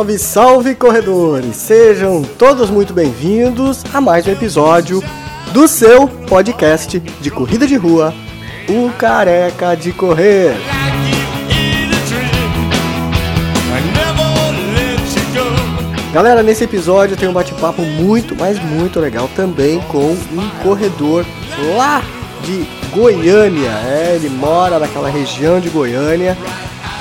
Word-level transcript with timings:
Salve, 0.00 0.18
salve 0.18 0.74
corredores! 0.74 1.56
Sejam 1.56 2.22
todos 2.22 2.70
muito 2.70 2.94
bem-vindos 2.94 3.84
a 3.92 4.00
mais 4.00 4.26
um 4.26 4.30
episódio 4.30 5.02
do 5.52 5.68
seu 5.68 6.08
podcast 6.08 6.98
de 6.98 7.30
corrida 7.30 7.66
de 7.66 7.76
rua, 7.76 8.14
o 8.66 8.90
Careca 8.96 9.74
de 9.76 9.92
Correr. 9.92 10.54
Galera, 16.14 16.42
nesse 16.42 16.64
episódio 16.64 17.14
tem 17.14 17.28
um 17.28 17.34
bate-papo 17.34 17.82
muito, 17.82 18.34
mas 18.34 18.58
muito 18.58 18.98
legal 19.00 19.28
também 19.36 19.82
com 19.82 20.12
um 20.12 20.50
corredor 20.62 21.26
lá 21.76 22.02
de 22.42 22.66
Goiânia. 22.90 23.70
É, 23.86 24.14
ele 24.16 24.30
mora 24.30 24.78
naquela 24.78 25.10
região 25.10 25.60
de 25.60 25.68
Goiânia 25.68 26.38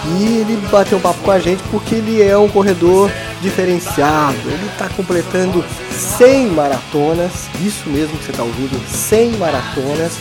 e 0.05 0.37
ele 0.37 0.55
bateu 0.71 0.97
um 0.97 1.01
papo 1.01 1.19
com 1.19 1.31
a 1.31 1.39
gente 1.39 1.61
porque 1.69 1.95
ele 1.95 2.21
é 2.21 2.37
um 2.37 2.47
corredor 2.47 3.11
diferenciado. 3.41 4.37
Ele 4.45 4.67
está 4.71 4.87
completando 4.89 5.63
100 5.91 6.47
maratonas, 6.47 7.49
isso 7.61 7.89
mesmo 7.89 8.17
que 8.17 8.25
você 8.25 8.31
está 8.31 8.43
ouvindo, 8.43 8.79
100 8.87 9.31
maratonas. 9.31 10.13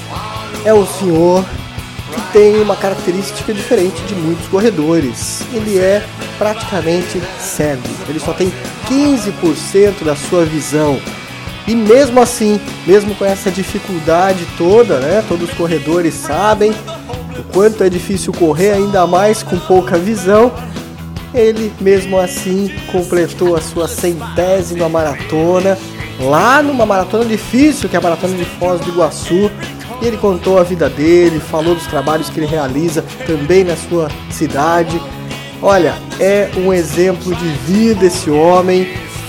É 0.64 0.74
um 0.74 0.86
senhor 0.86 1.44
que 2.14 2.32
tem 2.32 2.60
uma 2.60 2.76
característica 2.76 3.52
diferente 3.52 4.00
de 4.02 4.14
muitos 4.14 4.46
corredores. 4.48 5.42
Ele 5.52 5.78
é 5.78 6.04
praticamente 6.36 7.20
cego. 7.38 7.82
Ele 8.08 8.18
só 8.18 8.32
tem 8.32 8.52
15% 8.88 10.04
da 10.04 10.16
sua 10.16 10.44
visão. 10.44 11.00
E 11.66 11.74
mesmo 11.74 12.18
assim, 12.20 12.58
mesmo 12.86 13.14
com 13.14 13.24
essa 13.26 13.50
dificuldade 13.50 14.46
toda, 14.56 14.98
né? 15.00 15.22
Todos 15.28 15.50
os 15.50 15.54
corredores 15.54 16.14
sabem 16.14 16.72
quanto 17.52 17.82
é 17.84 17.88
difícil 17.88 18.32
correr, 18.32 18.72
ainda 18.72 19.06
mais 19.06 19.42
com 19.42 19.58
pouca 19.58 19.98
visão. 19.98 20.52
Ele 21.34 21.72
mesmo 21.80 22.18
assim 22.18 22.74
completou 22.90 23.54
a 23.54 23.60
sua 23.60 23.86
centésima 23.86 24.88
maratona 24.88 25.76
lá 26.20 26.62
numa 26.62 26.84
maratona 26.84 27.24
difícil, 27.24 27.88
que 27.88 27.96
é 27.96 27.98
a 27.98 28.02
maratona 28.02 28.36
de 28.36 28.44
Foz 28.44 28.80
do 28.80 28.90
Iguaçu. 28.90 29.50
E 30.00 30.06
ele 30.06 30.16
contou 30.16 30.58
a 30.58 30.62
vida 30.62 30.88
dele, 30.88 31.40
falou 31.40 31.74
dos 31.74 31.86
trabalhos 31.86 32.30
que 32.30 32.38
ele 32.38 32.46
realiza 32.46 33.04
também 33.26 33.64
na 33.64 33.76
sua 33.76 34.08
cidade. 34.30 35.00
Olha, 35.60 35.94
é 36.20 36.50
um 36.56 36.72
exemplo 36.72 37.34
de 37.34 37.48
vida 37.66 38.06
esse 38.06 38.30
homem. 38.30 38.86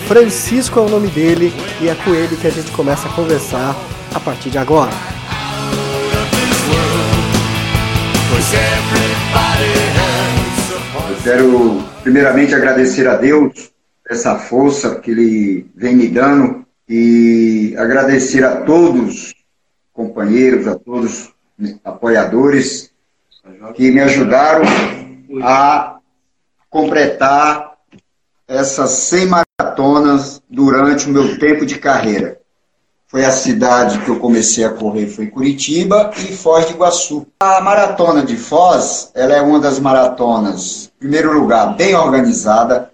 Francisco 0.07 0.79
é 0.79 0.83
o 0.83 0.89
nome 0.89 1.07
dele 1.07 1.53
e 1.81 1.89
é 1.89 1.95
com 1.95 2.13
ele 2.13 2.35
que 2.35 2.47
a 2.47 2.51
gente 2.51 2.71
começa 2.71 3.07
a 3.07 3.11
conversar 3.11 3.75
a 4.13 4.19
partir 4.19 4.49
de 4.49 4.57
agora. 4.57 5.18
Eu 11.09 11.23
quero 11.23 11.83
primeiramente 12.01 12.55
agradecer 12.55 13.07
a 13.07 13.15
Deus 13.15 13.71
essa 14.09 14.39
força 14.39 14.99
que 14.99 15.11
Ele 15.11 15.69
vem 15.75 15.95
me 15.95 16.07
dando 16.07 16.65
e 16.87 17.75
agradecer 17.77 18.43
a 18.43 18.61
todos 18.61 19.35
companheiros, 19.93 20.67
a 20.67 20.75
todos 20.75 21.31
apoiadores 21.83 22.91
que 23.75 23.91
me 23.91 23.99
ajudaram 23.99 24.63
a 25.43 25.99
completar 26.69 27.73
essas 28.47 28.89
100 28.91 29.27
maratonas 29.27 30.41
durante 30.49 31.07
o 31.07 31.11
meu 31.11 31.37
tempo 31.37 31.65
de 31.65 31.77
carreira. 31.77 32.38
Foi 33.09 33.25
a 33.25 33.31
cidade 33.31 33.97
que 34.01 34.09
eu 34.09 34.19
comecei 34.19 34.63
a 34.63 34.69
correr, 34.69 35.07
foi 35.07 35.25
Curitiba 35.25 36.11
e 36.15 36.31
Foz 36.31 36.67
do 36.67 36.73
Iguaçu. 36.73 37.25
A 37.39 37.59
maratona 37.59 38.21
de 38.21 38.37
Foz, 38.37 39.09
ela 39.15 39.33
é 39.33 39.41
uma 39.41 39.59
das 39.59 39.79
maratonas, 39.79 40.91
em 40.95 40.99
primeiro 40.99 41.33
lugar, 41.33 41.75
bem 41.75 41.95
organizada. 41.95 42.91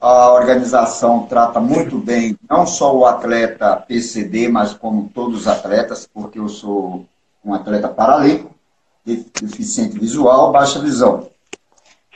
A 0.00 0.32
organização 0.32 1.26
trata 1.28 1.60
muito 1.60 1.98
bem 1.98 2.38
não 2.48 2.66
só 2.66 2.96
o 2.96 3.04
atleta 3.04 3.76
PCD, 3.76 4.48
mas 4.48 4.72
como 4.72 5.10
todos 5.14 5.42
os 5.42 5.46
atletas, 5.46 6.08
porque 6.10 6.38
eu 6.38 6.48
sou 6.48 7.04
um 7.44 7.52
atleta 7.52 7.86
paralímpico, 7.86 8.54
deficiente 9.04 9.98
visual, 9.98 10.52
baixa 10.52 10.80
visão. 10.80 11.28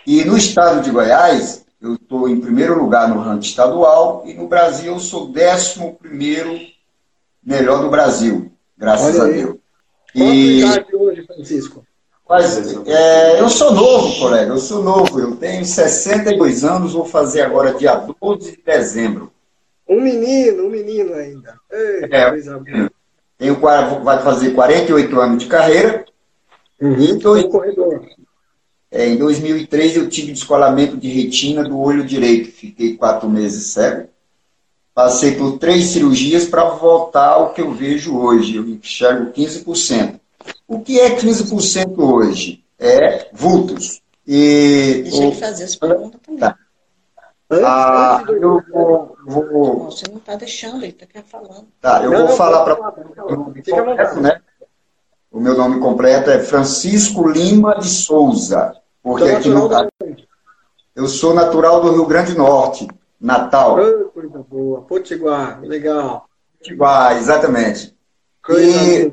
E 0.07 0.25
no 0.25 0.39
estado 0.39 0.81
de 0.81 0.91
Goiás, 0.91 1.63
eu 1.79 1.97
estou 1.97 2.27
em 2.27 2.41
primeiro 2.41 2.83
lugar 2.83 3.07
no 3.07 3.21
ranking 3.21 3.47
estadual 3.47 4.23
e 4.25 4.33
no 4.33 4.49
Brasil 4.49 4.95
eu 4.95 4.99
sou 4.99 5.29
décimo 5.31 5.99
primeiro 6.01 6.73
melhor 7.44 7.82
do 7.82 7.91
Brasil, 7.91 8.50
graças 8.77 9.19
a. 9.21 9.25
Deus. 9.27 9.56
E, 10.15 10.62
hoje, 10.93 11.27
Francisco? 11.27 11.84
mas, 12.28 12.75
é, 12.87 13.41
eu 13.41 13.49
sou 13.49 13.72
novo, 13.72 14.19
colega, 14.21 14.53
eu 14.53 14.59
sou 14.59 14.82
novo. 14.82 15.19
Eu 15.21 15.37
tenho 15.37 15.65
62 15.65 16.65
anos, 16.65 16.93
vou 16.93 17.05
fazer 17.05 17.43
agora 17.43 17.75
dia 17.75 17.94
12 18.21 18.53
de 18.53 18.62
dezembro. 18.62 19.32
Um 19.88 20.00
menino, 20.00 20.65
um 20.66 20.71
menino 20.71 21.12
ainda. 21.15 21.55
Ei, 21.71 22.09
É. 22.10 22.31
coisa 22.31 22.59
boa. 22.59 22.91
Tenho, 23.37 23.56
vai 23.61 24.22
fazer 24.22 24.53
48 24.53 25.21
anos 25.21 25.43
de 25.43 25.49
carreira. 25.49 26.05
Uhum. 26.81 27.00
E 27.00 27.15
dois- 27.19 27.44
Um 27.44 27.49
corredor. 27.50 28.06
é, 28.91 29.06
em 29.09 29.16
2003 29.16 29.97
eu 29.97 30.09
tive 30.09 30.32
descolamento 30.32 30.97
de 30.97 31.09
retina 31.09 31.65
do 31.65 31.78
olho 31.78 32.05
direito. 32.05 32.50
Fiquei 32.53 32.97
quatro 32.97 33.28
meses 33.28 33.66
cego. 33.66 34.09
Passei 34.94 35.32
por 35.37 35.59
três 35.59 35.87
cirurgias 35.87 36.44
para 36.47 36.65
voltar 36.71 37.31
ao 37.31 37.53
que 37.53 37.60
eu 37.60 37.72
vejo 37.72 38.16
hoje. 38.16 38.56
Eu 38.56 38.69
enxergo 38.69 39.32
15%. 39.32 40.21
O 40.69 40.81
que 40.81 41.00
é 41.00 41.16
15% 41.16 41.99
hoje? 41.99 42.65
É 42.78 43.28
vultos. 43.32 44.00
E 44.27 45.03
Deixa 45.03 45.22
ele 45.25 45.34
fazer 45.34 45.65
as 45.65 45.77
perguntas 45.77 46.21
também. 46.25 46.41
Tá. 46.41 46.56
Ah, 47.50 48.25
eu 48.27 48.62
vou, 48.72 49.16
vou- 49.27 49.44
Não, 49.44 49.84
você 49.91 50.05
não 50.09 50.16
está 50.16 50.34
deixando, 50.34 50.82
ele 50.82 50.97
está 50.99 51.22
falando. 51.22 51.66
tá, 51.81 52.03
eu 52.03 52.11
Não, 52.11 52.19
vou 52.21 52.28
não, 52.28 52.37
falar 52.37 52.65
para 52.65 54.16
o 54.16 54.21
né? 54.21 54.41
O 55.31 55.41
meu 55.41 55.56
nome 55.56 55.81
completo 55.81 56.31
é 56.31 56.38
Francisco 56.38 57.28
Lima 57.28 57.78
de 57.78 57.88
Souza. 57.88 58.75
Porque 59.03 59.26
Sou 59.28 59.37
aqui 59.37 59.49
no, 59.50 59.69
eu 60.97 61.09
sou 61.09 61.34
natural 61.34 61.82
do 61.82 61.93
Rio 61.93 62.06
Grande 62.06 62.32
do 62.32 62.38
Norte, 62.38 62.88
Natal. 63.25 63.79
Ah, 63.79 64.05
coisa 64.12 64.45
boa. 64.47 64.83
Potiguar, 64.83 65.59
legal. 65.62 66.29
Vai, 66.77 67.17
exatamente. 67.17 67.97
Coisa 68.43 68.69
E-. 68.69 69.11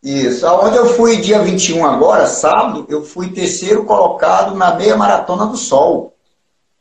Isso. 0.00 0.46
Aonde 0.46 0.76
eu 0.76 0.86
fui 0.86 1.16
dia 1.16 1.40
21 1.40 1.84
agora, 1.84 2.28
sábado, 2.28 2.86
eu 2.88 3.02
fui 3.02 3.32
terceiro 3.32 3.84
colocado 3.84 4.54
na 4.54 4.76
meia 4.76 4.96
maratona 4.96 5.46
do 5.46 5.56
Sol, 5.56 6.14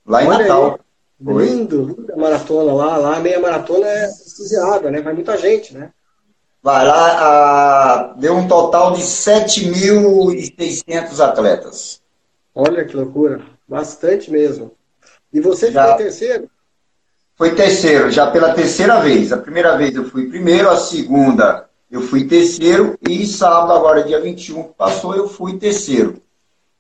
lá 0.06 0.24
em 0.24 0.28
Olha 0.28 0.38
Natal. 0.38 0.80
Lindo, 1.20 1.96
linda 1.98 2.16
maratona 2.16 2.72
lá. 2.72 2.98
Lá 2.98 3.18
a 3.18 3.20
meia 3.20 3.40
maratona 3.40 3.88
é 3.88 4.06
prestigiada, 4.06 4.92
né? 4.92 5.02
Vai 5.02 5.14
muita 5.14 5.36
gente, 5.36 5.74
né? 5.74 5.90
Vai 6.62 6.86
lá, 6.86 7.18
ah, 7.20 8.14
deu 8.20 8.36
um 8.36 8.48
total 8.48 8.92
de 8.92 9.02
7.600 9.02 11.20
atletas. 11.20 12.00
Olha 12.54 12.86
que 12.86 12.96
loucura. 12.96 13.42
Bastante 13.68 14.30
mesmo. 14.30 14.78
E 15.32 15.40
você 15.40 15.72
Já. 15.72 15.84
ficou 15.84 15.98
terceiro? 15.98 16.50
Foi 17.36 17.54
terceiro, 17.54 18.10
já 18.10 18.32
pela 18.32 18.54
terceira 18.54 19.00
vez. 19.00 19.32
A 19.32 19.38
primeira 19.38 19.78
vez 19.78 19.96
eu 19.96 20.06
fui 20.06 20.28
primeiro, 20.28 20.70
a 20.70 20.78
segunda 20.78 21.68
eu 21.90 22.02
fui 22.02 22.26
terceiro, 22.26 22.98
e 23.08 23.26
sábado, 23.26 23.72
agora 23.72 24.04
dia 24.04 24.20
21, 24.20 24.64
que 24.64 24.74
passou, 24.74 25.16
eu 25.16 25.30
fui 25.30 25.58
terceiro. 25.58 26.22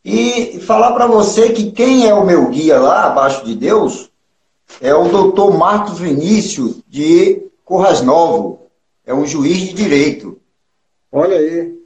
E 0.04 0.60
falar 0.62 0.94
para 0.94 1.08
você 1.08 1.54
que 1.54 1.72
quem 1.72 2.08
é 2.08 2.14
o 2.14 2.26
meu 2.26 2.50
guia 2.50 2.80
lá, 2.80 3.06
abaixo 3.06 3.46
de 3.46 3.56
Deus, 3.56 4.10
é 4.82 4.94
o 4.94 5.08
doutor 5.08 5.58
Marcos 5.58 6.00
Vinícius 6.00 6.82
de 6.88 7.48
Corras 7.64 8.02
Novo. 8.02 8.68
É 9.06 9.14
um 9.14 9.26
juiz 9.26 9.60
de 9.60 9.74
direito. 9.74 10.40
Olha 11.12 11.38
aí. 11.38 11.78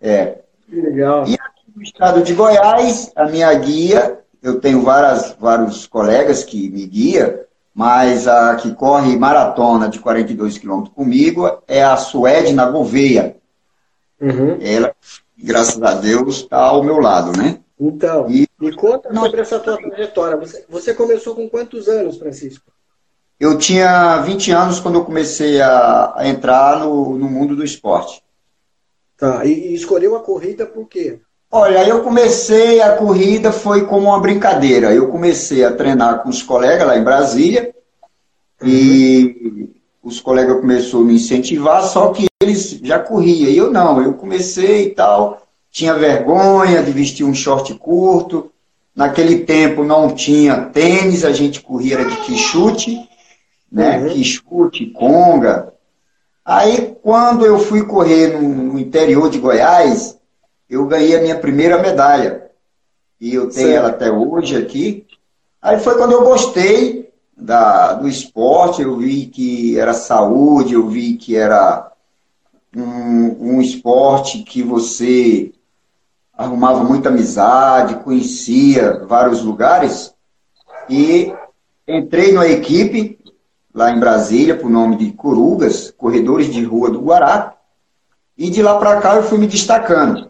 É. 0.00 0.38
Que 0.68 0.80
legal. 0.80 1.24
E 1.26 1.34
aqui 1.34 1.64
no 1.74 1.82
estado 1.82 2.22
de 2.22 2.34
Goiás, 2.34 3.12
a 3.14 3.26
minha 3.26 3.52
guia, 3.54 4.18
eu 4.42 4.60
tenho 4.60 4.82
várias, 4.82 5.36
vários 5.38 5.86
colegas 5.86 6.42
que 6.44 6.68
me 6.70 6.86
guiam, 6.86 7.40
mas 7.74 8.26
a 8.26 8.56
que 8.56 8.74
corre 8.74 9.16
maratona 9.16 9.88
de 9.88 9.98
42 9.98 10.58
quilômetros 10.58 10.94
comigo 10.94 11.62
é 11.68 11.82
a 11.82 11.96
Suedna 11.96 12.70
Gouveia. 12.70 13.36
Uhum. 14.20 14.58
Ela, 14.60 14.94
graças 15.38 15.82
a 15.82 15.94
Deus, 15.94 16.36
está 16.38 16.58
ao 16.58 16.82
meu 16.82 16.98
lado, 16.98 17.36
né? 17.36 17.60
Então, 17.78 18.30
E- 18.30 18.46
me 18.60 18.74
conta 18.76 19.10
Não. 19.10 19.24
sobre 19.24 19.40
essa 19.40 19.58
tua 19.58 19.78
trajetória. 19.78 20.36
Você, 20.36 20.64
você 20.68 20.92
começou 20.92 21.34
com 21.34 21.48
quantos 21.48 21.88
anos, 21.88 22.18
Francisco? 22.18 22.70
Eu 23.38 23.56
tinha 23.56 24.18
20 24.18 24.50
anos 24.50 24.80
quando 24.80 24.96
eu 24.96 25.04
comecei 25.04 25.62
a, 25.62 26.12
a 26.14 26.28
entrar 26.28 26.80
no, 26.80 27.16
no 27.16 27.26
mundo 27.26 27.56
do 27.56 27.64
esporte. 27.64 28.22
Tá, 29.16 29.46
e, 29.46 29.70
e 29.70 29.74
escolheu 29.74 30.14
a 30.14 30.20
corrida 30.22 30.66
por 30.66 30.86
quê? 30.86 31.20
Olha, 31.50 31.86
eu 31.86 32.02
comecei 32.02 32.80
a 32.80 32.96
corrida 32.96 33.50
foi 33.50 33.84
como 33.84 34.06
uma 34.06 34.20
brincadeira. 34.20 34.94
Eu 34.94 35.08
comecei 35.08 35.64
a 35.64 35.72
treinar 35.72 36.22
com 36.22 36.28
os 36.28 36.42
colegas 36.42 36.86
lá 36.86 36.96
em 36.96 37.02
Brasília 37.02 37.74
e 38.62 39.68
os 40.02 40.20
colegas 40.20 40.60
começaram 40.60 41.00
a 41.00 41.04
me 41.04 41.14
incentivar, 41.14 41.82
só 41.82 42.10
que 42.12 42.26
eles 42.42 42.78
já 42.82 42.98
corriam 42.98 43.50
e 43.50 43.56
eu 43.56 43.70
não. 43.70 44.00
Eu 44.00 44.14
comecei 44.14 44.86
e 44.86 44.90
tal, 44.90 45.42
tinha 45.70 45.94
vergonha 45.94 46.82
de 46.82 46.92
vestir 46.92 47.24
um 47.24 47.34
short 47.34 47.74
curto, 47.74 48.50
Naquele 48.94 49.44
tempo 49.44 49.82
não 49.82 50.14
tinha 50.14 50.66
tênis, 50.66 51.24
a 51.24 51.32
gente 51.32 51.62
corria 51.62 52.04
de 52.04 52.16
quichute, 52.16 53.08
né? 53.72 53.98
Uhum. 53.98 54.08
Quichute, 54.10 54.86
conga. 54.90 55.72
Aí, 56.44 56.96
quando 57.02 57.46
eu 57.46 57.58
fui 57.58 57.86
correr 57.86 58.36
no, 58.38 58.46
no, 58.46 58.78
interior 58.78 59.30
de 59.30 59.38
Goiás, 59.38 60.18
eu 60.70 60.86
ganhei 60.86 61.16
a 61.16 61.20
minha 61.20 61.36
primeira 61.36 61.82
medalha. 61.82 62.48
E 63.20 63.34
eu 63.34 63.50
tenho 63.50 63.70
ela 63.70 63.88
até 63.88 64.10
hoje 64.10 64.56
aqui. 64.56 65.04
Aí 65.60 65.80
foi 65.80 65.96
quando 65.98 66.12
eu 66.12 66.24
gostei 66.24 67.12
da, 67.36 67.94
do 67.94 68.08
esporte, 68.08 68.80
eu 68.80 68.96
vi 68.96 69.26
que 69.26 69.78
era 69.78 69.92
saúde, 69.92 70.74
eu 70.74 70.86
vi 70.88 71.16
que 71.16 71.36
era 71.36 71.90
um, 72.74 73.56
um 73.56 73.60
esporte 73.60 74.44
que 74.44 74.62
você 74.62 75.52
arrumava 76.32 76.84
muita 76.84 77.08
amizade, 77.08 78.02
conhecia 78.04 79.04
vários 79.06 79.42
lugares. 79.42 80.14
E 80.88 81.34
entrei 81.86 82.32
na 82.32 82.46
equipe, 82.46 83.18
lá 83.74 83.90
em 83.90 83.98
Brasília, 83.98 84.56
por 84.56 84.70
nome 84.70 84.96
de 84.96 85.12
Corugas, 85.12 85.90
Corredores 85.90 86.50
de 86.50 86.64
Rua 86.64 86.90
do 86.90 87.00
Guará. 87.00 87.56
E 88.38 88.48
de 88.48 88.62
lá 88.62 88.78
para 88.78 89.00
cá 89.00 89.16
eu 89.16 89.24
fui 89.24 89.36
me 89.36 89.46
destacando. 89.46 90.29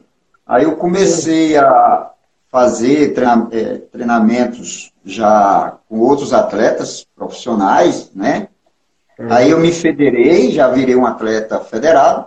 Aí 0.50 0.64
eu 0.64 0.74
comecei 0.74 1.56
a 1.56 2.10
fazer 2.50 3.14
é, 3.52 3.76
treinamentos 3.92 4.92
já 5.04 5.78
com 5.88 6.00
outros 6.00 6.32
atletas 6.32 7.06
profissionais, 7.14 8.10
né? 8.12 8.48
Aí 9.30 9.52
eu 9.52 9.60
me 9.60 9.70
federei, 9.70 10.50
já 10.50 10.66
virei 10.66 10.96
um 10.96 11.06
atleta 11.06 11.60
federado. 11.60 12.26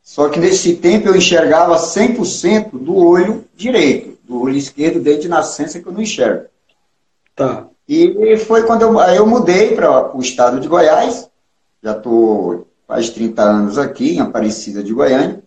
Só 0.00 0.28
que 0.28 0.38
nesse 0.38 0.76
tempo 0.76 1.08
eu 1.08 1.16
enxergava 1.16 1.74
100% 1.74 2.78
do 2.78 2.96
olho 2.96 3.44
direito, 3.56 4.16
do 4.22 4.40
olho 4.40 4.56
esquerdo 4.56 5.00
desde 5.00 5.28
nascença 5.28 5.80
que 5.80 5.86
eu 5.88 5.92
não 5.92 6.02
enxergo. 6.02 6.44
Tá. 7.34 7.66
E 7.88 8.36
foi 8.36 8.62
quando 8.62 8.82
eu, 8.82 9.00
aí 9.00 9.16
eu 9.16 9.26
mudei 9.26 9.74
para 9.74 10.16
o 10.16 10.20
estado 10.20 10.60
de 10.60 10.68
Goiás, 10.68 11.28
já 11.82 11.90
estou 11.90 12.68
faz 12.86 13.10
30 13.10 13.42
anos 13.42 13.78
aqui 13.78 14.14
em 14.14 14.20
Aparecida 14.20 14.80
de 14.80 14.94
Goiânia, 14.94 15.41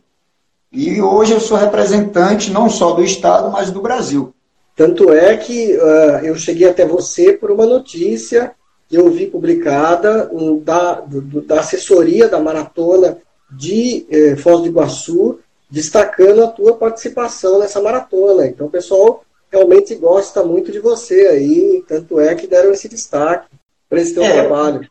e 0.76 1.02
hoje 1.02 1.34
eu 1.34 1.40
sou 1.40 1.58
representante 1.58 2.52
não 2.52 2.70
só 2.70 2.92
do 2.92 3.04
estado, 3.04 3.50
mas 3.50 3.72
do 3.72 3.82
Brasil. 3.82 4.34
Tanto 4.76 5.14
é 5.14 5.38
que 5.38 5.74
uh, 5.78 6.26
eu 6.26 6.36
cheguei 6.36 6.68
até 6.68 6.86
você 6.86 7.32
por 7.32 7.50
uma 7.50 7.66
notícia 7.66 8.52
que 8.90 8.98
eu 8.98 9.10
vi 9.10 9.28
publicada 9.28 10.30
um, 10.34 10.60
da, 10.60 11.00
do, 11.00 11.42
da 11.42 11.62
assessoria 11.62 12.28
da 12.28 12.40
maratona 12.40 13.18
de 13.50 14.06
eh, 14.10 14.36
Foz 14.36 14.62
do 14.62 14.68
Iguaçu, 14.68 15.40
destacando 15.70 16.44
a 16.44 16.48
tua 16.48 16.76
participação 16.76 17.60
nessa 17.60 17.82
maratona. 17.82 18.46
Então, 18.46 18.68
o 18.68 18.72
pessoal 18.72 19.24
realmente 19.52 19.96
gosta 19.96 20.44
muito 20.44 20.72
de 20.72 20.80
você 20.80 21.28
aí, 21.28 21.84
tanto 21.88 22.20
é 22.20 22.36
que 22.36 22.48
deram 22.48 22.72
esse 22.72 22.90
destaque 22.90 23.48
para 23.90 24.02
esse 24.02 24.14
teu 24.14 24.24
é, 24.24 24.32
trabalho. 24.32 24.88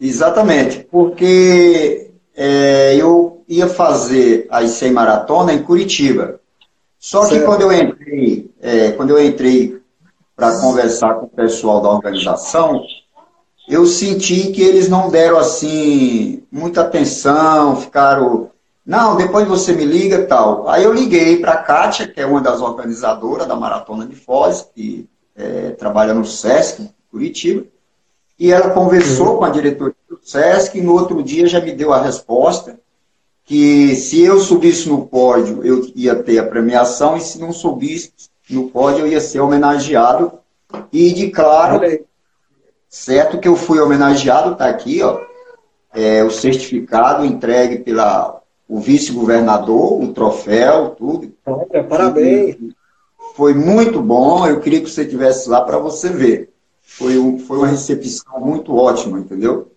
Exatamente, 0.00 0.86
porque 0.90 2.10
é, 2.36 2.96
eu 2.96 3.33
ia 3.48 3.68
fazer 3.68 4.46
a 4.50 4.62
IC 4.62 4.90
Maratona 4.90 5.52
em 5.52 5.62
Curitiba. 5.62 6.40
Só 6.98 7.22
certo. 7.22 7.38
que 7.38 7.46
quando 7.46 7.62
eu 7.62 7.72
entrei, 7.72 8.50
é, 8.60 8.92
quando 8.92 9.10
eu 9.10 9.22
entrei 9.22 9.80
para 10.34 10.58
conversar 10.60 11.14
com 11.14 11.26
o 11.26 11.28
pessoal 11.28 11.80
da 11.80 11.90
organização, 11.90 12.82
eu 13.68 13.86
senti 13.86 14.50
que 14.52 14.62
eles 14.62 14.88
não 14.88 15.10
deram 15.10 15.38
assim 15.38 16.42
muita 16.50 16.82
atenção, 16.82 17.76
ficaram. 17.76 18.50
Não, 18.84 19.16
depois 19.16 19.46
você 19.48 19.72
me 19.72 19.84
liga 19.84 20.26
tal. 20.26 20.68
Aí 20.68 20.84
eu 20.84 20.92
liguei 20.92 21.38
para 21.38 21.52
a 21.52 21.62
Kátia, 21.62 22.06
que 22.06 22.20
é 22.20 22.26
uma 22.26 22.40
das 22.40 22.60
organizadoras 22.60 23.46
da 23.46 23.56
Maratona 23.56 24.06
de 24.06 24.14
Foz, 24.14 24.66
que 24.74 25.08
é, 25.34 25.70
trabalha 25.70 26.12
no 26.12 26.24
SESC, 26.24 26.90
Curitiba, 27.10 27.64
e 28.38 28.52
ela 28.52 28.70
conversou 28.70 29.32
uhum. 29.32 29.36
com 29.38 29.44
a 29.44 29.50
diretoria 29.50 29.94
do 30.08 30.18
SESC 30.22 30.78
e 30.78 30.82
no 30.82 30.92
outro 30.92 31.22
dia 31.22 31.46
já 31.46 31.60
me 31.60 31.72
deu 31.72 31.92
a 31.92 32.00
resposta 32.00 32.78
que 33.44 33.94
se 33.94 34.22
eu 34.22 34.40
subisse 34.40 34.88
no 34.88 35.06
pódio, 35.06 35.64
eu 35.64 35.86
ia 35.94 36.14
ter 36.14 36.38
a 36.38 36.46
premiação, 36.46 37.16
e 37.16 37.20
se 37.20 37.38
não 37.38 37.52
subisse 37.52 38.12
no 38.48 38.70
pódio, 38.70 39.00
eu 39.00 39.08
ia 39.08 39.20
ser 39.20 39.40
homenageado. 39.40 40.32
E 40.92 41.12
de 41.12 41.30
claro, 41.30 41.80
Certo 42.94 43.40
que 43.40 43.48
eu 43.48 43.56
fui 43.56 43.80
homenageado, 43.80 44.52
está 44.52 44.68
aqui, 44.68 45.02
ó, 45.02 45.20
é, 45.92 46.22
o 46.22 46.30
certificado 46.30 47.24
entregue 47.24 47.80
pela 47.80 48.40
o 48.68 48.78
vice-governador, 48.78 50.00
o 50.00 50.12
troféu, 50.12 50.90
tudo. 50.90 51.32
Olha, 51.44 51.82
parabéns. 51.82 52.56
Foi 53.34 53.52
muito 53.52 54.00
bom, 54.00 54.46
eu 54.46 54.60
queria 54.60 54.80
que 54.80 54.88
você 54.88 55.02
estivesse 55.02 55.48
lá 55.48 55.62
para 55.62 55.76
você 55.76 56.08
ver. 56.08 56.52
Foi, 56.82 57.18
um, 57.18 57.36
foi 57.40 57.58
uma 57.58 57.66
recepção 57.66 58.38
muito 58.38 58.72
ótima, 58.76 59.18
entendeu? 59.18 59.72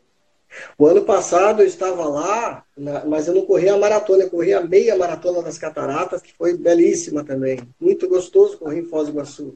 O 0.78 0.86
ano 0.86 1.02
passado 1.02 1.62
eu 1.62 1.68
estava 1.68 2.06
lá, 2.06 2.64
mas 3.08 3.28
eu 3.28 3.34
não 3.36 3.46
corri 3.46 3.70
a 3.70 3.78
maratona, 3.78 4.24
eu 4.24 4.30
corri 4.30 4.54
a 4.54 4.62
meia 4.62 4.96
maratona 4.98 5.42
das 5.42 5.58
cataratas, 5.58 6.22
que 6.22 6.34
foi 6.34 6.58
belíssima 6.58 7.24
também. 7.24 7.60
Muito 7.80 8.08
gostoso 8.08 8.58
correr 8.58 8.80
em 8.80 8.86
Foz 8.86 9.08
do 9.08 9.14
Iguaçu. 9.14 9.56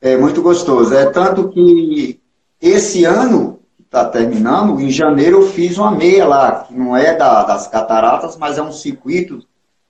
É 0.00 0.16
muito 0.16 0.42
gostoso. 0.42 0.94
É 0.94 1.06
tanto 1.06 1.48
que 1.48 2.20
esse 2.60 3.04
ano, 3.04 3.60
que 3.76 3.82
está 3.82 4.04
terminando, 4.04 4.80
em 4.80 4.90
janeiro 4.90 5.42
eu 5.42 5.48
fiz 5.48 5.78
uma 5.78 5.90
meia 5.90 6.26
lá, 6.26 6.64
que 6.64 6.74
não 6.74 6.96
é 6.96 7.16
da, 7.16 7.42
das 7.44 7.66
cataratas, 7.68 8.36
mas 8.36 8.58
é 8.58 8.62
um 8.62 8.72
circuito 8.72 9.40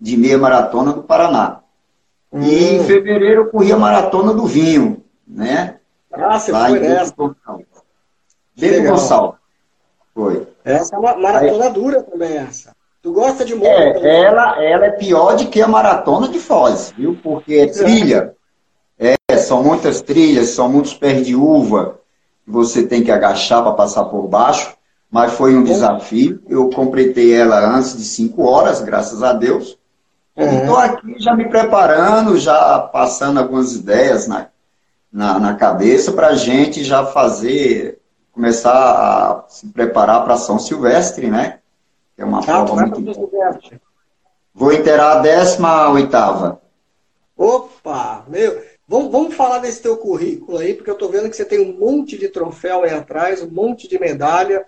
de 0.00 0.16
meia 0.16 0.38
maratona 0.38 0.92
do 0.92 1.02
Paraná. 1.02 1.60
Hum. 2.32 2.42
E 2.42 2.74
em 2.74 2.84
fevereiro 2.84 3.42
eu 3.42 3.50
corri 3.50 3.72
a 3.72 3.76
maratona 3.76 4.32
do 4.32 4.46
vinho, 4.46 5.02
né? 5.26 5.78
Ah, 6.12 6.38
você 6.38 6.52
lá 6.52 6.68
foi 6.68 6.80
nessa. 6.80 7.14
Bebo 8.56 8.88
Gonçalves. 8.88 9.43
Foi. 10.14 10.46
Essa 10.64 10.94
é 10.94 10.98
uma 10.98 11.16
maratona 11.16 11.64
Aí, 11.64 11.72
dura 11.72 12.02
também, 12.02 12.36
essa. 12.36 12.74
Tu 13.02 13.12
gosta 13.12 13.44
de 13.44 13.54
moto? 13.54 13.66
É, 13.66 14.20
ela, 14.22 14.64
ela 14.64 14.86
é 14.86 14.90
pior 14.92 15.36
do 15.36 15.48
que 15.48 15.60
a 15.60 15.68
maratona 15.68 16.28
de 16.28 16.38
Foz, 16.38 16.94
viu? 16.96 17.18
Porque 17.22 17.54
é 17.54 17.66
trilha. 17.66 18.34
É, 18.98 19.36
são 19.36 19.62
muitas 19.62 20.00
trilhas, 20.00 20.50
são 20.50 20.68
muitos 20.68 20.94
pés 20.94 21.26
de 21.26 21.34
uva, 21.34 21.98
você 22.46 22.86
tem 22.86 23.02
que 23.02 23.10
agachar 23.10 23.62
para 23.62 23.72
passar 23.72 24.04
por 24.04 24.28
baixo, 24.28 24.74
mas 25.10 25.32
foi 25.32 25.56
um 25.56 25.64
desafio. 25.64 26.42
Eu 26.48 26.70
completei 26.70 27.34
ela 27.34 27.76
antes 27.76 27.96
de 27.96 28.04
5 28.04 28.42
horas, 28.42 28.80
graças 28.80 29.22
a 29.22 29.32
Deus. 29.32 29.76
Uhum. 30.36 30.60
Estou 30.60 30.76
aqui 30.76 31.18
já 31.18 31.34
me 31.34 31.48
preparando, 31.48 32.38
já 32.38 32.78
passando 32.80 33.38
algumas 33.38 33.74
ideias 33.74 34.26
na, 34.26 34.48
na, 35.12 35.38
na 35.38 35.54
cabeça 35.54 36.12
para 36.12 36.28
a 36.28 36.34
gente 36.34 36.82
já 36.82 37.04
fazer, 37.06 37.98
começar 38.34 38.72
a 38.72 39.44
se 39.48 39.66
preparar 39.68 40.24
para 40.24 40.36
São 40.36 40.58
Silvestre, 40.58 41.30
né? 41.30 41.60
Que 42.16 42.22
é 42.22 42.24
uma 42.24 42.40
ah, 42.40 42.42
prova 42.42 42.74
muito. 42.74 43.80
Vou 44.52 44.72
inteirar 44.72 45.18
a 45.18 45.20
18 45.20 46.58
Opa, 47.36 48.24
meu, 48.28 48.62
Vamos, 48.86 49.10
vamos 49.10 49.34
falar 49.34 49.58
desse 49.58 49.80
teu 49.82 49.96
currículo 49.96 50.58
aí, 50.58 50.74
porque 50.74 50.90
eu 50.90 50.94
estou 50.94 51.08
vendo 51.08 51.30
que 51.30 51.36
você 51.36 51.44
tem 51.44 51.60
um 51.60 51.78
monte 51.78 52.18
de 52.18 52.28
troféu 52.28 52.84
aí 52.84 52.90
atrás, 52.90 53.42
um 53.42 53.50
monte 53.50 53.88
de 53.88 53.98
medalha. 53.98 54.64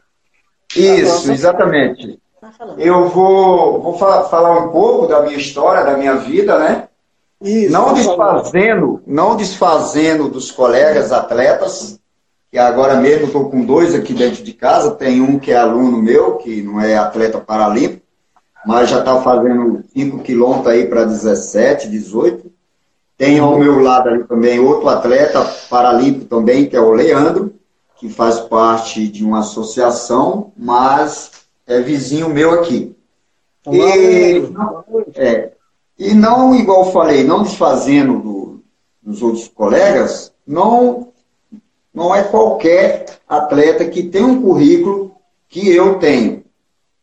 Isso, 0.75 1.31
exatamente. 1.31 2.19
Tá 2.41 2.53
eu 2.79 3.09
vou, 3.09 3.83
vou 3.83 3.99
falar 3.99 4.59
um 4.59 4.71
pouco 4.71 5.07
da 5.07 5.23
minha 5.23 5.37
história, 5.37 5.85
da 5.85 5.97
minha 5.97 6.17
vida, 6.17 6.59
né? 6.59 6.89
Isso, 7.43 7.71
não 7.71 7.93
desfazendo, 7.93 9.03
não 9.07 9.37
desfazendo 9.37 10.31
dos 10.31 10.51
colegas 10.51 11.13
atletas, 11.13 12.01
que 12.51 12.59
agora 12.59 12.97
mesmo 12.97 13.27
estou 13.27 13.51
com 13.51 13.65
dois 13.65 13.95
aqui 13.95 14.15
dentro 14.15 14.43
de 14.43 14.53
casa, 14.53 14.93
tem 14.93 15.21
um 15.21 15.39
que 15.39 15.53
é 15.53 15.57
aluno 15.57 16.01
meu, 16.03 16.37
que 16.37 16.63
não 16.63 16.81
é 16.81 16.97
atleta 16.97 17.39
paralímpico, 17.39 18.03
mas 18.65 18.91
já 18.91 19.01
está 19.01 19.21
fazendo 19.21 19.85
5 19.93 20.19
quilômetros 20.21 20.69
aí 20.69 20.87
para 20.87 21.05
17, 21.05 21.89
18. 21.89 22.51
Tem 23.17 23.39
ao 23.39 23.59
meu 23.59 23.79
lado 23.79 24.09
ali 24.09 24.25
também 24.25 24.59
outro 24.59 24.89
atleta 24.89 25.43
paralímpico 25.71 26.27
também, 26.27 26.67
que 26.67 26.77
é 26.77 26.81
o 26.81 26.93
Leandro, 26.93 27.55
que 27.97 28.09
faz 28.09 28.41
parte 28.41 29.09
de 29.09 29.25
uma 29.25 29.41
associação, 29.41 30.53
mas 30.57 31.31
é 31.67 31.81
vizinho 31.81 32.29
meu 32.29 32.53
aqui. 32.53 32.95
E, 33.71 34.43
é, 35.15 35.53
e 35.99 36.15
não, 36.15 36.55
igual 36.55 36.93
falei, 36.93 37.25
não 37.25 37.43
desfazendo 37.43 38.21
do, 38.21 38.65
dos 39.03 39.23
outros 39.23 39.49
colegas, 39.49 40.33
não, 40.47 41.13
não 41.97 42.15
é 42.15 42.23
qualquer 42.23 43.07
atleta 43.27 43.87
que 43.87 44.03
tem 44.03 44.23
um 44.23 44.43
currículo 44.43 45.17
que 45.49 45.75
eu 45.75 45.99
tenho. 45.99 46.45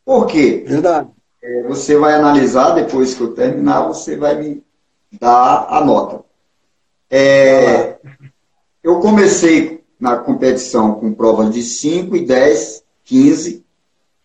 Por 0.06 0.28
quê? 0.28 0.64
Verdade. 0.68 1.10
É, 1.42 1.64
você 1.64 1.98
vai 1.98 2.14
analisar, 2.14 2.76
depois 2.76 3.16
que 3.16 3.22
eu 3.22 3.34
terminar, 3.34 3.88
você 3.88 4.16
vai 4.16 4.40
me 4.40 4.64
dar 5.20 5.66
a 5.68 5.84
nota. 5.84 6.24
É, 7.10 7.98
eu 8.84 9.00
comecei 9.00 9.84
na 10.00 10.18
competição 10.18 10.94
com 10.94 11.12
provas 11.12 11.52
de 11.52 11.64
5 11.64 12.16
e 12.16 12.26
10, 12.28 12.84
15, 13.04 13.66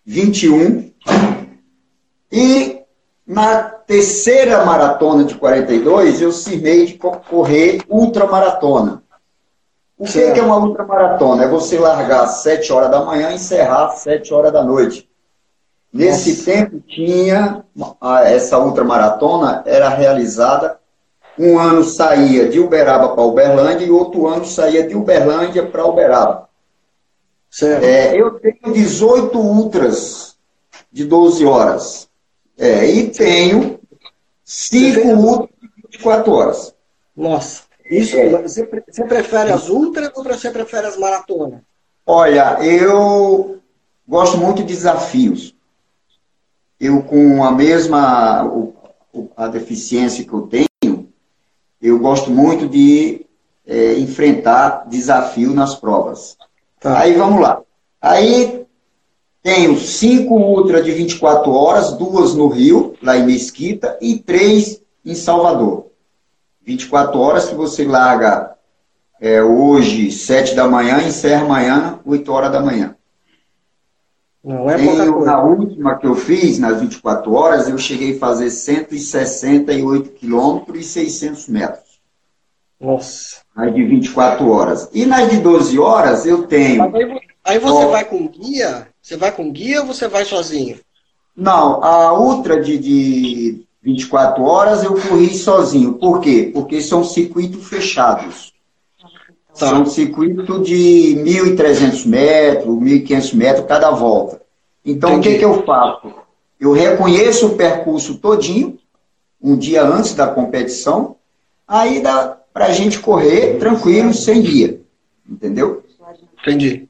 21 0.04 0.92
e 2.30 2.82
na 3.26 3.62
terceira 3.62 4.66
maratona 4.66 5.24
de 5.24 5.34
42, 5.34 6.20
eu 6.20 6.30
cismei 6.30 6.84
de 6.84 6.98
correr 7.30 7.80
ultramaratona. 7.88 9.02
O 9.98 10.04
que, 10.04 10.32
que 10.32 10.38
é 10.38 10.42
uma 10.42 10.58
ultramaratona? 10.58 11.44
É 11.44 11.48
você 11.48 11.78
largar 11.78 12.22
às 12.22 12.42
7 12.42 12.72
horas 12.72 12.90
da 12.90 13.04
manhã 13.04 13.30
e 13.30 13.34
encerrar 13.34 13.86
às 13.86 13.98
7 14.00 14.32
horas 14.32 14.52
da 14.52 14.62
noite. 14.62 15.08
Nesse 15.92 16.30
Nossa. 16.30 16.44
tempo 16.44 16.80
tinha 16.86 17.64
essa 18.26 18.58
ultramaratona 18.58 19.62
era 19.66 19.88
realizada 19.88 20.78
um 21.38 21.58
ano 21.58 21.84
saía 21.84 22.48
de 22.48 22.58
Uberaba 22.58 23.10
para 23.10 23.22
Uberlândia 23.22 23.86
e 23.86 23.90
outro 23.90 24.26
ano 24.26 24.44
saía 24.44 24.86
de 24.86 24.96
Uberlândia 24.96 25.66
para 25.66 25.86
Uberaba. 25.86 26.48
É, 27.62 28.20
eu 28.20 28.38
tenho 28.38 28.74
18 28.74 29.38
ultras 29.38 30.36
de 30.92 31.04
12 31.04 31.46
horas. 31.46 32.08
É, 32.58 32.84
e 32.86 33.08
tenho 33.10 33.78
5 34.44 35.08
ultras 35.08 35.48
de 35.60 35.70
24 35.90 36.32
horas. 36.32 36.74
Nossa. 37.16 37.67
Isso, 37.90 38.16
é. 38.16 38.28
você, 38.42 38.68
você 38.86 39.04
prefere 39.04 39.50
as 39.50 39.68
ultras 39.68 40.10
ou 40.14 40.22
você 40.22 40.50
prefere 40.50 40.86
as 40.86 40.96
maratonas? 40.96 41.60
Olha, 42.06 42.58
eu 42.62 43.58
gosto 44.06 44.36
muito 44.38 44.58
de 44.58 44.74
desafios. 44.74 45.54
Eu, 46.78 47.02
com 47.02 47.44
a 47.44 47.50
mesma 47.50 48.50
a 49.36 49.48
deficiência 49.48 50.24
que 50.24 50.32
eu 50.32 50.42
tenho, 50.42 51.08
eu 51.80 51.98
gosto 51.98 52.30
muito 52.30 52.68
de 52.68 53.26
é, 53.66 53.94
enfrentar 53.98 54.88
desafio 54.88 55.52
nas 55.54 55.74
provas. 55.74 56.36
Tá. 56.80 57.00
Aí 57.00 57.14
vamos 57.14 57.40
lá. 57.40 57.60
Aí 58.00 58.66
tenho 59.42 59.78
cinco 59.78 60.34
ultra 60.34 60.82
de 60.82 60.92
24 60.92 61.50
horas, 61.50 61.92
duas 61.92 62.34
no 62.34 62.48
Rio, 62.48 62.94
lá 63.02 63.16
em 63.16 63.26
Mesquita, 63.26 63.98
e 64.00 64.18
três 64.18 64.80
em 65.04 65.14
Salvador. 65.14 65.87
24 66.68 67.18
horas 67.18 67.48
que 67.48 67.54
você 67.54 67.86
larga 67.86 68.54
é, 69.18 69.42
hoje, 69.42 70.12
7 70.12 70.54
da 70.54 70.68
manhã, 70.68 71.02
encerra 71.02 71.42
amanhã, 71.42 71.98
8 72.04 72.30
horas 72.30 72.52
da 72.52 72.60
manhã. 72.60 72.94
Não 74.44 74.70
é 74.70 74.76
Tenho, 74.76 75.24
Na 75.24 75.42
última 75.42 75.96
que 75.96 76.06
eu 76.06 76.14
fiz, 76.14 76.58
nas 76.58 76.78
24 76.80 77.32
horas, 77.32 77.68
eu 77.68 77.78
cheguei 77.78 78.16
a 78.16 78.18
fazer 78.18 78.50
168 78.50 80.10
quilômetros 80.10 80.78
e 80.78 80.84
600 80.84 81.48
metros. 81.48 82.00
Nossa. 82.78 83.38
Nas 83.56 83.74
de 83.74 83.84
24 83.84 84.48
horas. 84.50 84.90
E 84.92 85.06
nas 85.06 85.30
de 85.30 85.38
12 85.38 85.78
horas, 85.78 86.26
eu 86.26 86.46
tenho... 86.46 86.82
Aí, 86.94 87.20
aí, 87.44 87.58
você 87.58 87.84
ó, 87.84 87.88
vai 87.88 88.04
com 88.04 88.28
guia? 88.28 88.88
Você 89.00 89.16
vai 89.16 89.32
com 89.32 89.50
guia 89.50 89.80
ou 89.80 89.86
você 89.86 90.06
vai 90.06 90.26
sozinho? 90.26 90.78
Não, 91.34 91.82
a 91.82 92.12
ultra 92.12 92.60
de, 92.60 92.78
de 92.78 93.67
24 93.82 94.42
horas 94.42 94.82
eu 94.82 94.94
corri 94.94 95.34
sozinho. 95.34 95.94
Por 95.94 96.20
quê? 96.20 96.50
Porque 96.52 96.80
são 96.80 97.04
circuitos 97.04 97.66
fechados. 97.68 98.52
Tá. 99.58 99.70
São 99.70 99.86
circuitos 99.86 100.66
de 100.66 101.22
1.300 101.24 102.06
metros, 102.06 102.76
1.500 102.76 103.34
metros 103.34 103.66
cada 103.66 103.90
volta. 103.90 104.40
Então, 104.84 105.14
Entendi. 105.14 105.28
o 105.28 105.32
que, 105.32 105.38
que 105.38 105.44
eu 105.44 105.62
faço? 105.64 106.12
Eu 106.60 106.72
reconheço 106.72 107.46
o 107.46 107.56
percurso 107.56 108.18
todinho, 108.18 108.78
um 109.40 109.56
dia 109.56 109.84
antes 109.84 110.14
da 110.14 110.26
competição, 110.26 111.16
aí 111.66 112.00
dá 112.00 112.36
para 112.52 112.66
a 112.66 112.72
gente 112.72 112.98
correr 112.98 113.58
tranquilo, 113.58 114.12
sem 114.12 114.42
guia. 114.42 114.80
Entendeu? 115.28 115.84
Entendi. 116.40 116.88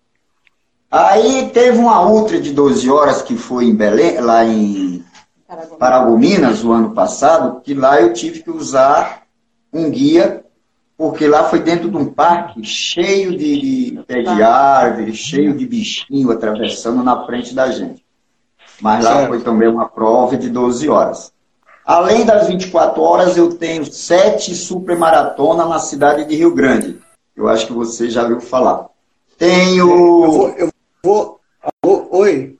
Aí 0.90 1.50
teve 1.52 1.76
uma 1.78 2.08
ultra 2.08 2.40
de 2.40 2.52
12 2.52 2.88
horas 2.88 3.20
que 3.20 3.36
foi 3.36 3.66
em 3.66 3.74
Belém, 3.74 4.20
lá 4.20 4.44
em 4.44 5.04
Paragominas, 5.78 6.62
o 6.62 6.72
ano 6.72 6.90
passado, 6.90 7.60
que 7.62 7.72
lá 7.72 8.00
eu 8.00 8.12
tive 8.12 8.42
que 8.42 8.50
usar 8.50 9.22
um 9.72 9.90
guia, 9.90 10.44
porque 10.96 11.26
lá 11.26 11.44
foi 11.44 11.60
dentro 11.60 11.90
de 11.90 11.96
um 11.96 12.12
parque 12.12 12.62
cheio 12.62 13.30
de, 13.30 13.92
de 13.92 14.02
pé 14.06 14.22
de 14.22 14.42
árvore, 14.42 15.14
cheio 15.14 15.56
de 15.56 15.66
bichinho 15.66 16.30
atravessando 16.30 17.02
na 17.02 17.24
frente 17.24 17.54
da 17.54 17.70
gente. 17.70 18.04
Mas 18.80 19.04
lá 19.04 19.16
certo. 19.16 19.28
foi 19.28 19.40
também 19.40 19.68
uma 19.68 19.88
prova 19.88 20.36
de 20.36 20.50
12 20.50 20.86
horas. 20.88 21.32
Além 21.84 22.26
das 22.26 22.46
24 22.46 23.00
horas, 23.00 23.36
eu 23.38 23.54
tenho 23.54 23.90
sete 23.90 24.54
supermaratonas 24.54 25.66
na 25.66 25.78
cidade 25.78 26.26
de 26.26 26.36
Rio 26.36 26.54
Grande. 26.54 26.98
Eu 27.34 27.48
acho 27.48 27.66
que 27.66 27.72
você 27.72 28.10
já 28.10 28.24
viu 28.24 28.40
falar. 28.40 28.88
Tenho. 29.38 29.88
Eu 29.88 30.30
vou. 30.30 30.48
Eu 30.50 31.40
vou... 31.82 32.08
Oi. 32.10 32.57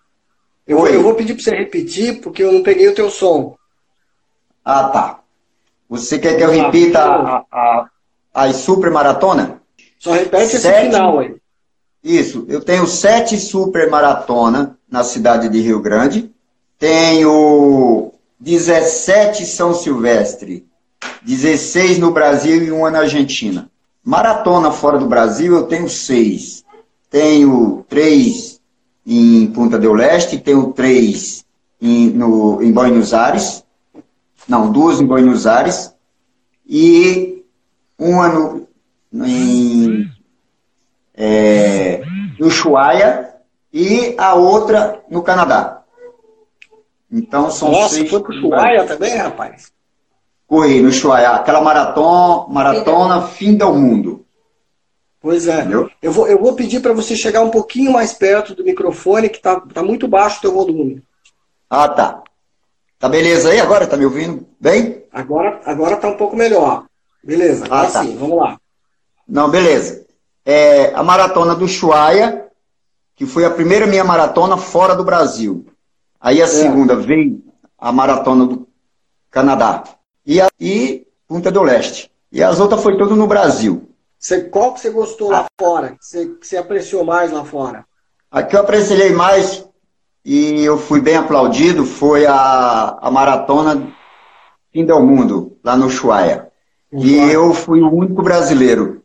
Eu, 0.68 0.86
eu 0.86 1.02
vou 1.02 1.14
pedir 1.14 1.32
para 1.32 1.42
você 1.42 1.56
repetir, 1.56 2.20
porque 2.20 2.44
eu 2.44 2.52
não 2.52 2.62
peguei 2.62 2.86
o 2.88 2.94
teu 2.94 3.10
som. 3.10 3.56
Ah, 4.62 4.84
tá. 4.90 5.20
Você 5.88 6.18
quer 6.18 6.36
que 6.36 6.44
eu 6.44 6.50
repita 6.50 7.02
a, 7.02 7.44
a, 7.50 7.88
a 8.34 8.52
super 8.52 8.90
maratona? 8.90 9.62
Só 9.98 10.12
repete 10.12 10.58
sete, 10.58 10.66
esse 10.66 10.84
final 10.84 11.20
aí. 11.20 11.36
Isso. 12.04 12.44
Eu 12.48 12.60
tenho 12.60 12.86
sete 12.86 13.38
super 13.38 13.88
maratona 13.90 14.78
na 14.88 15.02
cidade 15.02 15.48
de 15.48 15.58
Rio 15.58 15.80
Grande. 15.80 16.30
Tenho 16.78 18.12
17 18.38 19.46
São 19.46 19.72
Silvestre. 19.72 20.66
16 21.22 21.98
no 21.98 22.10
Brasil 22.10 22.62
e 22.62 22.70
uma 22.70 22.90
na 22.90 23.00
Argentina. 23.00 23.70
Maratona 24.04 24.70
fora 24.70 24.98
do 24.98 25.06
Brasil 25.06 25.54
eu 25.54 25.66
tenho 25.66 25.88
seis. 25.88 26.62
Tenho 27.10 27.84
três 27.88 28.47
em 29.10 29.46
Punta 29.46 29.78
del 29.78 29.94
Leste, 29.94 30.38
tenho 30.38 30.70
três 30.72 31.42
em, 31.80 32.10
no, 32.10 32.62
em 32.62 32.70
Buenos 32.70 33.14
Aires, 33.14 33.64
não, 34.46 34.70
duas 34.70 35.00
em 35.00 35.06
Buenos 35.06 35.46
Aires, 35.46 35.94
e 36.66 37.42
uma 37.98 38.28
no, 38.28 38.68
em 39.24 40.10
é, 41.14 42.02
Ushuaia 42.38 43.34
e 43.72 44.14
a 44.18 44.34
outra 44.34 45.02
no 45.08 45.22
Canadá. 45.22 45.82
Então 47.10 47.50
são 47.50 47.72
Nossa, 47.72 47.94
seis. 47.94 48.10
foi 48.10 48.20
pro 48.20 48.36
Ushuaia 48.36 48.84
também, 48.84 49.16
rapaz? 49.16 49.72
Corri 50.46 50.82
no 50.82 50.90
Ushuaia, 50.90 51.30
aquela 51.30 51.62
maratona, 51.62 52.46
maratona 52.52 53.22
fim 53.22 53.56
do 53.56 53.72
mundo. 53.72 54.26
Pois 55.28 55.46
é. 55.46 55.68
Eu 56.00 56.10
vou, 56.10 56.26
eu 56.26 56.38
vou 56.38 56.54
pedir 56.54 56.80
para 56.80 56.94
você 56.94 57.14
chegar 57.14 57.42
um 57.42 57.50
pouquinho 57.50 57.92
mais 57.92 58.14
perto 58.14 58.54
do 58.54 58.64
microfone, 58.64 59.28
que 59.28 59.38
tá, 59.38 59.60
tá 59.60 59.82
muito 59.82 60.08
baixo 60.08 60.38
o 60.38 60.40
teu 60.40 60.54
volume. 60.54 61.02
Ah, 61.68 61.86
tá. 61.86 62.22
Tá 62.98 63.10
beleza 63.10 63.50
aí 63.50 63.60
agora? 63.60 63.86
Tá 63.86 63.94
me 63.94 64.06
ouvindo 64.06 64.48
bem? 64.58 65.04
Agora, 65.12 65.60
agora 65.66 65.98
tá 65.98 66.08
um 66.08 66.16
pouco 66.16 66.34
melhor. 66.34 66.86
Beleza, 67.22 67.66
ah, 67.66 67.84
tá. 67.84 68.04
sim, 68.04 68.16
vamos 68.16 68.38
lá. 68.38 68.58
Não, 69.28 69.50
beleza. 69.50 70.06
É, 70.46 70.94
a 70.94 71.02
maratona 71.02 71.54
do 71.54 71.68
Chuaia, 71.68 72.46
que 73.14 73.26
foi 73.26 73.44
a 73.44 73.50
primeira 73.50 73.86
minha 73.86 74.04
maratona 74.04 74.56
fora 74.56 74.96
do 74.96 75.04
Brasil. 75.04 75.66
Aí 76.18 76.40
a 76.40 76.46
é. 76.46 76.48
segunda 76.48 76.96
veio 76.96 77.44
a 77.78 77.92
maratona 77.92 78.46
do 78.46 78.66
Canadá. 79.30 79.84
E, 80.24 80.40
a, 80.40 80.48
e 80.58 81.06
Punta 81.26 81.52
do 81.52 81.62
Leste. 81.62 82.10
E 82.32 82.42
as 82.42 82.58
outras 82.58 82.82
foi 82.82 82.96
tudo 82.96 83.14
no 83.14 83.26
Brasil. 83.26 83.88
Você, 84.18 84.42
qual 84.42 84.74
que 84.74 84.80
você 84.80 84.90
gostou 84.90 85.30
lá 85.30 85.46
fora? 85.58 85.90
Que 85.90 85.96
você, 86.00 86.26
que 86.26 86.46
você 86.46 86.56
apreciou 86.56 87.04
mais 87.04 87.30
lá 87.30 87.44
fora? 87.44 87.84
A 88.30 88.42
que 88.42 88.56
eu 88.56 88.60
apreciei 88.60 89.12
mais 89.12 89.66
e 90.24 90.64
eu 90.64 90.76
fui 90.76 91.00
bem 91.00 91.16
aplaudido 91.16 91.84
foi 91.84 92.26
a, 92.26 92.98
a 93.00 93.10
maratona 93.10 93.94
Fim 94.72 94.84
do 94.84 95.00
Mundo, 95.00 95.56
lá 95.64 95.76
no 95.76 95.86
Ushuaia. 95.86 96.48
Uhum. 96.92 97.00
E 97.00 97.32
eu 97.32 97.54
fui 97.54 97.80
o 97.80 97.90
único 97.90 98.22
brasileiro. 98.22 99.02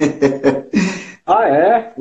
ah, 1.26 1.44
é? 1.46 1.92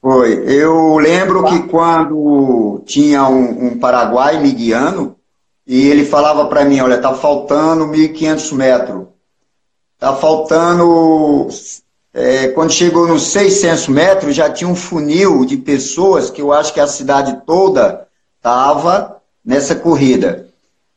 Foi. 0.00 0.44
Eu 0.46 0.96
lembro 0.98 1.44
que 1.44 1.68
quando 1.68 2.82
tinha 2.86 3.28
um, 3.28 3.66
um 3.66 3.78
paraguai 3.78 4.40
me 4.40 4.50
guiando, 4.52 5.16
e 5.66 5.86
ele 5.86 6.04
falava 6.04 6.46
para 6.46 6.64
mim, 6.64 6.80
olha, 6.80 7.00
tá 7.00 7.14
faltando 7.14 7.86
1.500 7.86 8.52
metros. 8.54 9.06
Tá 9.98 10.14
faltando. 10.14 11.48
É, 12.14 12.48
quando 12.48 12.72
chegou 12.72 13.06
nos 13.06 13.28
600 13.28 13.88
metros, 13.88 14.34
já 14.34 14.48
tinha 14.48 14.68
um 14.68 14.76
funil 14.76 15.44
de 15.44 15.56
pessoas 15.56 16.30
que 16.30 16.40
eu 16.40 16.52
acho 16.52 16.72
que 16.72 16.80
a 16.80 16.86
cidade 16.86 17.42
toda 17.44 18.06
estava 18.36 19.20
nessa 19.44 19.74
corrida. 19.74 20.48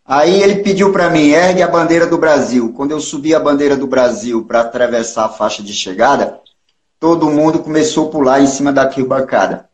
Aí 0.06 0.42
ele 0.42 0.64
pediu 0.64 0.92
para 0.92 1.10
mim, 1.10 1.30
ergue 1.30 1.62
a 1.62 1.68
bandeira 1.68 2.06
do 2.06 2.18
Brasil. 2.18 2.74
Quando 2.76 2.92
eu 2.92 3.00
subi 3.00 3.34
a 3.34 3.40
bandeira 3.40 3.76
do 3.78 3.88
Brasil 3.88 4.44
para 4.46 4.62
atravessar 4.62 5.26
a 5.26 5.30
faixa 5.30 5.64
de 5.64 5.74
chegada, 5.74 6.40
todo 7.00 7.30
mundo 7.30 7.60
começou 7.60 8.08
a 8.08 8.12
pular 8.12 8.42
em 8.42 8.48
cima 8.48 8.72
da 8.74 8.84
arquibancada. 8.84 9.70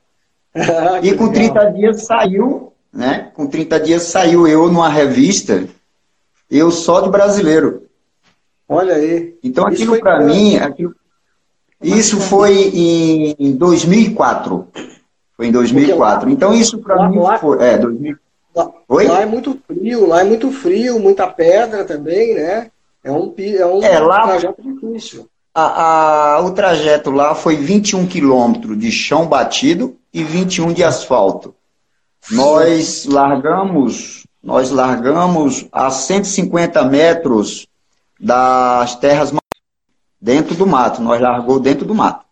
e 1.03 1.13
com 1.13 1.29
30 1.31 1.71
dias 1.71 2.03
saiu, 2.03 2.73
né? 2.93 3.31
Com 3.33 3.47
30 3.47 3.79
dias 3.79 4.03
saiu 4.03 4.47
eu 4.47 4.67
numa 4.71 4.89
revista, 4.89 5.67
eu 6.49 6.71
só 6.71 7.01
de 7.01 7.09
brasileiro. 7.09 7.86
Olha 8.67 8.95
aí. 8.95 9.35
Então 9.43 9.65
aquilo 9.65 9.99
para 9.99 10.21
mim, 10.21 10.57
aquilo... 10.57 10.93
isso 11.81 12.19
foi 12.19 12.53
em 13.39 13.53
2004. 13.53 14.67
Foi 15.35 15.47
em 15.47 15.51
2004. 15.51 16.29
Então 16.29 16.53
isso 16.53 16.79
para 16.79 17.09
mim 17.09 17.19
foi, 17.39 17.63
é, 17.63 17.77
2000... 17.77 18.17
Lá, 18.55 18.71
lá, 18.89 19.21
é 19.21 19.25
muito 19.25 19.59
frio, 19.67 20.07
lá 20.07 20.21
é 20.21 20.23
muito 20.23 20.51
frio, 20.51 20.99
muita 20.99 21.27
pedra 21.27 21.85
também, 21.85 22.33
né? 22.33 22.71
É 23.03 23.11
um, 23.11 23.33
é 23.37 23.65
um 23.65 23.83
é, 23.83 23.99
lá, 23.99 24.23
trajeto 24.23 24.61
difícil. 24.61 25.29
A, 25.53 26.35
a, 26.35 26.41
o 26.41 26.51
trajeto 26.51 27.11
lá 27.11 27.35
foi 27.35 27.55
21 27.55 28.07
quilômetros 28.07 28.77
de 28.77 28.91
chão 28.91 29.27
batido 29.27 29.95
e 30.13 30.23
21 30.23 30.73
de 30.73 30.83
asfalto. 30.83 31.55
Nós 32.31 33.05
largamos, 33.05 34.25
nós 34.43 34.71
largamos 34.71 35.67
a 35.71 35.89
150 35.89 36.83
metros 36.85 37.67
das 38.19 38.95
terras 38.95 39.33
dentro 40.21 40.55
do 40.55 40.65
mato. 40.65 41.01
Nós 41.01 41.21
largou 41.21 41.59
dentro 41.59 41.85
do 41.85 41.95
mato. 41.95 42.25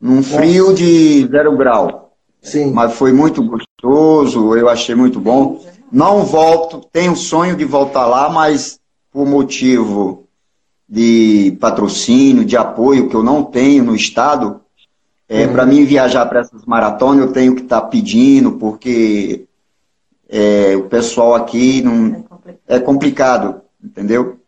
Num 0.00 0.22
frio 0.22 0.74
de 0.74 1.26
zero 1.28 1.56
grau. 1.56 2.14
Sim. 2.40 2.72
Mas 2.72 2.94
foi 2.94 3.12
muito 3.12 3.42
gostoso, 3.42 4.56
eu 4.56 4.68
achei 4.68 4.94
muito 4.94 5.20
bom. 5.20 5.64
Não 5.90 6.24
volto, 6.24 6.80
tenho 6.92 7.14
sonho 7.14 7.56
de 7.56 7.64
voltar 7.64 8.06
lá, 8.06 8.28
mas 8.28 8.80
por 9.12 9.26
motivo 9.26 10.26
de 10.88 11.56
patrocínio, 11.60 12.44
de 12.44 12.56
apoio 12.56 13.08
que 13.08 13.14
eu 13.14 13.22
não 13.22 13.44
tenho 13.44 13.84
no 13.84 13.94
estado, 13.94 14.60
é, 15.28 15.46
uhum. 15.46 15.52
para 15.52 15.64
mim 15.64 15.84
viajar 15.84 16.26
para 16.26 16.40
essas 16.40 16.64
maratonas 16.64 17.24
eu 17.24 17.32
tenho 17.32 17.54
que 17.54 17.62
estar 17.62 17.80
tá 17.80 17.86
pedindo, 17.86 18.52
porque 18.52 19.46
é, 20.28 20.76
o 20.76 20.84
pessoal 20.84 21.34
aqui 21.34 21.80
não 21.80 22.24
é 22.66 22.78
complicado, 22.78 23.62
entendeu? 23.82 24.41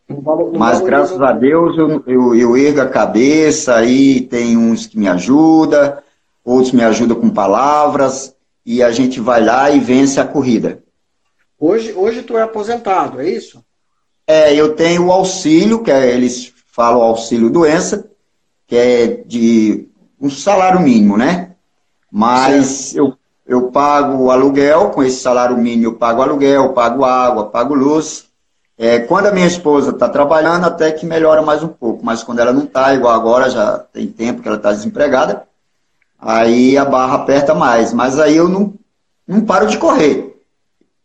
Mas 0.57 0.81
graças 0.81 1.21
a 1.21 1.33
Deus 1.33 1.77
eu, 1.77 2.03
eu, 2.07 2.35
eu 2.35 2.57
ergo 2.57 2.81
a 2.81 2.89
cabeça, 2.89 3.75
aí 3.75 4.21
tem 4.21 4.57
uns 4.57 4.87
que 4.87 4.99
me 4.99 5.09
ajudam, 5.09 5.97
outros 6.45 6.73
me 6.73 6.85
ajudam 6.85 7.21
com 7.21 7.31
palavras, 7.31 8.35
e 8.65 8.83
a 8.83 8.91
gente 8.91 9.21
vai 9.21 9.45
lá 9.45 9.71
e 9.71 9.79
vence 9.81 10.21
a 10.21 10.27
corrida. 10.27 10.83
Hoje, 11.59 11.93
hoje 11.95 12.23
tu 12.23 12.37
é 12.37 12.43
aposentado, 12.43 13.21
é 13.21 13.29
isso? 13.29 13.65
É, 14.27 14.55
eu 14.55 14.75
tenho 14.75 15.07
o 15.07 15.13
auxílio, 15.13 15.83
que 15.83 15.91
é, 15.91 16.11
eles 16.11 16.53
falam 16.73 17.03
auxílio 17.03 17.51
doença, 17.51 18.09
que 18.67 18.77
é 18.77 19.07
de 19.27 19.87
um 20.21 20.31
salário 20.31 20.81
mínimo, 20.81 21.17
né? 21.17 21.53
Mas 22.11 22.95
eu, 22.95 23.15
eu 23.47 23.71
pago 23.71 24.31
aluguel, 24.31 24.91
com 24.91 25.03
esse 25.03 25.21
salário 25.21 25.57
mínimo 25.57 25.85
eu 25.85 25.95
pago 25.95 26.23
aluguel, 26.23 26.73
pago 26.73 27.05
água, 27.05 27.47
pago 27.47 27.75
luz. 27.75 28.27
É, 28.77 28.99
quando 28.99 29.27
a 29.27 29.33
minha 29.33 29.47
esposa 29.47 29.91
está 29.91 30.09
trabalhando, 30.09 30.65
até 30.65 30.91
que 30.91 31.07
melhora 31.07 31.43
mais 31.43 31.63
um 31.63 31.69
pouco, 31.69 32.05
mas 32.05 32.25
quando 32.25 32.41
ela 32.41 32.53
não 32.53 32.65
está, 32.65 32.93
igual 32.93 33.15
agora, 33.15 33.49
já 33.49 33.79
tem 33.79 34.09
tempo 34.09 34.43
que 34.43 34.49
ela 34.49 34.57
está 34.57 34.73
desempregada, 34.73 35.45
aí 36.19 36.77
a 36.77 36.85
barra 36.85 37.15
aperta 37.15 37.55
mais. 37.55 37.93
Mas 37.93 38.19
aí 38.19 38.37
eu 38.37 38.49
não, 38.49 38.75
não 39.27 39.43
paro 39.43 39.67
de 39.67 39.79
correr. 39.79 40.35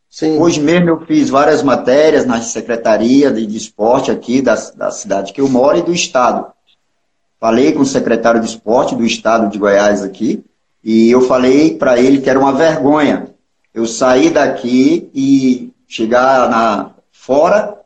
Sim. 0.10 0.40
Hoje 0.40 0.60
mesmo 0.60 0.90
eu 0.90 1.02
fiz 1.02 1.30
várias 1.30 1.62
matérias 1.62 2.26
na 2.26 2.42
Secretaria 2.42 3.32
de, 3.32 3.46
de 3.46 3.58
Esporte 3.58 4.10
aqui 4.10 4.42
da, 4.42 4.56
da 4.76 4.90
cidade 4.90 5.32
que 5.32 5.40
eu 5.40 5.48
moro 5.48 5.78
e 5.78 5.84
do 5.84 5.94
Estado. 5.94 6.48
Falei 7.40 7.72
com 7.72 7.82
o 7.82 7.86
secretário 7.86 8.42
de 8.42 8.48
Esporte 8.48 8.96
do 8.96 9.06
Estado 9.06 9.48
de 9.50 9.60
Goiás 9.60 10.04
aqui 10.04 10.44
e 10.84 11.12
eu 11.12 11.22
falei 11.22 11.78
para 11.78 12.00
ele 12.00 12.22
que 12.22 12.30
era 12.30 12.40
uma 12.40 12.52
vergonha 12.52 13.28
eu 13.74 13.86
sair 13.86 14.32
daqui 14.32 15.10
e 15.14 15.72
chegar 15.88 16.50
na 16.50 16.92
fora, 17.30 17.78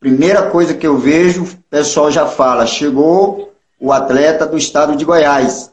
primeira 0.00 0.48
coisa 0.48 0.72
que 0.72 0.86
eu 0.86 0.96
vejo, 0.96 1.44
o 1.44 1.48
pessoal 1.68 2.10
já 2.10 2.24
fala, 2.24 2.66
chegou 2.66 3.52
o 3.78 3.92
atleta 3.92 4.46
do 4.46 4.56
estado 4.56 4.96
de 4.96 5.04
Goiás. 5.04 5.70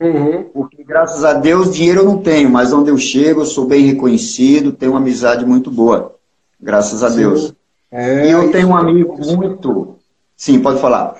Uhum. 0.00 0.44
Porque, 0.44 0.84
graças 0.84 1.24
a 1.24 1.32
Deus, 1.32 1.74
dinheiro 1.74 2.02
eu 2.02 2.04
não 2.04 2.18
tenho, 2.18 2.48
mas 2.48 2.72
onde 2.72 2.88
eu 2.88 2.96
chego, 2.96 3.40
eu 3.40 3.46
sou 3.46 3.66
bem 3.66 3.84
reconhecido, 3.84 4.70
tenho 4.70 4.92
uma 4.92 5.00
amizade 5.00 5.44
muito 5.44 5.72
boa. 5.72 6.14
Graças 6.60 7.02
a 7.02 7.10
Sim. 7.10 7.16
Deus. 7.16 7.52
É, 7.90 8.28
e 8.28 8.30
eu 8.30 8.52
tenho 8.52 8.68
um 8.68 8.76
amigo 8.76 9.18
muito. 9.18 9.96
Sim, 10.36 10.60
pode 10.60 10.80
falar. 10.80 11.16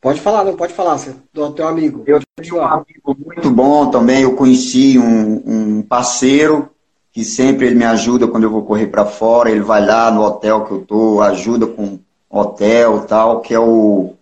Pode 0.00 0.20
falar, 0.20 0.42
não 0.42 0.56
pode 0.56 0.74
falar, 0.74 0.98
do 1.32 1.52
teu 1.52 1.68
amigo. 1.68 2.02
Eu 2.04 2.20
tenho 2.34 2.56
um 2.56 2.62
amigo 2.62 3.16
muito 3.24 3.48
bom 3.48 3.90
também. 3.92 4.22
Eu 4.22 4.34
conheci 4.34 4.98
um, 4.98 5.42
um 5.46 5.82
parceiro 5.82 6.68
que 7.16 7.24
sempre 7.24 7.64
ele 7.64 7.76
me 7.76 7.84
ajuda 7.86 8.28
quando 8.28 8.42
eu 8.42 8.50
vou 8.50 8.62
correr 8.62 8.88
para 8.88 9.06
fora. 9.06 9.50
Ele 9.50 9.62
vai 9.62 9.82
lá 9.82 10.10
no 10.10 10.20
hotel 10.20 10.66
que 10.66 10.72
eu 10.72 10.80
tô, 10.82 11.22
ajuda 11.22 11.66
com 11.66 11.98
hotel 12.28 13.06
tal, 13.06 13.40
que 13.40 13.54
é 13.54 13.58
o, 13.58 14.12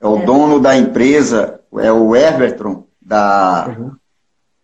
é 0.00 0.06
o 0.06 0.16
é. 0.16 0.24
dono 0.24 0.58
da 0.58 0.74
empresa, 0.74 1.60
é 1.76 1.92
o 1.92 2.16
Everton 2.16 2.84
da, 2.98 3.66
uhum. 3.68 3.90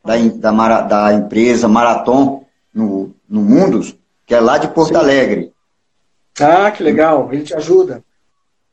da, 0.03 0.51
da, 0.51 0.81
da, 0.81 1.13
empresa 1.13 1.69
Marathon 1.69 2.47
no, 2.73 3.15
no 3.29 3.43
Mundos, 3.43 3.95
que 4.25 4.35
é 4.35 4.41
lá 4.41 4.57
de 4.57 4.69
Porto 4.69 4.95
Sim. 4.95 5.01
Alegre. 5.01 5.53
Ah, 6.41 6.71
que 6.71 6.83
legal, 6.83 7.29
ele 7.31 7.43
te 7.43 7.55
ajuda. 7.55 8.03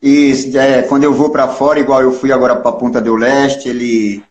E 0.02 0.32
é, 0.56 0.84
quando 0.84 1.04
eu 1.04 1.14
vou 1.14 1.32
para 1.32 1.50
fora, 1.50 1.82
igual 1.82 2.02
eu 2.02 2.14
fui 2.14 2.32
agora 2.32 2.56
para 2.56 2.72
Ponta 2.72 3.02
do 3.02 3.14
Leste, 3.14 3.68
ele 3.68 4.24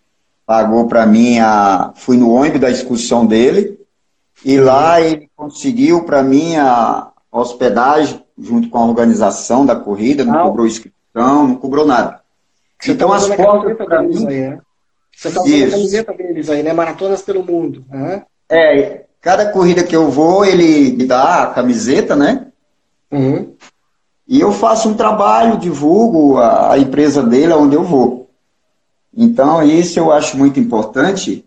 pagou 0.46 0.88
para 0.88 1.04
mim 1.04 1.38
a. 1.38 1.92
Fui 1.96 2.16
no 2.16 2.30
ônibus 2.30 2.62
da 2.62 2.70
excursão 2.70 3.26
dele, 3.26 3.83
e 4.44 4.58
lá 4.58 5.00
ele 5.00 5.30
conseguiu 5.34 6.04
para 6.04 6.22
mim 6.22 6.56
a 6.56 7.10
hospedagem 7.32 8.22
junto 8.38 8.68
com 8.68 8.78
a 8.78 8.86
organização 8.86 9.64
da 9.64 9.76
corrida, 9.76 10.24
não 10.24 10.34
ah. 10.38 10.42
cobrou 10.42 10.66
inscrição, 10.66 11.48
não 11.48 11.56
cobrou 11.56 11.86
nada. 11.86 12.20
Você 12.80 12.92
então 12.92 13.08
tá 13.08 13.16
as 13.16 13.28
portas 13.28 13.76
para 13.76 14.02
mim. 14.02 14.26
Aí, 14.26 14.48
né? 14.48 14.58
Você 15.16 15.28
está 15.28 15.40
usando 15.42 15.64
a 15.64 15.70
camiseta 15.70 16.12
deles 16.12 16.50
aí, 16.50 16.62
né? 16.62 16.72
Maratonas 16.72 17.22
pelo 17.22 17.42
mundo. 17.42 17.84
Né? 17.88 18.24
É, 18.48 19.04
cada 19.20 19.50
corrida 19.50 19.82
que 19.82 19.96
eu 19.96 20.10
vou, 20.10 20.44
ele 20.44 20.92
me 20.92 21.06
dá 21.06 21.44
a 21.44 21.46
camiseta, 21.46 22.14
né? 22.14 22.48
Uhum. 23.10 23.54
E 24.26 24.40
eu 24.40 24.52
faço 24.52 24.88
um 24.88 24.94
trabalho, 24.94 25.58
divulgo 25.58 26.38
a, 26.38 26.72
a 26.72 26.78
empresa 26.78 27.22
dele 27.22 27.52
aonde 27.52 27.76
eu 27.76 27.84
vou. 27.84 28.28
Então, 29.16 29.62
isso 29.62 29.98
eu 29.98 30.10
acho 30.10 30.36
muito 30.36 30.58
importante. 30.58 31.44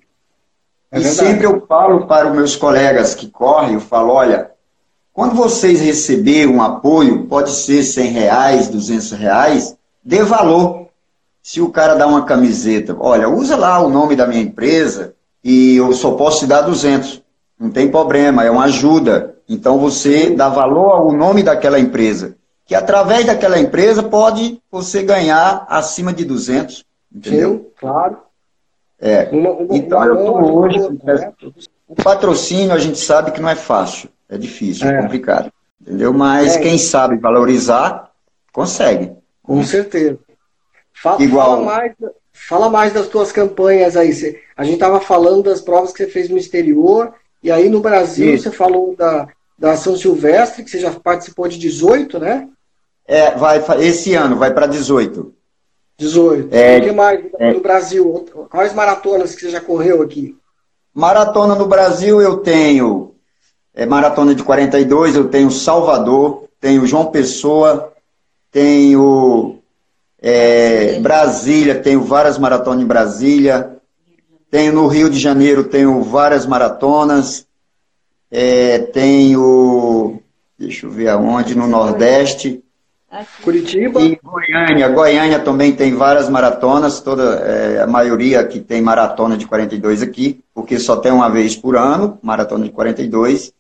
É 0.92 1.00
e 1.00 1.04
sempre 1.04 1.46
eu 1.46 1.66
falo 1.68 2.08
para 2.08 2.30
os 2.30 2.36
meus 2.36 2.56
colegas 2.56 3.14
que 3.14 3.28
correm, 3.30 3.74
eu 3.74 3.82
falo, 3.82 4.14
olha, 4.14 4.52
quando 5.14 5.36
vocês 5.36 5.82
receberem 5.82 6.48
um 6.48 6.62
apoio, 6.62 7.26
pode 7.26 7.52
ser 7.52 7.84
100 7.84 8.12
reais, 8.12 8.68
200 8.68 9.12
reais, 9.12 9.78
dê 10.04 10.24
valor 10.24 10.88
se 11.42 11.62
o 11.62 11.70
cara 11.70 11.96
dá 11.96 12.06
uma 12.06 12.26
camiseta, 12.26 12.96
olha, 13.00 13.30
usa 13.30 13.56
lá 13.56 13.80
o 13.80 13.90
nome 13.90 14.16
da 14.18 14.28
minha 14.28 14.42
empresa 14.42 15.16
e 15.42 15.78
eu 15.78 15.94
só 15.94 16.12
posso 16.12 16.42
te 16.42 16.46
dar 16.46 16.62
200. 16.62 17.24
Não 17.58 17.72
tem 17.72 17.90
problema, 17.90 18.44
é 18.44 18.52
uma 18.52 18.66
ajuda. 18.66 19.36
Então 19.48 19.80
você 19.80 20.36
dá 20.36 20.50
valor 20.50 20.92
ao 20.92 21.12
nome 21.14 21.42
daquela 21.42 21.80
empresa, 21.80 22.36
que 22.66 22.76
através 22.76 23.26
daquela 23.26 23.58
empresa 23.58 24.04
pode 24.04 24.62
você 24.70 25.04
ganhar 25.04 25.66
acima 25.70 26.12
de 26.12 26.26
200, 26.26 26.84
entendeu? 27.16 27.54
Sim, 27.54 27.66
claro. 27.80 28.18
É. 29.00 29.30
Uma, 29.32 29.52
uma, 29.52 29.78
então 29.78 30.04
eu 30.04 30.16
estou 30.16 30.60
hoje. 30.60 30.80
Né? 31.04 31.34
O 31.88 31.96
patrocínio 31.96 32.74
a 32.74 32.80
gente 32.80 33.00
sabe 33.00 33.32
que 33.32 33.42
não 33.42 33.50
é 33.50 33.56
fácil, 33.56 34.10
é 34.28 34.38
difícil, 34.38 34.88
é, 34.88 34.96
é 34.96 35.02
complicado, 35.02 35.52
entendeu? 35.82 36.14
Mas 36.14 36.56
é. 36.56 36.60
quem 36.60 36.78
sabe 36.78 37.18
valorizar 37.18 38.12
consegue. 38.52 39.12
Com 39.44 39.64
certeza. 39.64 40.20
Fala, 40.94 41.22
Igual. 41.22 41.46
Fala 41.46 41.66
mais, 41.66 41.94
fala 42.34 42.70
mais 42.70 42.94
das 42.94 43.08
tuas 43.08 43.32
campanhas 43.32 43.96
aí. 43.96 44.12
a 44.56 44.64
gente 44.64 44.74
estava 44.74 45.00
falando 45.00 45.44
das 45.44 45.62
provas 45.62 45.92
que 45.92 46.04
você 46.04 46.10
fez 46.10 46.28
no 46.28 46.38
exterior, 46.38 47.14
e 47.44 47.52
aí 47.52 47.70
no 47.70 47.80
Brasil 47.80 48.34
Isso. 48.34 48.44
você 48.44 48.52
falou 48.52 48.96
da, 48.96 49.28
da 49.58 49.78
São 49.78 49.96
Silvestre, 49.96 50.64
que 50.64 50.72
você 50.72 50.80
já 50.80 50.92
participou 50.92 51.48
de 51.48 51.58
18, 51.58 52.20
né? 52.20 52.50
É, 53.08 53.32
vai, 53.36 53.64
esse 53.80 54.16
ano 54.16 54.36
vai 54.36 54.54
para 54.54 54.68
18. 54.68 55.34
18. 55.98 56.54
É, 56.54 56.78
o 56.78 56.82
que 56.84 56.92
mais 56.92 57.26
é, 57.40 57.54
no 57.54 57.60
Brasil? 57.60 58.26
Quais 58.50 58.74
maratonas 58.74 59.34
que 59.34 59.42
você 59.42 59.50
já 59.50 59.62
correu 59.62 60.02
aqui? 60.02 60.38
Maratona 60.94 61.56
no 61.56 61.68
Brasil 61.68 62.22
eu 62.22 62.38
tenho 62.38 63.16
é, 63.74 63.86
maratona 63.86 64.34
de 64.34 64.44
42, 64.44 65.16
eu 65.16 65.30
tenho 65.30 65.52
Salvador, 65.52 66.46
tenho 66.60 66.88
João 66.88 67.12
Pessoa, 67.12 67.94
tenho 68.52 69.60
é, 70.20 71.00
Brasília, 71.00 71.80
tenho 71.80 72.02
várias 72.02 72.38
maratonas 72.38 72.82
em 72.82 72.88
Brasília. 72.88 73.78
Tenho 74.50 74.74
no 74.74 74.88
Rio 74.88 75.10
de 75.10 75.20
Janeiro, 75.20 75.66
tenho 75.66 76.02
várias 76.02 76.46
maratonas. 76.46 77.46
É, 78.32 78.80
tenho, 78.80 80.20
deixa 80.58 80.86
eu 80.86 80.90
ver 80.90 81.10
aonde, 81.10 81.56
no 81.56 81.68
Nordeste. 81.68 82.64
Curitiba. 83.44 84.02
E 84.02 84.20
Goiânia. 84.24 84.90
Goiânia 84.90 85.40
também 85.40 85.74
tem 85.74 85.94
várias 85.96 86.30
maratonas, 86.30 87.00
toda, 87.00 87.36
é, 87.36 87.82
a 87.82 87.88
maioria 87.88 88.44
que 88.44 88.60
tem 88.60 88.82
maratona 88.82 89.38
de 89.38 89.46
42 89.48 90.02
aqui, 90.02 90.44
porque 90.54 90.80
só 90.80 90.98
tem 90.98 91.12
uma 91.12 91.30
vez 91.30 91.56
por 91.56 91.76
ano, 91.76 92.18
maratona 92.22 92.66
de 92.66 92.72
42. 92.72 93.54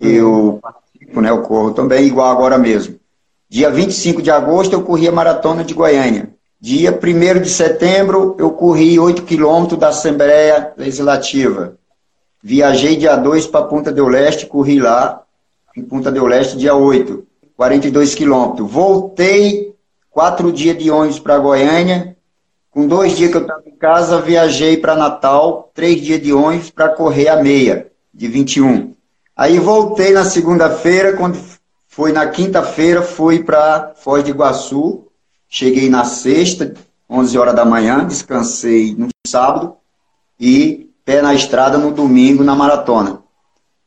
Eu 0.00 0.58
participo, 0.62 1.20
né, 1.20 1.30
eu 1.30 1.42
corro 1.42 1.72
também, 1.72 2.06
igual 2.06 2.30
agora 2.30 2.58
mesmo. 2.58 2.96
Dia 3.48 3.70
25 3.70 4.22
de 4.22 4.30
agosto, 4.30 4.72
eu 4.72 4.82
corri 4.82 5.06
a 5.06 5.12
maratona 5.12 5.62
de 5.62 5.74
Goiânia. 5.74 6.30
Dia 6.60 6.92
1 6.92 7.40
de 7.40 7.50
setembro, 7.50 8.36
eu 8.38 8.52
corri 8.52 8.98
8 8.98 9.22
quilômetros 9.24 9.78
da 9.78 9.88
Assembleia 9.88 10.72
Legislativa. 10.76 11.76
Viajei 12.42 12.96
dia 12.96 13.16
2 13.16 13.46
para 13.46 13.66
Punta 13.66 13.92
del 13.92 14.08
Leste, 14.08 14.46
corri 14.46 14.80
lá, 14.80 15.22
em 15.76 15.82
Punta 15.82 16.10
del 16.10 16.26
Leste, 16.26 16.56
dia 16.56 16.74
8, 16.74 17.26
42 17.62 18.16
quilômetros. 18.16 18.68
Voltei 18.68 19.72
quatro 20.10 20.50
dias 20.52 20.76
de 20.76 20.90
ônibus 20.90 21.20
para 21.20 21.38
Goiânia. 21.38 22.16
Com 22.72 22.88
dois 22.88 23.16
dias 23.16 23.30
que 23.30 23.36
eu 23.36 23.42
estava 23.42 23.62
em 23.66 23.76
casa, 23.76 24.20
viajei 24.20 24.76
para 24.76 24.96
Natal, 24.96 25.70
três 25.72 26.00
dias 26.00 26.20
de 26.20 26.32
ônibus 26.32 26.70
para 26.70 26.88
correr 26.88 27.28
a 27.28 27.40
meia, 27.40 27.86
de 28.12 28.26
21. 28.26 28.94
Aí 29.36 29.60
voltei 29.60 30.10
na 30.10 30.24
segunda-feira, 30.24 31.16
quando 31.16 31.38
foi 31.86 32.10
na 32.10 32.26
quinta-feira, 32.26 33.00
fui 33.00 33.44
para 33.44 33.92
Foz 33.94 34.24
de 34.24 34.30
Iguaçu. 34.30 35.06
Cheguei 35.48 35.88
na 35.88 36.04
sexta, 36.04 36.74
11 37.08 37.38
horas 37.38 37.54
da 37.54 37.64
manhã, 37.64 38.04
descansei 38.04 38.96
no 38.98 39.06
sábado 39.24 39.76
e 40.40 40.90
pé 41.04 41.22
na 41.22 41.32
estrada 41.32 41.78
no 41.78 41.92
domingo 41.92 42.42
na 42.42 42.56
maratona. 42.56 43.21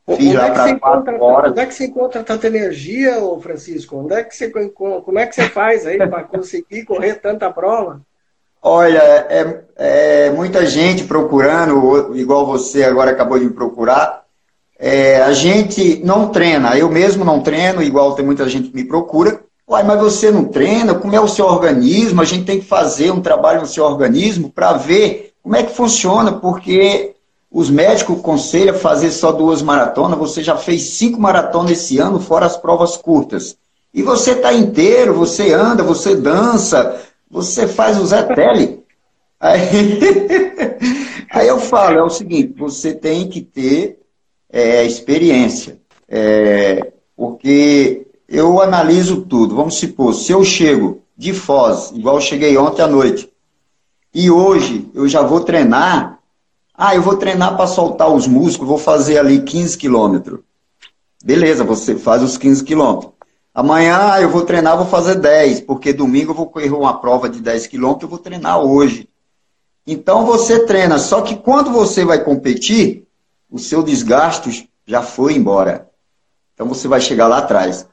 Fiz 0.07 0.33
lá 0.35 0.47
é 0.47 0.51
para 0.51 0.79
quatro 0.79 1.23
horas. 1.23 1.51
Onde 1.51 1.59
é 1.59 1.65
que 1.65 1.73
você 1.73 1.85
encontra 1.85 2.23
tanta 2.23 2.45
energia, 2.45 3.19
ô 3.19 3.39
Francisco? 3.41 3.97
Onde 3.97 4.13
é 4.13 4.23
que 4.23 4.35
você, 4.35 4.49
como 4.49 5.17
é 5.17 5.25
que 5.25 5.33
você 5.33 5.49
faz 5.49 5.85
aí 5.87 5.97
para 5.97 6.23
conseguir 6.23 6.85
correr 6.85 7.15
tanta 7.15 7.51
prova? 7.51 8.01
Olha, 8.61 8.99
é, 8.99 9.63
é, 9.75 10.29
muita 10.31 10.65
gente 10.65 11.03
procurando, 11.05 12.15
igual 12.15 12.45
você 12.45 12.83
agora 12.83 13.11
acabou 13.11 13.39
de 13.39 13.45
me 13.45 13.53
procurar. 13.53 14.23
É, 14.77 15.21
a 15.21 15.31
gente 15.33 16.01
não 16.03 16.29
treina, 16.29 16.77
eu 16.77 16.89
mesmo 16.89 17.23
não 17.23 17.41
treino, 17.41 17.81
igual 17.81 18.13
tem 18.13 18.25
muita 18.25 18.47
gente 18.47 18.69
que 18.69 18.75
me 18.75 18.83
procura. 18.83 19.39
Uai, 19.67 19.81
mas 19.81 19.99
você 19.99 20.29
não 20.29 20.45
treina? 20.45 20.93
Como 20.93 21.15
é 21.15 21.19
o 21.19 21.27
seu 21.27 21.45
organismo? 21.45 22.21
A 22.21 22.25
gente 22.25 22.45
tem 22.45 22.59
que 22.59 22.65
fazer 22.65 23.09
um 23.09 23.21
trabalho 23.21 23.61
no 23.61 23.67
seu 23.67 23.83
organismo 23.83 24.51
para 24.51 24.73
ver 24.73 25.33
como 25.41 25.55
é 25.55 25.63
que 25.63 25.73
funciona, 25.73 26.33
porque 26.33 27.14
os 27.55 27.69
médicos 27.69 28.19
aconselham 28.19 28.75
fazer 28.75 29.11
só 29.11 29.31
duas 29.31 29.61
maratonas, 29.61 30.19
você 30.19 30.43
já 30.43 30.57
fez 30.57 30.89
cinco 30.89 31.21
maratonas 31.21 31.71
esse 31.71 31.97
ano, 31.97 32.19
fora 32.19 32.45
as 32.45 32.57
provas 32.57 32.97
curtas. 32.97 33.55
E 33.93 34.03
você 34.03 34.31
está 34.31 34.53
inteiro, 34.53 35.13
você 35.13 35.53
anda, 35.53 35.81
você 35.81 36.17
dança, 36.17 37.01
você 37.31 37.65
faz 37.65 37.97
o 37.97 38.05
Zé 38.05 38.23
Tele. 38.23 38.83
Aí, 39.39 39.61
aí 41.31 41.47
eu 41.47 41.57
falo, 41.57 41.97
é 41.97 42.03
o 42.03 42.09
seguinte, 42.09 42.53
você 42.57 42.93
tem 42.93 43.29
que 43.29 43.39
ter 43.39 44.01
é, 44.51 44.83
experiência. 44.83 45.79
É, 46.09 46.91
porque 47.15 48.05
eu 48.27 48.61
analiso 48.61 49.21
tudo. 49.21 49.55
Vamos 49.55 49.75
supor, 49.75 50.13
se 50.13 50.33
eu 50.33 50.43
chego 50.43 51.03
de 51.15 51.31
Foz, 51.31 51.93
igual 51.95 52.15
eu 52.15 52.21
cheguei 52.21 52.57
ontem 52.57 52.81
à 52.81 52.87
noite, 52.87 53.31
e 54.13 54.29
hoje 54.29 54.89
eu 54.93 55.07
já 55.07 55.21
vou 55.21 55.39
treinar. 55.39 56.19
Ah, 56.77 56.93
eu 56.93 57.01
vou 57.01 57.15
treinar 57.15 57.55
para 57.55 57.67
soltar 57.67 58.09
os 58.09 58.27
músculos, 58.27 58.67
vou 58.67 58.77
fazer 58.77 59.17
ali 59.17 59.41
15 59.41 59.77
quilômetros. 59.77 60.41
Beleza, 61.23 61.63
você 61.63 61.95
faz 61.95 62.21
os 62.21 62.37
15 62.37 62.63
quilômetros. 62.63 63.13
Amanhã 63.53 64.17
eu 64.19 64.29
vou 64.29 64.41
treinar, 64.41 64.75
vou 64.75 64.85
fazer 64.85 65.15
10, 65.15 65.61
porque 65.61 65.93
domingo 65.93 66.31
eu 66.31 66.35
vou 66.35 66.47
correr 66.47 66.71
uma 66.71 66.99
prova 66.99 67.29
de 67.29 67.39
10 67.39 67.67
quilômetros, 67.67 68.03
eu 68.03 68.09
vou 68.09 68.19
treinar 68.19 68.59
hoje. 68.59 69.07
Então 69.87 70.25
você 70.25 70.65
treina, 70.65 70.97
só 70.97 71.21
que 71.21 71.37
quando 71.37 71.71
você 71.71 72.03
vai 72.03 72.21
competir, 72.21 73.07
o 73.49 73.57
seu 73.57 73.81
desgaste 73.81 74.69
já 74.85 75.01
foi 75.01 75.35
embora. 75.35 75.89
Então 76.53 76.67
você 76.67 76.87
vai 76.87 76.99
chegar 76.99 77.27
lá 77.27 77.37
atrás. 77.37 77.87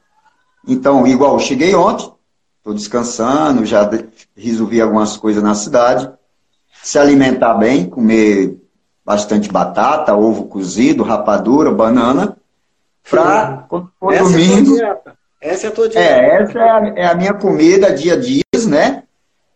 Então, 0.67 1.07
igual, 1.07 1.33
eu 1.33 1.39
cheguei 1.39 1.73
ontem, 1.75 2.11
estou 2.57 2.73
descansando, 2.73 3.65
já 3.65 3.89
resolvi 4.35 4.81
algumas 4.81 5.15
coisas 5.15 5.41
na 5.41 5.55
cidade. 5.55 6.11
Se 6.81 6.97
alimentar 6.99 7.53
bem, 7.53 7.89
comer 7.89 8.57
bastante 9.05 9.51
batata, 9.51 10.15
ovo 10.15 10.45
cozido, 10.45 11.03
rapadura, 11.03 11.71
banana, 11.71 12.37
para 13.09 13.67
domingo. 13.99 14.77
É 14.81 15.49
essa 15.51 15.67
é 15.67 15.69
a 15.69 15.73
tua 15.73 15.89
dieta. 15.89 16.09
É, 16.09 16.41
essa 16.41 16.59
é 16.59 16.69
a, 16.69 16.93
é 16.95 17.05
a 17.05 17.15
minha 17.15 17.33
comida 17.33 17.93
dia 17.93 18.13
a 18.13 18.19
dia, 18.19 18.43
né? 18.67 19.03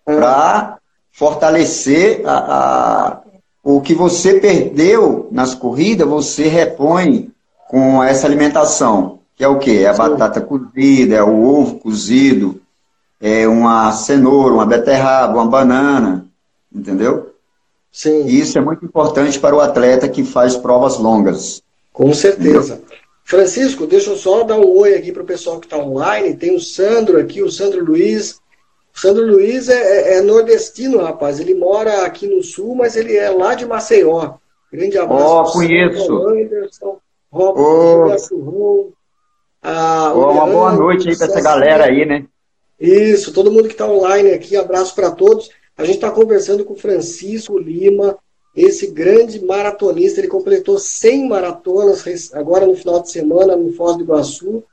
Para 0.04 0.78
fortalecer 1.14 2.24
a, 2.26 2.38
a, 2.38 3.22
o 3.64 3.80
que 3.82 3.94
você 3.94 4.40
perdeu 4.40 5.30
nas 5.32 5.56
corridas, 5.56 6.08
você 6.08 6.48
repõe 6.48 7.32
com 7.70 8.04
essa 8.04 8.28
alimentação. 8.28 9.20
Que 9.36 9.44
é 9.44 9.48
o 9.48 9.60
quê? 9.60 9.84
É 9.84 9.88
a 9.88 9.94
Sim. 9.94 10.00
batata 10.00 10.42
cozida, 10.42 11.16
é 11.16 11.24
o 11.24 11.44
ovo 11.44 11.80
cozido, 11.80 12.60
é 13.22 13.48
uma 13.48 13.92
cenoura, 13.92 14.56
uma 14.56 14.66
beterraba, 14.66 15.36
uma 15.36 15.48
banana, 15.48 16.26
entendeu? 16.74 17.34
Sim. 17.98 18.28
Isso 18.28 18.60
é 18.60 18.62
muito 18.62 18.86
importante 18.86 19.40
para 19.40 19.56
o 19.56 19.60
atleta 19.60 20.08
que 20.08 20.24
faz 20.24 20.56
provas 20.56 21.00
longas. 21.00 21.64
Com 21.92 22.14
certeza. 22.14 22.76
Entendeu? 22.76 22.98
Francisco, 23.24 23.88
deixa 23.88 24.12
eu 24.12 24.16
só 24.16 24.44
dar 24.44 24.60
um 24.60 24.78
oi 24.78 24.94
aqui 24.94 25.12
para 25.12 25.24
o 25.24 25.26
pessoal 25.26 25.60
que 25.60 25.66
está 25.66 25.80
online. 25.80 26.36
Tem 26.36 26.56
o 26.56 26.60
Sandro 26.60 27.20
aqui, 27.20 27.42
o 27.42 27.50
Sandro 27.50 27.84
Luiz. 27.84 28.40
O 28.96 29.00
Sandro 29.00 29.26
Luiz 29.26 29.68
é, 29.68 29.74
é, 29.82 30.18
é, 30.18 30.22
nordestino, 30.22 31.02
rapaz. 31.02 31.40
Ele 31.40 31.56
mora 31.56 32.06
aqui 32.06 32.28
no 32.28 32.44
sul, 32.44 32.76
mas 32.76 32.96
ele 32.96 33.18
é 33.18 33.32
lá 33.32 33.56
de 33.56 33.66
Maceió. 33.66 34.36
Grande 34.72 34.96
abraço. 35.00 35.24
Ó, 35.26 35.42
oh, 35.42 35.52
conheço. 35.54 36.28
Anderson, 36.28 37.00
Robson, 37.32 38.36
oh. 38.36 38.92
ah, 39.64 40.14
oh, 40.16 40.34
uma 40.34 40.46
boa 40.46 40.72
noite 40.74 41.10
aí 41.10 41.18
para 41.18 41.26
essa 41.26 41.42
galera 41.42 41.86
aí, 41.86 42.06
né? 42.06 42.26
Isso, 42.80 43.34
todo 43.34 43.52
mundo 43.52 43.68
que 43.68 43.74
está 43.74 43.88
online 43.88 44.34
aqui, 44.34 44.56
abraço 44.56 44.94
para 44.94 45.10
todos. 45.10 45.50
A 45.78 45.86
gente 45.86 45.96
está 45.96 46.10
conversando 46.10 46.66
com 46.66 46.76
Francisco 46.76 47.58
Lima, 47.58 48.18
esse 48.56 48.88
grande 48.88 49.44
maratonista. 49.46 50.20
Ele 50.20 50.28
completou 50.28 50.80
100 50.80 51.28
maratonas 51.28 52.04
agora 52.34 52.66
no 52.66 52.76
final 52.76 53.02
de 53.02 53.12
semana 53.12 53.56
no 53.56 53.72
Foz 53.74 53.96
do 53.96 54.04
Iguaçu. 54.04 54.64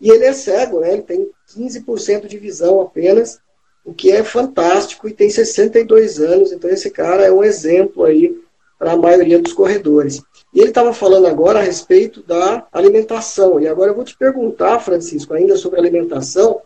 E 0.00 0.08
ele 0.10 0.24
é 0.24 0.32
cego, 0.32 0.80
né? 0.80 0.92
Ele 0.92 1.02
tem 1.02 1.30
15% 1.56 2.26
de 2.26 2.38
visão 2.38 2.80
apenas, 2.80 3.40
o 3.84 3.92
que 3.92 4.12
é 4.12 4.22
fantástico, 4.22 5.08
e 5.08 5.12
tem 5.12 5.28
62 5.28 6.20
anos. 6.20 6.52
Então, 6.52 6.70
esse 6.70 6.90
cara 6.90 7.24
é 7.24 7.32
um 7.32 7.42
exemplo 7.42 8.04
aí 8.04 8.38
para 8.78 8.92
a 8.92 8.96
maioria 8.96 9.40
dos 9.40 9.52
corredores. 9.52 10.22
E 10.52 10.60
ele 10.60 10.68
estava 10.68 10.92
falando 10.92 11.26
agora 11.26 11.58
a 11.58 11.62
respeito 11.62 12.22
da 12.22 12.66
alimentação. 12.72 13.58
E 13.58 13.66
agora 13.66 13.90
eu 13.90 13.94
vou 13.94 14.04
te 14.04 14.16
perguntar, 14.16 14.78
Francisco, 14.78 15.34
ainda 15.34 15.56
sobre 15.56 15.80
alimentação 15.80 16.60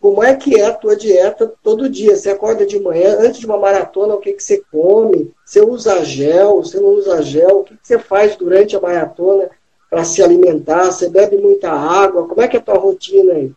como 0.00 0.24
é 0.24 0.34
que 0.34 0.58
é 0.58 0.64
a 0.64 0.72
tua 0.72 0.96
dieta 0.96 1.52
todo 1.62 1.88
dia? 1.88 2.16
Você 2.16 2.30
acorda 2.30 2.64
de 2.64 2.80
manhã, 2.80 3.18
antes 3.20 3.38
de 3.38 3.46
uma 3.46 3.58
maratona, 3.58 4.14
o 4.14 4.18
que, 4.18 4.32
que 4.32 4.42
você 4.42 4.62
come? 4.72 5.30
Você 5.44 5.60
usa 5.60 6.02
gel? 6.02 6.56
Você 6.56 6.80
não 6.80 6.94
usa 6.94 7.22
gel? 7.22 7.58
O 7.60 7.64
que, 7.64 7.76
que 7.76 7.86
você 7.86 7.98
faz 7.98 8.34
durante 8.34 8.74
a 8.74 8.80
maratona 8.80 9.50
para 9.90 10.02
se 10.02 10.22
alimentar? 10.22 10.86
Você 10.86 11.10
bebe 11.10 11.36
muita 11.36 11.70
água? 11.70 12.26
Como 12.26 12.40
é 12.40 12.48
que 12.48 12.56
é 12.56 12.60
a 12.60 12.62
tua 12.62 12.78
rotina 12.78 13.34
aí? 13.34 13.52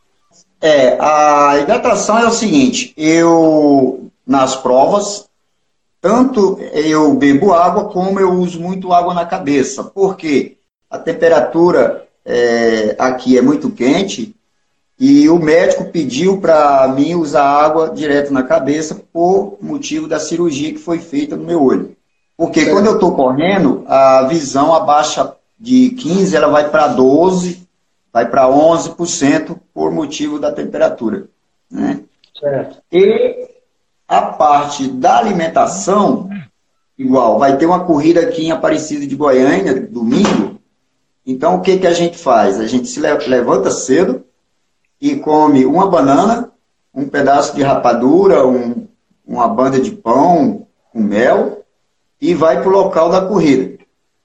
É, 0.62 0.98
a 1.00 1.60
hidratação 1.60 2.20
é 2.20 2.28
o 2.28 2.32
seguinte, 2.32 2.94
eu, 2.98 4.10
nas 4.26 4.56
provas, 4.56 5.30
tanto 6.02 6.58
eu 6.74 7.14
bebo 7.14 7.54
água, 7.54 7.86
como 7.86 8.20
eu 8.20 8.32
uso 8.32 8.60
muito 8.60 8.92
água 8.92 9.14
na 9.14 9.26
cabeça, 9.26 9.84
porque 9.84 10.58
a 10.90 10.98
temperatura 10.98 12.06
é, 12.26 12.96
aqui 13.00 13.38
é 13.38 13.42
muito 13.42 13.70
quente, 13.72 14.36
e 15.06 15.28
o 15.28 15.38
médico 15.38 15.84
pediu 15.92 16.40
para 16.40 16.88
mim 16.88 17.14
usar 17.14 17.44
água 17.44 17.90
direto 17.90 18.32
na 18.32 18.42
cabeça 18.42 18.96
por 19.12 19.58
motivo 19.62 20.08
da 20.08 20.18
cirurgia 20.18 20.72
que 20.72 20.80
foi 20.80 21.00
feita 21.00 21.36
no 21.36 21.44
meu 21.44 21.62
olho. 21.62 21.94
Porque 22.38 22.62
certo. 22.62 22.74
quando 22.74 22.86
eu 22.86 22.94
estou 22.94 23.14
correndo, 23.14 23.84
a 23.86 24.24
visão 24.24 24.74
abaixa 24.74 25.36
de 25.60 25.90
15, 25.90 26.34
ela 26.34 26.48
vai 26.48 26.70
para 26.70 26.88
12, 26.88 27.68
vai 28.14 28.30
para 28.30 28.48
11% 28.48 29.58
por 29.74 29.92
motivo 29.92 30.40
da 30.40 30.54
temperatura. 30.54 31.26
Né? 31.70 32.00
Certo. 32.40 32.78
E 32.90 33.50
a 34.08 34.22
parte 34.22 34.88
da 34.88 35.18
alimentação, 35.18 36.30
igual, 36.98 37.38
vai 37.38 37.58
ter 37.58 37.66
uma 37.66 37.84
corrida 37.84 38.22
aqui 38.22 38.46
em 38.46 38.52
Aparecida 38.52 39.06
de 39.06 39.18
Goiânia, 39.18 39.82
domingo. 39.82 40.62
Então, 41.28 41.56
o 41.56 41.62
que, 41.62 41.78
que 41.78 41.88
a 41.88 41.94
gente 41.94 42.18
faz? 42.18 42.58
A 42.58 42.68
gente 42.68 42.88
se 42.88 43.02
levanta 43.02 43.70
cedo, 43.70 44.24
e 45.04 45.18
come 45.18 45.66
uma 45.66 45.90
banana, 45.90 46.50
um 46.96 47.10
pedaço 47.10 47.54
de 47.58 47.62
rapadura, 47.62 48.48
um, 48.48 48.88
uma 49.28 49.50
banda 49.50 49.78
de 49.78 49.92
pão 49.92 50.66
com 50.94 51.02
mel 51.02 51.66
e 52.22 52.34
vai 52.34 52.62
para 52.62 52.70
o 52.70 52.72
local 52.72 53.10
da 53.10 53.20
corrida. 53.20 53.84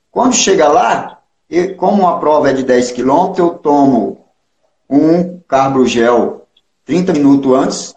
Quando 0.08 0.36
chega 0.36 0.68
lá, 0.68 1.18
eu, 1.50 1.74
como 1.74 2.06
a 2.06 2.20
prova 2.20 2.50
é 2.50 2.52
de 2.52 2.62
10 2.62 2.92
km, 2.92 3.34
eu 3.38 3.50
tomo 3.54 4.24
um 4.88 5.40
carbrogel 5.48 6.46
30 6.84 7.12
minutos 7.12 7.52
antes, 7.52 7.96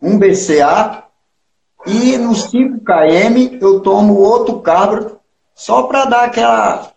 um 0.00 0.16
BCA 0.16 1.02
e 1.84 2.16
nos 2.18 2.50
5 2.50 2.84
km 2.84 3.58
eu 3.60 3.80
tomo 3.80 4.14
outro 4.14 4.60
cabro 4.60 5.18
só 5.56 5.82
para 5.82 6.04
dar 6.04 6.22
aquela, 6.26 6.92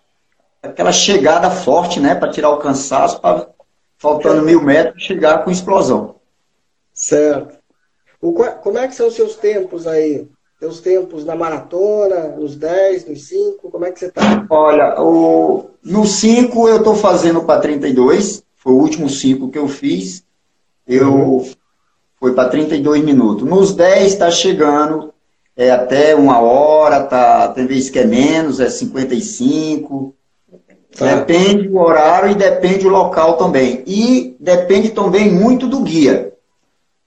aquela 0.62 0.92
chegada 0.92 1.50
forte, 1.50 2.00
né, 2.00 2.14
para 2.14 2.30
tirar 2.32 2.52
o 2.52 2.60
cansaço, 2.60 3.20
para 3.20 3.53
faltando 4.04 4.44
mil 4.44 4.62
metros, 4.62 5.02
chegar 5.02 5.46
com 5.46 5.50
explosão. 5.50 6.16
Certo. 6.94 7.56
O, 8.22 8.34
como 8.34 8.78
é 8.78 8.86
que 8.86 8.96
são 8.96 9.08
os 9.08 9.16
seus 9.16 9.38
tempos 9.38 9.88
aí? 9.88 10.28
teus 10.60 10.80
tempos 10.80 11.26
na 11.26 11.36
maratona, 11.36 12.30
nos 12.38 12.56
10, 12.56 13.10
nos 13.10 13.28
5? 13.28 13.70
Como 13.70 13.86
é 13.86 13.92
que 13.92 14.00
você 14.00 14.06
está? 14.06 14.46
Olha, 14.50 15.02
o, 15.02 15.72
no 15.84 16.06
5 16.06 16.70
eu 16.70 16.78
estou 16.78 16.96
fazendo 16.96 17.44
para 17.44 17.60
32, 17.60 18.44
foi 18.56 18.72
o 18.72 18.78
último 18.78 19.10
5 19.10 19.50
que 19.50 19.58
eu 19.58 19.68
fiz. 19.68 20.24
Eu 20.88 21.12
uhum. 21.12 21.52
foi 22.18 22.34
para 22.34 22.48
32 22.48 23.04
minutos. 23.04 23.46
Nos 23.46 23.76
10 23.76 24.14
está 24.14 24.32
chegando 24.32 25.14
é 25.56 25.70
até 25.70 26.16
uma 26.16 26.40
hora, 26.40 27.04
tá, 27.04 27.50
tem 27.50 27.68
vezes 27.68 27.90
que 27.90 28.00
é 28.00 28.06
menos, 28.06 28.62
é 28.62 28.70
55. 28.70 30.16
Tá. 30.98 31.16
Depende 31.16 31.68
o 31.68 31.78
horário 31.78 32.32
e 32.32 32.36
depende 32.36 32.86
o 32.86 32.92
local 32.92 33.38
também. 33.38 33.84
E 33.88 34.36
depende 34.40 34.90
também 34.90 35.32
muito 35.32 35.68
do 35.68 35.82
guia. 35.82 36.34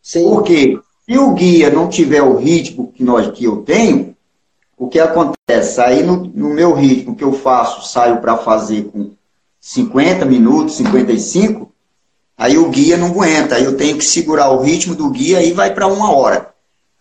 Sim. 0.03 0.29
Porque 0.29 0.79
se 1.09 1.19
o 1.19 1.33
guia 1.33 1.71
não 1.71 1.89
tiver 1.89 2.23
o 2.23 2.37
ritmo 2.37 2.93
que, 2.93 3.05
nós, 3.05 3.31
que 3.31 3.45
eu 3.45 3.59
tenho, 3.59 4.15
o 4.77 4.89
que 4.89 4.99
acontece? 4.99 5.81
Aí 5.81 6.03
no, 6.03 6.17
no 6.17 6.49
meu 6.51 6.75
ritmo 6.75 7.15
que 7.15 7.25
eu 7.25 7.33
faço, 7.33 7.89
saio 7.89 8.21
para 8.21 8.37
fazer 8.37 8.85
com 8.85 9.13
50 9.61 10.25
minutos, 10.25 10.77
55, 10.77 11.73
aí 12.37 12.59
o 12.59 12.69
guia 12.69 12.97
não 12.97 13.09
aguenta. 13.09 13.55
Aí 13.55 13.65
eu 13.65 13.77
tenho 13.77 13.97
que 13.97 14.05
segurar 14.05 14.51
o 14.51 14.63
ritmo 14.63 14.95
do 14.95 15.11
guia 15.11 15.43
e 15.43 15.53
vai 15.53 15.73
para 15.73 15.87
uma 15.87 16.13
hora. 16.13 16.51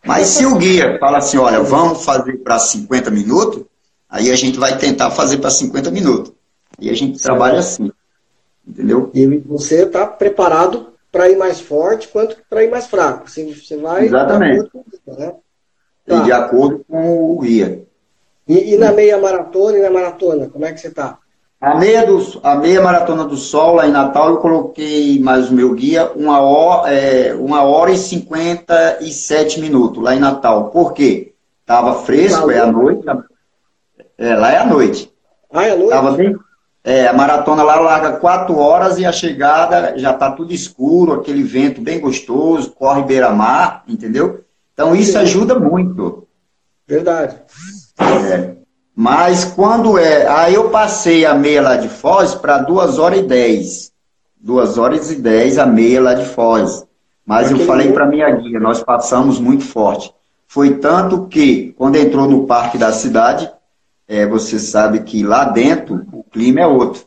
Mas 0.05 0.27
se 0.27 0.45
o 0.45 0.55
guia 0.55 0.97
fala 0.99 1.17
assim, 1.17 1.37
olha, 1.37 1.61
vamos 1.61 2.05
fazer 2.05 2.37
para 2.37 2.59
50 2.59 3.09
minutos, 3.09 3.63
aí 4.07 4.31
a 4.31 4.35
gente 4.35 4.59
vai 4.59 4.77
tentar 4.77 5.09
fazer 5.09 5.37
para 5.39 5.49
50 5.49 5.89
minutos. 5.89 6.34
E 6.79 6.89
a 6.89 6.93
gente 6.93 7.21
trabalha 7.21 7.59
assim. 7.59 7.91
Entendeu? 8.67 9.11
E 9.13 9.25
você 9.39 9.83
está 9.83 10.07
preparado 10.07 10.93
para 11.11 11.29
ir 11.29 11.37
mais 11.37 11.59
forte 11.59 12.07
quanto 12.07 12.37
para 12.49 12.63
ir 12.63 12.69
mais 12.69 12.87
fraco. 12.87 13.29
Você, 13.29 13.45
você 13.53 13.77
vai. 13.77 14.05
Exatamente. 14.05 14.63
De 14.63 14.67
acordo 14.67 14.99
com, 15.05 15.13
né? 15.13 15.33
tá. 16.05 16.19
de 16.23 16.31
acordo 16.31 16.85
com 16.87 17.31
o 17.31 17.39
guia. 17.39 17.83
E, 18.47 18.73
e, 18.73 18.77
na 18.77 18.91
meia 18.91 19.17
maratona 19.17 19.77
e 19.77 19.81
na 19.81 19.89
maratona, 19.89 20.47
como 20.49 20.65
é 20.65 20.71
que 20.71 20.79
você 20.79 20.89
está? 20.89 21.17
A 21.59 21.79
meia, 21.79 22.05
do, 22.05 22.21
a 22.43 22.55
meia 22.55 22.81
maratona 22.81 23.25
do 23.25 23.37
sol, 23.37 23.75
lá 23.75 23.87
em 23.87 23.91
Natal, 23.91 24.29
eu 24.29 24.37
coloquei 24.37 25.19
mais 25.19 25.49
o 25.49 25.53
meu 25.53 25.73
guia, 25.73 26.11
uma 26.15 26.39
hora, 26.39 26.93
é, 26.93 27.33
uma 27.33 27.63
hora 27.63 27.91
e 27.91 27.97
57 27.97 29.59
minutos, 29.61 30.03
lá 30.03 30.13
em 30.13 30.19
Natal. 30.19 30.69
Por 30.69 30.93
quê? 30.93 31.33
Tava 31.65 32.03
fresco, 32.03 32.51
é 32.51 32.59
à 32.59 32.71
noite. 32.71 33.03
É, 34.17 34.35
lá 34.35 34.51
é 34.51 34.57
à 34.57 34.65
noite. 34.65 35.11
Ah, 35.51 35.65
é 35.65 35.71
à 35.71 35.75
noite? 35.75 35.89
Tava 35.89 36.11
bem, 36.11 36.35
é, 36.85 37.07
a 37.07 37.13
maratona 37.13 37.63
lá 37.63 37.77
larga 37.77 38.11
quatro 38.17 38.59
horas 38.59 38.99
e 38.99 39.05
a 39.05 39.11
chegada 39.11 39.97
já 39.97 40.11
está 40.11 40.29
tudo 40.29 40.53
escuro, 40.53 41.13
aquele 41.13 41.41
vento 41.41 41.81
bem 41.81 41.99
gostoso, 41.99 42.71
corre 42.73 43.01
beira-mar, 43.01 43.83
entendeu? 43.87 44.43
Então 44.71 44.95
isso 44.95 45.17
ajuda 45.17 45.57
muito. 45.57 46.27
Verdade. 46.87 47.37
É. 48.31 48.53
Mas 48.95 49.45
quando 49.45 49.97
é. 49.97 50.27
Aí 50.27 50.53
eu 50.53 50.69
passei 50.69 51.25
a 51.25 51.33
meia 51.33 51.63
lá 51.63 51.75
de 51.75 51.89
Foz 51.89 52.35
para 52.35 52.59
2 52.59 52.99
horas 52.99 53.19
e 53.19 53.23
10. 53.23 53.91
2 54.39 54.77
horas 54.77 55.11
e 55.11 55.15
10 55.15 55.57
a 55.57 55.65
meia 55.65 55.99
lá 55.99 56.13
de 56.13 56.25
Foz. 56.25 56.85
Mas 57.25 57.47
Aquele 57.47 57.63
eu 57.63 57.65
falei 57.65 57.91
para 57.91 58.05
minha 58.05 58.29
guia, 58.29 58.59
nós 58.59 58.83
passamos 58.83 59.39
muito 59.39 59.63
forte. 59.63 60.13
Foi 60.47 60.75
tanto 60.75 61.25
que, 61.25 61.73
quando 61.75 61.95
entrou 61.95 62.29
no 62.29 62.45
parque 62.45 62.77
da 62.77 62.91
cidade, 62.91 63.51
é, 64.07 64.25
você 64.25 64.59
sabe 64.59 65.01
que 65.01 65.23
lá 65.23 65.45
dentro 65.45 66.05
o 66.11 66.23
clima 66.23 66.61
é 66.61 66.67
outro. 66.67 67.03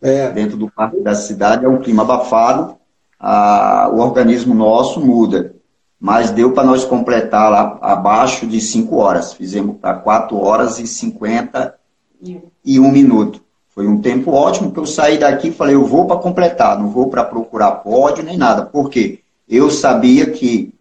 É. 0.00 0.30
Dentro 0.30 0.56
do 0.56 0.70
parque 0.70 1.00
da 1.00 1.14
cidade 1.14 1.64
é 1.64 1.68
um 1.68 1.80
clima 1.80 2.02
abafado, 2.02 2.76
a, 3.18 3.90
o 3.92 3.98
organismo 3.98 4.54
nosso 4.54 5.00
muda. 5.00 5.54
Mas 6.00 6.30
deu 6.30 6.52
para 6.52 6.62
nós 6.62 6.84
completar 6.84 7.50
lá 7.50 7.76
abaixo 7.80 8.46
de 8.46 8.60
5 8.60 8.96
horas. 8.96 9.32
Fizemos 9.32 9.76
para 9.78 9.94
4 9.94 10.36
horas 10.36 10.78
e 10.78 10.86
51 10.86 12.92
minutos. 12.92 13.40
Foi 13.74 13.88
um 13.88 14.00
tempo 14.00 14.30
ótimo 14.30 14.70
que 14.70 14.78
eu 14.78 14.86
saí 14.86 15.18
daqui 15.18 15.48
e 15.48 15.52
falei, 15.52 15.74
eu 15.74 15.84
vou 15.84 16.06
para 16.06 16.16
completar, 16.16 16.78
não 16.78 16.90
vou 16.90 17.08
para 17.08 17.24
procurar 17.24 17.72
pódio 17.72 18.22
nem 18.22 18.36
nada. 18.36 18.64
Por 18.64 18.90
quê? 18.90 19.20
Eu 19.48 19.70
sabia 19.70 20.30
que 20.30 20.72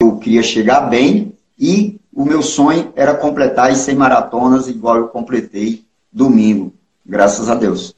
eu 0.00 0.16
queria 0.16 0.42
chegar 0.42 0.82
bem 0.82 1.32
e 1.58 1.99
o 2.12 2.24
meu 2.24 2.42
sonho 2.42 2.92
era 2.96 3.14
completar 3.14 3.70
as 3.70 3.78
100 3.78 3.94
maratonas 3.94 4.68
igual 4.68 4.96
eu 4.96 5.08
completei 5.08 5.84
domingo, 6.12 6.72
graças 7.06 7.48
a 7.48 7.54
Deus. 7.54 7.94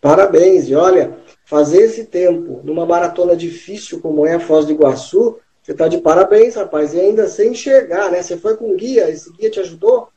Parabéns, 0.00 0.68
e 0.68 0.74
olha, 0.74 1.18
fazer 1.44 1.82
esse 1.82 2.04
tempo 2.04 2.60
numa 2.64 2.86
maratona 2.86 3.36
difícil 3.36 4.00
como 4.00 4.26
é 4.26 4.34
a 4.34 4.40
Foz 4.40 4.64
do 4.64 4.72
Iguaçu, 4.72 5.36
você 5.62 5.72
está 5.72 5.86
de 5.86 5.98
parabéns, 5.98 6.56
rapaz, 6.56 6.92
e 6.92 6.98
ainda 6.98 7.28
sem 7.28 7.52
enxergar, 7.52 8.10
né? 8.10 8.20
Você 8.20 8.36
foi 8.36 8.56
com 8.56 8.74
guia, 8.74 9.08
esse 9.08 9.32
guia 9.32 9.48
te 9.48 9.60
ajudou? 9.60 10.08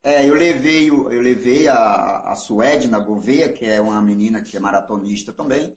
É, 0.00 0.28
eu 0.28 0.34
levei, 0.34 0.88
eu 0.88 1.20
levei 1.20 1.66
a, 1.66 2.30
a 2.30 2.36
Suedna 2.36 3.00
Gouveia, 3.00 3.52
que 3.52 3.64
é 3.64 3.80
uma 3.80 4.00
menina 4.00 4.42
que 4.42 4.56
é 4.56 4.60
maratonista 4.60 5.32
também, 5.32 5.74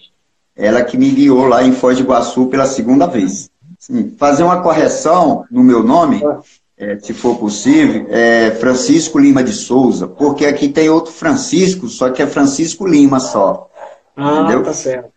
ela 0.56 0.84
que 0.84 0.98
me 0.98 1.10
guiou 1.10 1.48
lá 1.48 1.64
em 1.64 1.72
Foz 1.72 1.98
do 1.98 2.04
Iguaçu 2.04 2.48
pela 2.48 2.68
segunda 2.68 3.08
vez. 3.08 3.50
Sim, 3.80 4.14
fazer 4.20 4.44
uma 4.44 4.62
correção 4.62 5.46
no 5.50 5.64
meu 5.64 5.82
nome, 5.82 6.22
ah 6.24 6.40
é, 6.80 6.98
se 6.98 7.14
for 7.14 7.38
possível, 7.38 8.08
é 8.10 8.52
Francisco 8.52 9.20
Lima 9.20 9.44
de 9.44 9.52
Souza, 9.52 10.08
porque 10.08 10.46
aqui 10.46 10.70
tem 10.70 10.90
outro 10.90 11.12
Francisco, 11.12 11.88
só 11.88 12.10
que 12.10 12.22
é 12.22 12.28
Francisco 12.28 12.88
Lima 12.88 13.20
só. 13.20 13.70
Ah, 14.16 14.42
entendeu? 14.42 14.64
tá 14.64 14.74
certo. 14.74 15.12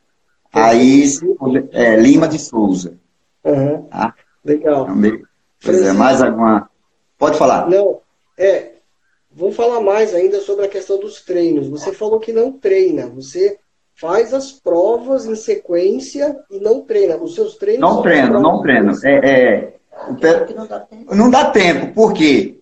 Aí, 0.52 1.04
é, 1.70 1.96
Lima 1.96 2.28
de 2.28 2.38
Souza. 2.38 2.98
Uhum. 3.44 3.86
Ah, 3.90 4.12
Legal. 4.44 4.86
Também. 4.86 5.22
Pois 5.62 5.82
é, 5.82 5.92
mais 5.92 6.20
alguma. 6.20 6.68
Pode 7.16 7.38
falar. 7.38 7.68
Não, 7.68 8.00
é. 8.36 8.72
Vou 9.30 9.52
falar 9.52 9.80
mais 9.80 10.14
ainda 10.14 10.40
sobre 10.40 10.66
a 10.66 10.68
questão 10.68 10.98
dos 10.98 11.22
treinos. 11.22 11.68
Você 11.68 11.92
falou 11.92 12.20
que 12.20 12.32
não 12.32 12.52
treina, 12.52 13.06
você 13.06 13.58
faz 13.94 14.34
as 14.34 14.52
provas 14.52 15.24
em 15.24 15.34
sequência 15.34 16.36
e 16.50 16.58
não 16.58 16.82
treina. 16.82 17.16
Os 17.16 17.34
seus 17.34 17.56
treinos. 17.56 17.80
Não 17.80 18.02
treino, 18.02 18.40
não 18.40 18.60
treino. 18.60 18.92
É, 19.04 19.14
é, 19.14 19.76
não 20.08 20.66
dá 20.66 20.80
tempo. 20.80 21.14
Não 21.14 21.30
dá 21.30 21.44
tempo, 21.46 21.94
por 21.94 22.12
quê? 22.12 22.58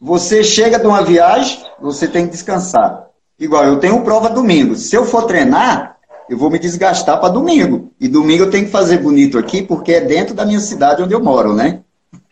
Você 0.00 0.44
chega 0.44 0.78
de 0.78 0.86
uma 0.86 1.02
viagem, 1.02 1.64
você 1.80 2.06
tem 2.06 2.26
que 2.26 2.32
descansar. 2.32 3.08
Igual, 3.38 3.64
eu 3.64 3.78
tenho 3.78 4.02
prova 4.02 4.28
domingo. 4.28 4.76
Se 4.76 4.94
eu 4.94 5.04
for 5.04 5.24
treinar, 5.24 5.96
eu 6.28 6.38
vou 6.38 6.50
me 6.50 6.58
desgastar 6.58 7.20
para 7.20 7.32
domingo. 7.32 7.92
E 8.00 8.08
domingo 8.08 8.44
eu 8.44 8.50
tenho 8.50 8.66
que 8.66 8.70
fazer 8.70 8.98
bonito 8.98 9.38
aqui, 9.38 9.62
porque 9.62 9.92
é 9.92 10.00
dentro 10.00 10.34
da 10.34 10.44
minha 10.44 10.60
cidade 10.60 11.02
onde 11.02 11.14
eu 11.14 11.22
moro, 11.22 11.54
né? 11.54 11.80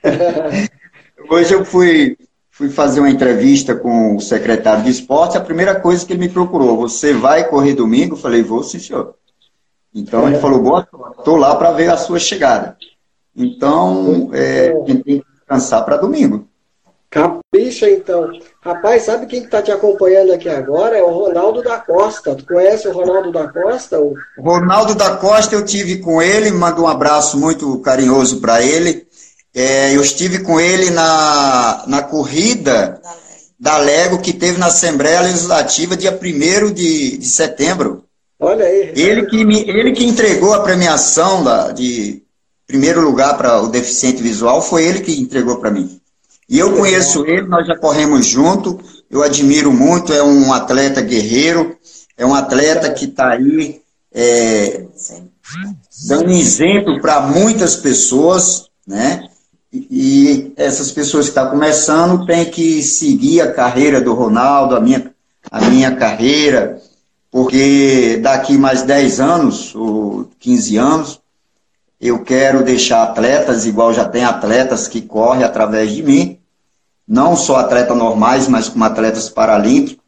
Hoje 1.31 1.55
eu 1.55 1.65
fui, 1.65 2.17
fui 2.51 2.69
fazer 2.69 3.01
uma 3.01 3.11
entrevista 3.11 3.75
com 3.75 4.17
o 4.17 4.21
secretário 4.21 4.85
de 4.85 4.91
esporte. 4.91 5.37
A 5.37 5.41
primeira 5.41 5.79
coisa 5.79 6.05
que 6.05 6.13
ele 6.13 6.21
me 6.21 6.29
procurou, 6.29 6.77
você 6.77 7.13
vai 7.13 7.49
correr 7.49 7.75
domingo? 7.75 8.15
Eu 8.15 8.21
falei, 8.21 8.43
vou, 8.43 8.63
sim, 8.63 8.79
senhor. 8.79 9.15
Então 9.95 10.27
ele 10.27 10.39
falou, 10.39 10.63
boa, 10.63 10.89
estou 11.19 11.37
lá 11.37 11.55
para 11.57 11.73
ver 11.73 11.91
a 11.91 11.97
sua 11.97 12.19
chegada. 12.19 12.77
Então, 13.37 14.31
é, 14.33 14.71
a 14.71 14.87
gente 14.87 15.05
tem 15.05 15.21
que 15.21 15.27
descansar 15.33 15.85
para 15.85 15.97
domingo. 15.97 16.47
Capricha, 17.13 17.91
então. 17.91 18.31
Rapaz, 18.63 19.03
sabe 19.03 19.27
quem 19.27 19.43
está 19.45 19.61
te 19.61 19.71
acompanhando 19.71 20.33
aqui 20.33 20.49
agora? 20.49 20.97
É 20.97 21.03
o 21.03 21.11
Ronaldo 21.11 21.63
da 21.63 21.79
Costa. 21.79 22.35
Tu 22.35 22.47
conhece 22.47 22.89
o 22.89 22.93
Ronaldo 22.93 23.31
da 23.31 23.49
Costa? 23.49 24.01
O 24.01 24.15
Ronaldo 24.39 24.95
da 24.95 25.17
Costa, 25.17 25.55
eu 25.55 25.63
tive 25.63 25.99
com 25.99 26.23
ele, 26.23 26.51
mando 26.51 26.83
um 26.83 26.89
abraço 26.89 27.39
muito 27.39 27.79
carinhoso 27.81 28.41
para 28.41 28.63
ele. 28.63 29.07
É, 29.55 29.95
eu 29.95 30.01
estive 30.01 30.39
com 30.39 30.59
ele 30.59 30.91
na, 30.91 31.85
na 31.87 32.03
corrida 32.03 32.99
da 33.61 33.77
Lego 33.77 34.23
que 34.23 34.33
teve 34.33 34.59
na 34.59 34.67
Assembleia 34.67 35.21
Legislativa 35.21 35.95
dia 35.97 36.19
1 36.19 36.73
de, 36.73 37.19
de 37.19 37.27
setembro. 37.27 38.05
Olha 38.41 38.65
aí. 38.65 38.93
Ele 38.97 39.27
que, 39.27 39.45
me, 39.45 39.69
ele 39.69 39.93
que 39.93 40.05
entregou 40.05 40.55
a 40.55 40.63
premiação 40.63 41.45
da, 41.45 41.71
de 41.71 42.22
primeiro 42.73 43.03
lugar 43.03 43.37
para 43.37 43.61
o 43.61 43.69
deficiente 43.69 44.23
visual, 44.23 44.63
foi 44.63 44.87
ele 44.87 45.01
que 45.01 45.21
entregou 45.21 45.59
para 45.59 45.71
mim. 45.71 46.01
E 46.49 46.59
eu 46.59 46.75
conheço 46.75 47.27
ele, 47.27 47.47
nós 47.47 47.67
já 47.67 47.77
corremos 47.77 48.25
junto, 48.27 48.81
eu 49.11 49.23
admiro 49.23 49.71
muito, 49.71 50.11
é 50.11 50.23
um 50.23 50.55
atleta 50.55 51.03
guerreiro, 51.03 51.77
é 52.17 52.25
um 52.25 52.35
atleta 52.35 52.91
que 52.91 53.05
está 53.05 53.33
aí 53.33 53.83
é, 54.11 54.87
dando 56.09 56.31
exemplo 56.31 56.99
para 56.99 57.21
muitas 57.21 57.77
pessoas, 57.77 58.69
né? 58.87 59.29
E, 59.71 60.53
essas 60.57 60.91
pessoas 60.91 61.27
que 61.27 61.31
estão 61.31 61.45
tá 61.45 61.51
começando 61.51 62.25
têm 62.25 62.47
que 62.47 62.83
seguir 62.83 63.43
a 63.43 63.53
carreira 63.53 64.01
do 64.01 64.15
Ronaldo, 64.15 64.77
a 64.77 64.81
minha, 64.81 65.11
a 65.51 65.61
minha 65.61 65.95
carreira, 65.95 66.81
porque 67.31 68.19
daqui 68.23 68.57
mais 68.57 68.83
10 68.83 69.21
anos, 69.21 69.75
ou 69.75 70.29
15 70.39 70.77
anos, 70.79 71.22
eu 72.03 72.25
quero 72.25 72.65
deixar 72.65 73.05
atletas, 73.05 73.65
igual 73.65 73.95
já 73.95 74.05
tem 74.05 74.25
atletas 74.25 74.89
que 74.89 75.01
correm 75.01 75.45
através 75.45 75.93
de 75.93 76.03
mim, 76.03 76.37
não 77.07 77.37
só 77.37 77.57
atletas 77.57 77.97
normais, 77.97 78.49
mas 78.49 78.69
como 78.69 78.85
atletas 78.85 79.29
paralímpicos. 79.29 80.03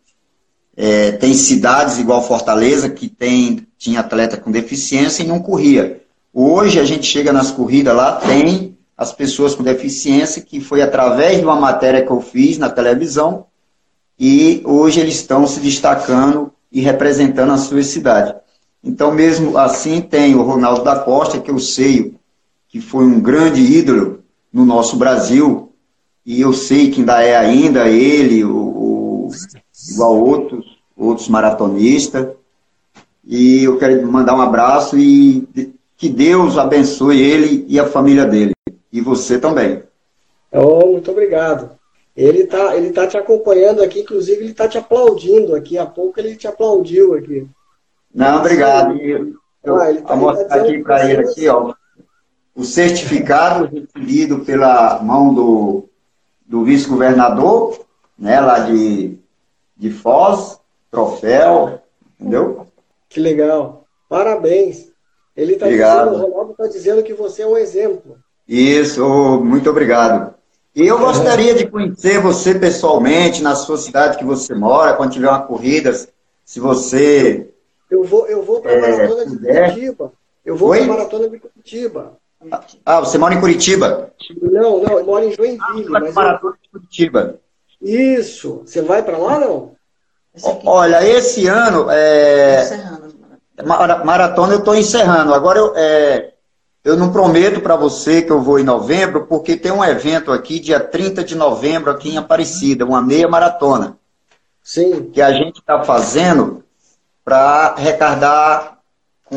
É, 0.76 1.12
tem 1.12 1.32
cidades 1.34 2.00
igual 2.00 2.26
Fortaleza 2.26 2.90
que 2.90 3.08
tem, 3.08 3.64
tinha 3.78 4.00
atleta 4.00 4.36
com 4.36 4.50
deficiência 4.50 5.22
e 5.22 5.26
não 5.26 5.38
corria. 5.38 6.02
Hoje 6.32 6.80
a 6.80 6.84
gente 6.84 7.06
chega 7.06 7.32
nas 7.32 7.52
corridas 7.52 7.94
lá, 7.94 8.16
tem 8.16 8.76
as 8.96 9.12
pessoas 9.12 9.54
com 9.54 9.62
deficiência, 9.62 10.42
que 10.42 10.60
foi 10.60 10.82
através 10.82 11.38
de 11.38 11.44
uma 11.44 11.54
matéria 11.54 12.04
que 12.04 12.10
eu 12.10 12.20
fiz 12.20 12.58
na 12.58 12.68
televisão, 12.68 13.46
e 14.18 14.60
hoje 14.64 14.98
eles 14.98 15.14
estão 15.14 15.46
se 15.46 15.60
destacando 15.60 16.52
e 16.72 16.80
representando 16.80 17.52
a 17.52 17.58
sua 17.58 17.84
cidade. 17.84 18.34
Então, 18.84 19.12
mesmo 19.12 19.56
assim, 19.56 20.02
tem 20.02 20.34
o 20.34 20.42
Ronaldo 20.42 20.84
da 20.84 20.98
Costa, 20.98 21.40
que 21.40 21.50
eu 21.50 21.58
sei 21.58 22.14
que 22.68 22.80
foi 22.80 23.04
um 23.04 23.20
grande 23.20 23.60
ídolo 23.60 24.22
no 24.52 24.64
nosso 24.64 24.96
Brasil, 24.96 25.72
e 26.26 26.40
eu 26.40 26.52
sei 26.52 26.90
que 26.90 27.00
ainda 27.00 27.22
é 27.22 27.36
ainda 27.36 27.88
ele, 27.88 28.44
o, 28.44 28.56
o 28.56 29.30
igual 29.90 30.20
outros, 30.20 30.66
outros 30.96 31.28
maratonistas. 31.28 32.28
E 33.24 33.64
eu 33.64 33.78
quero 33.78 34.06
mandar 34.10 34.34
um 34.34 34.40
abraço 34.40 34.98
e 34.98 35.46
que 35.96 36.08
Deus 36.08 36.58
abençoe 36.58 37.20
ele 37.20 37.64
e 37.68 37.78
a 37.78 37.86
família 37.86 38.26
dele. 38.26 38.52
E 38.92 39.00
você 39.00 39.38
também. 39.38 39.82
Oh, 40.52 40.92
muito 40.92 41.10
obrigado. 41.10 41.70
Ele 42.16 42.40
está 42.40 42.76
ele 42.76 42.92
tá 42.92 43.06
te 43.06 43.16
acompanhando 43.16 43.82
aqui, 43.82 44.00
inclusive 44.00 44.42
ele 44.42 44.52
está 44.52 44.68
te 44.68 44.78
aplaudindo 44.78 45.54
aqui. 45.54 45.78
Há 45.78 45.86
pouco 45.86 46.20
ele 46.20 46.36
te 46.36 46.46
aplaudiu 46.46 47.14
aqui. 47.14 47.46
Não, 48.14 48.38
obrigado. 48.38 48.96
Eu, 48.98 49.34
eu 49.64 49.76
ah, 49.76 49.94
tá, 49.94 50.14
vou 50.14 50.30
mostrar 50.30 50.48
tá 50.48 50.56
aqui 50.56 50.78
para 50.82 51.10
ele 51.10 51.28
aqui, 51.28 51.48
ó, 51.48 51.74
o 52.54 52.64
certificado 52.64 53.66
recebido 53.66 54.40
pela 54.40 55.02
mão 55.02 55.34
do, 55.34 55.88
do 56.46 56.64
vice-governador, 56.64 57.84
né, 58.16 58.40
lá 58.40 58.60
de, 58.60 59.18
de 59.76 59.90
Foz, 59.90 60.60
troféu, 60.90 61.80
entendeu? 62.20 62.66
Que 63.08 63.18
legal. 63.18 63.84
Parabéns. 64.08 64.92
Ele 65.36 65.54
está 65.54 65.66
dizendo, 65.66 66.12
o 66.12 66.30
Ronaldo 66.30 66.52
está 66.52 66.66
dizendo 66.68 67.02
que 67.02 67.12
você 67.12 67.42
é 67.42 67.46
um 67.46 67.56
exemplo. 67.56 68.16
Isso, 68.46 69.04
muito 69.42 69.68
obrigado. 69.68 70.34
E 70.76 70.86
eu 70.86 70.98
gostaria 70.98 71.54
de 71.54 71.66
conhecer 71.66 72.20
você 72.20 72.54
pessoalmente, 72.54 73.42
na 73.42 73.56
sua 73.56 73.76
cidade 73.76 74.18
que 74.18 74.24
você 74.24 74.54
mora, 74.54 74.94
quando 74.94 75.12
tiver 75.12 75.28
uma 75.28 75.42
corrida, 75.42 75.92
se 76.44 76.60
você. 76.60 77.50
Eu 77.94 78.02
vou, 78.02 78.26
eu 78.26 78.42
vou 78.42 78.60
para 78.60 78.72
a 78.72 78.74
é, 78.74 78.80
maratona 78.80 79.26
de 79.26 79.38
Curitiba. 79.38 80.12
Eu 80.44 80.56
vou 80.56 80.70
para 80.70 80.82
a 80.82 80.86
maratona 80.86 81.28
de 81.28 81.38
Curitiba. 81.38 82.18
Ah, 82.84 82.98
você 83.00 83.16
mora 83.16 83.34
em 83.34 83.40
Curitiba? 83.40 84.10
Não, 84.42 84.82
não, 84.82 84.98
eu 84.98 85.04
moro 85.04 85.24
em 85.24 85.32
Joinville. 85.32 85.86
Ah, 85.86 86.00
mas 86.00 86.12
maratona 86.12 86.54
eu... 86.56 86.60
de 86.60 86.68
Curitiba. 86.70 87.38
Isso. 87.80 88.62
Você 88.66 88.82
vai 88.82 89.04
para 89.04 89.16
lá, 89.16 89.38
não? 89.38 89.76
Olha, 90.66 91.06
esse 91.06 91.46
ano. 91.46 91.86
É... 91.88 92.64
Maratona 94.04 94.54
eu 94.54 94.58
estou 94.58 94.74
encerrando. 94.74 95.32
Agora 95.32 95.60
eu, 95.60 95.72
é... 95.76 96.32
eu 96.84 96.96
não 96.96 97.12
prometo 97.12 97.60
para 97.60 97.76
você 97.76 98.22
que 98.22 98.32
eu 98.32 98.42
vou 98.42 98.58
em 98.58 98.64
novembro, 98.64 99.28
porque 99.28 99.56
tem 99.56 99.70
um 99.70 99.84
evento 99.84 100.32
aqui, 100.32 100.58
dia 100.58 100.80
30 100.80 101.22
de 101.22 101.36
novembro, 101.36 101.92
aqui 101.92 102.10
em 102.10 102.18
Aparecida, 102.18 102.84
uma 102.84 103.00
meia 103.00 103.28
maratona. 103.28 103.96
Sim. 104.64 105.10
Que 105.12 105.22
a 105.22 105.32
gente 105.32 105.60
está 105.60 105.84
fazendo 105.84 106.63
para 107.24 107.74
arrecadar 107.76 108.78
com 109.24 109.36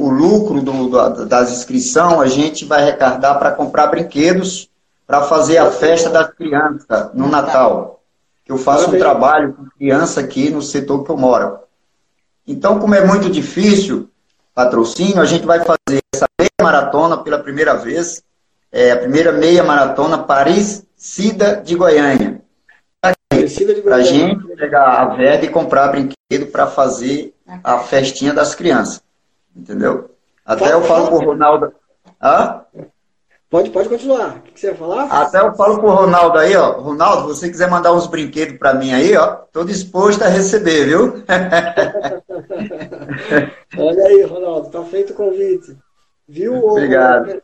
o 0.00 0.08
lucro 0.08 0.62
do, 0.62 0.88
do, 0.88 1.26
das 1.26 1.50
inscrições, 1.50 2.20
a 2.20 2.26
gente 2.26 2.64
vai 2.64 2.82
arrecadar 2.82 3.34
para 3.34 3.52
comprar 3.52 3.88
brinquedos 3.88 4.70
para 5.06 5.22
fazer 5.22 5.58
a 5.58 5.70
festa 5.70 6.08
das 6.10 6.32
crianças 6.32 7.10
no 7.14 7.28
Natal. 7.28 8.00
Eu 8.46 8.56
faço 8.56 8.90
um 8.90 8.98
trabalho 8.98 9.54
com 9.54 9.64
criança 9.76 10.20
aqui 10.20 10.50
no 10.50 10.62
setor 10.62 11.04
que 11.04 11.10
eu 11.10 11.16
moro. 11.16 11.58
Então, 12.46 12.78
como 12.78 12.94
é 12.94 13.04
muito 13.04 13.28
difícil 13.28 14.08
patrocínio, 14.54 15.20
a 15.20 15.26
gente 15.26 15.44
vai 15.44 15.58
fazer 15.58 16.00
essa 16.14 16.26
meia 16.40 16.50
maratona 16.62 17.18
pela 17.18 17.38
primeira 17.38 17.74
vez, 17.74 18.22
é 18.72 18.92
a 18.92 18.96
primeira 18.96 19.32
meia 19.32 19.62
maratona 19.62 20.18
Paris-Cida 20.18 21.56
de 21.56 21.74
Goiânia. 21.74 22.35
Para 23.82 23.96
a 23.96 24.02
gente 24.02 24.46
pegar 24.56 24.84
a 24.84 25.04
verba 25.14 25.44
e 25.44 25.48
comprar 25.48 25.88
brinquedo 25.88 26.50
para 26.50 26.66
fazer 26.66 27.34
a 27.62 27.78
festinha 27.78 28.32
das 28.32 28.54
crianças. 28.54 29.02
Entendeu? 29.54 30.10
Até 30.44 30.72
eu 30.72 30.82
falo 30.82 31.08
pro 31.08 31.26
Ronaldo. 31.26 31.72
Hã? 32.22 32.62
Pode, 33.48 33.70
pode 33.70 33.88
continuar. 33.88 34.36
O 34.36 34.40
que 34.42 34.58
você 34.58 34.66
ia 34.68 34.74
falar? 34.74 35.04
Até 35.04 35.40
eu 35.40 35.54
falo 35.54 35.78
pro 35.78 35.88
Ronaldo 35.88 36.38
aí, 36.38 36.56
ó. 36.56 36.80
Ronaldo, 36.80 37.32
se 37.32 37.40
você 37.40 37.48
quiser 37.48 37.70
mandar 37.70 37.92
uns 37.92 38.08
brinquedos 38.08 38.58
para 38.58 38.74
mim 38.74 38.92
aí, 38.92 39.16
ó, 39.16 39.36
tô 39.52 39.62
disposto 39.64 40.22
a 40.22 40.28
receber, 40.28 40.86
viu? 40.86 41.22
Olha 43.78 44.04
aí, 44.04 44.22
Ronaldo, 44.22 44.70
tá 44.70 44.82
feito 44.82 45.12
o 45.12 45.16
convite. 45.16 45.76
Viu? 46.28 46.56
Obrigado. 46.56 47.40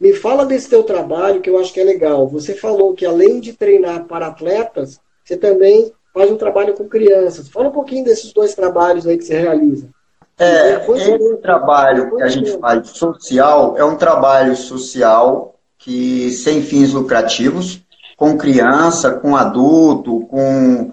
Me 0.00 0.14
fala 0.14 0.46
desse 0.46 0.70
teu 0.70 0.82
trabalho 0.82 1.42
que 1.42 1.50
eu 1.50 1.58
acho 1.58 1.74
que 1.74 1.80
é 1.80 1.84
legal. 1.84 2.26
Você 2.28 2.54
falou 2.54 2.94
que 2.94 3.04
além 3.04 3.38
de 3.38 3.52
treinar 3.52 4.04
para 4.04 4.28
atletas, 4.28 4.98
você 5.28 5.36
também 5.36 5.92
faz 6.14 6.30
um 6.30 6.36
trabalho 6.38 6.74
com 6.74 6.88
crianças. 6.88 7.50
Fala 7.50 7.68
um 7.68 7.72
pouquinho 7.72 8.02
desses 8.02 8.32
dois 8.32 8.54
trabalhos 8.54 9.06
aí 9.06 9.18
que 9.18 9.24
você 9.24 9.38
realiza. 9.38 9.90
É, 10.38 10.86
esse 10.90 11.36
trabalho 11.42 12.16
que 12.16 12.22
a 12.22 12.28
gente 12.28 12.58
faz 12.58 12.88
social 12.90 13.76
é 13.76 13.84
um 13.84 13.96
trabalho 13.96 14.56
social 14.56 15.56
que 15.76 16.30
sem 16.30 16.62
fins 16.62 16.92
lucrativos, 16.92 17.82
com 18.16 18.38
criança, 18.38 19.12
com 19.12 19.36
adulto, 19.36 20.20
com, 20.26 20.92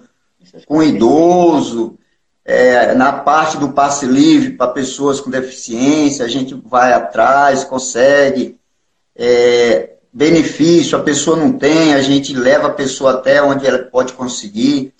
com 0.66 0.82
idoso, 0.82 1.96
é, 2.44 2.94
na 2.94 3.12
parte 3.12 3.56
do 3.56 3.72
passe 3.72 4.04
livre 4.04 4.52
para 4.52 4.70
pessoas 4.70 5.18
com 5.18 5.30
deficiência, 5.30 6.24
a 6.24 6.28
gente 6.28 6.54
vai 6.54 6.92
atrás, 6.92 7.64
consegue 7.64 8.58
é, 9.16 9.95
benefício, 10.16 10.96
a 10.96 11.02
pessoa 11.02 11.36
não 11.36 11.52
tem, 11.52 11.92
a 11.92 12.00
gente 12.00 12.32
leva 12.32 12.68
a 12.68 12.72
pessoa 12.72 13.12
até 13.12 13.42
onde 13.42 13.66
ela 13.66 13.80
pode 13.80 14.14
conseguir. 14.14 14.94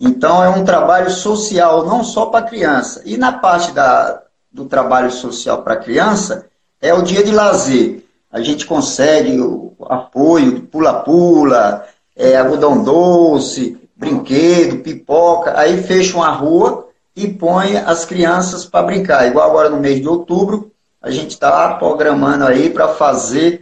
Então, 0.00 0.42
é 0.42 0.48
um 0.48 0.64
trabalho 0.64 1.10
social, 1.10 1.84
não 1.84 2.02
só 2.02 2.26
para 2.26 2.46
criança. 2.46 3.02
E 3.04 3.18
na 3.18 3.32
parte 3.32 3.70
da, 3.72 4.22
do 4.50 4.64
trabalho 4.64 5.10
social 5.10 5.62
para 5.62 5.76
criança, 5.76 6.46
é 6.80 6.94
o 6.94 7.02
dia 7.02 7.22
de 7.22 7.30
lazer. 7.30 8.02
A 8.30 8.40
gente 8.40 8.64
consegue 8.64 9.38
o 9.38 9.74
apoio, 9.90 10.62
pula-pula, 10.62 11.84
é, 12.16 12.38
algodão 12.38 12.82
doce, 12.82 13.78
brinquedo, 13.94 14.78
pipoca. 14.78 15.52
Aí 15.54 15.82
fecha 15.82 16.16
uma 16.16 16.30
rua 16.30 16.88
e 17.14 17.28
põe 17.28 17.76
as 17.76 18.06
crianças 18.06 18.64
para 18.64 18.86
brincar. 18.86 19.28
Igual 19.28 19.50
agora 19.50 19.68
no 19.68 19.80
mês 19.80 20.00
de 20.00 20.08
outubro, 20.08 20.72
a 21.02 21.10
gente 21.10 21.32
está 21.32 21.74
programando 21.74 22.46
aí 22.46 22.70
para 22.70 22.88
fazer 22.88 23.61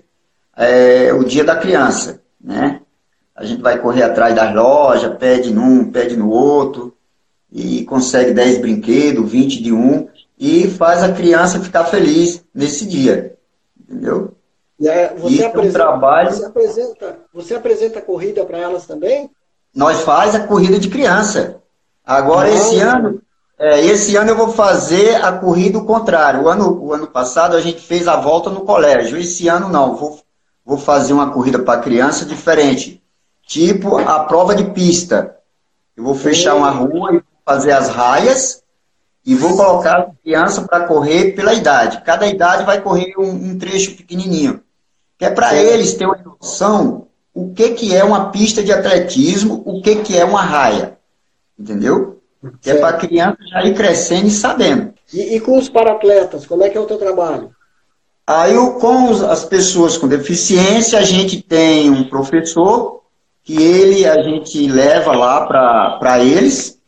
é, 0.60 1.12
o 1.12 1.24
dia 1.24 1.42
da 1.42 1.56
criança, 1.56 2.20
né? 2.40 2.80
a 3.40 3.44
gente 3.46 3.62
vai 3.62 3.78
correr 3.78 4.02
atrás 4.02 4.34
das 4.34 4.54
lojas, 4.54 5.16
pede 5.16 5.50
num, 5.50 5.90
pede 5.90 6.14
no 6.14 6.28
outro, 6.28 6.94
e 7.50 7.84
consegue 7.86 8.32
10 8.32 8.58
brinquedos, 8.58 9.30
20 9.30 9.62
de 9.62 9.72
um, 9.72 10.06
e 10.38 10.68
faz 10.68 11.02
a 11.02 11.12
criança 11.12 11.58
ficar 11.58 11.84
feliz 11.84 12.44
nesse 12.54 12.86
dia. 12.86 13.34
Entendeu? 13.80 14.34
E 14.78 14.86
é, 14.86 15.14
você, 15.14 15.44
apresenta, 15.44 15.60
um 15.60 15.72
trabalho... 15.72 16.30
você, 16.30 16.44
apresenta, 16.44 17.18
você 17.32 17.54
apresenta 17.54 18.02
corrida 18.02 18.44
para 18.44 18.58
elas 18.58 18.86
também? 18.86 19.30
Nós 19.74 20.02
faz 20.02 20.34
a 20.34 20.46
corrida 20.46 20.78
de 20.78 20.90
criança. 20.90 21.62
Agora, 22.04 22.48
ah, 22.48 22.52
esse 22.52 22.78
ano, 22.78 23.22
é, 23.58 23.80
esse 23.86 24.16
ano 24.16 24.30
eu 24.30 24.36
vou 24.36 24.48
fazer 24.48 25.16
a 25.24 25.32
corrida 25.32 25.78
o 25.78 25.86
contrário. 25.86 26.42
O 26.42 26.48
ano, 26.48 26.78
o 26.82 26.92
ano 26.92 27.06
passado 27.06 27.56
a 27.56 27.60
gente 27.60 27.80
fez 27.80 28.06
a 28.06 28.16
volta 28.16 28.50
no 28.50 28.62
colégio. 28.62 29.18
Esse 29.18 29.48
ano 29.48 29.68
não, 29.68 29.96
vou, 29.96 30.20
vou 30.70 30.78
fazer 30.78 31.12
uma 31.12 31.32
corrida 31.32 31.58
para 31.58 31.80
criança 31.80 32.24
diferente. 32.24 33.02
Tipo 33.44 33.98
a 33.98 34.20
prova 34.20 34.54
de 34.54 34.70
pista. 34.70 35.36
Eu 35.96 36.04
vou 36.04 36.14
fechar 36.14 36.54
uma 36.54 36.70
rua 36.70 37.16
e 37.16 37.22
fazer 37.44 37.72
as 37.72 37.88
raias 37.88 38.62
e 39.26 39.34
vou 39.34 39.56
colocar 39.56 39.98
a 39.98 40.10
criança 40.22 40.62
para 40.62 40.86
correr 40.86 41.32
pela 41.32 41.54
idade. 41.54 42.02
Cada 42.04 42.28
idade 42.28 42.64
vai 42.64 42.80
correr 42.80 43.14
um, 43.18 43.50
um 43.50 43.58
trecho 43.58 43.96
pequenininho. 43.96 44.62
Que 45.18 45.24
é 45.24 45.30
para 45.30 45.56
eles 45.56 45.94
terem 45.94 46.06
uma 46.06 46.36
noção 46.40 47.08
o 47.34 47.52
que, 47.52 47.70
que 47.70 47.94
é 47.94 48.04
uma 48.04 48.30
pista 48.30 48.62
de 48.62 48.72
atletismo, 48.72 49.62
o 49.66 49.82
que, 49.82 49.96
que 49.96 50.16
é 50.16 50.24
uma 50.24 50.42
raia. 50.42 50.98
Entendeu? 51.58 52.22
Que 52.60 52.70
é 52.70 52.74
para 52.76 52.90
a 52.90 52.98
criança 52.98 53.38
já 53.48 53.64
ir 53.64 53.74
crescendo 53.74 54.28
e 54.28 54.30
sabendo. 54.30 54.94
E, 55.12 55.34
e 55.34 55.40
com 55.40 55.58
os 55.58 55.68
paratletas, 55.68 56.46
como 56.46 56.62
é 56.62 56.70
que 56.70 56.78
é 56.78 56.80
o 56.80 56.86
teu 56.86 56.98
trabalho? 56.98 57.50
Aí, 58.30 58.54
com 58.78 59.10
as 59.26 59.44
pessoas 59.44 59.98
com 59.98 60.06
deficiência, 60.06 61.00
a 61.00 61.02
gente 61.02 61.42
tem 61.42 61.90
um 61.90 62.04
professor 62.04 63.02
que 63.42 63.60
ele 63.60 64.06
a 64.06 64.22
gente 64.22 64.68
leva 64.68 65.10
lá 65.10 65.98
para 65.98 66.22
eles 66.22 66.78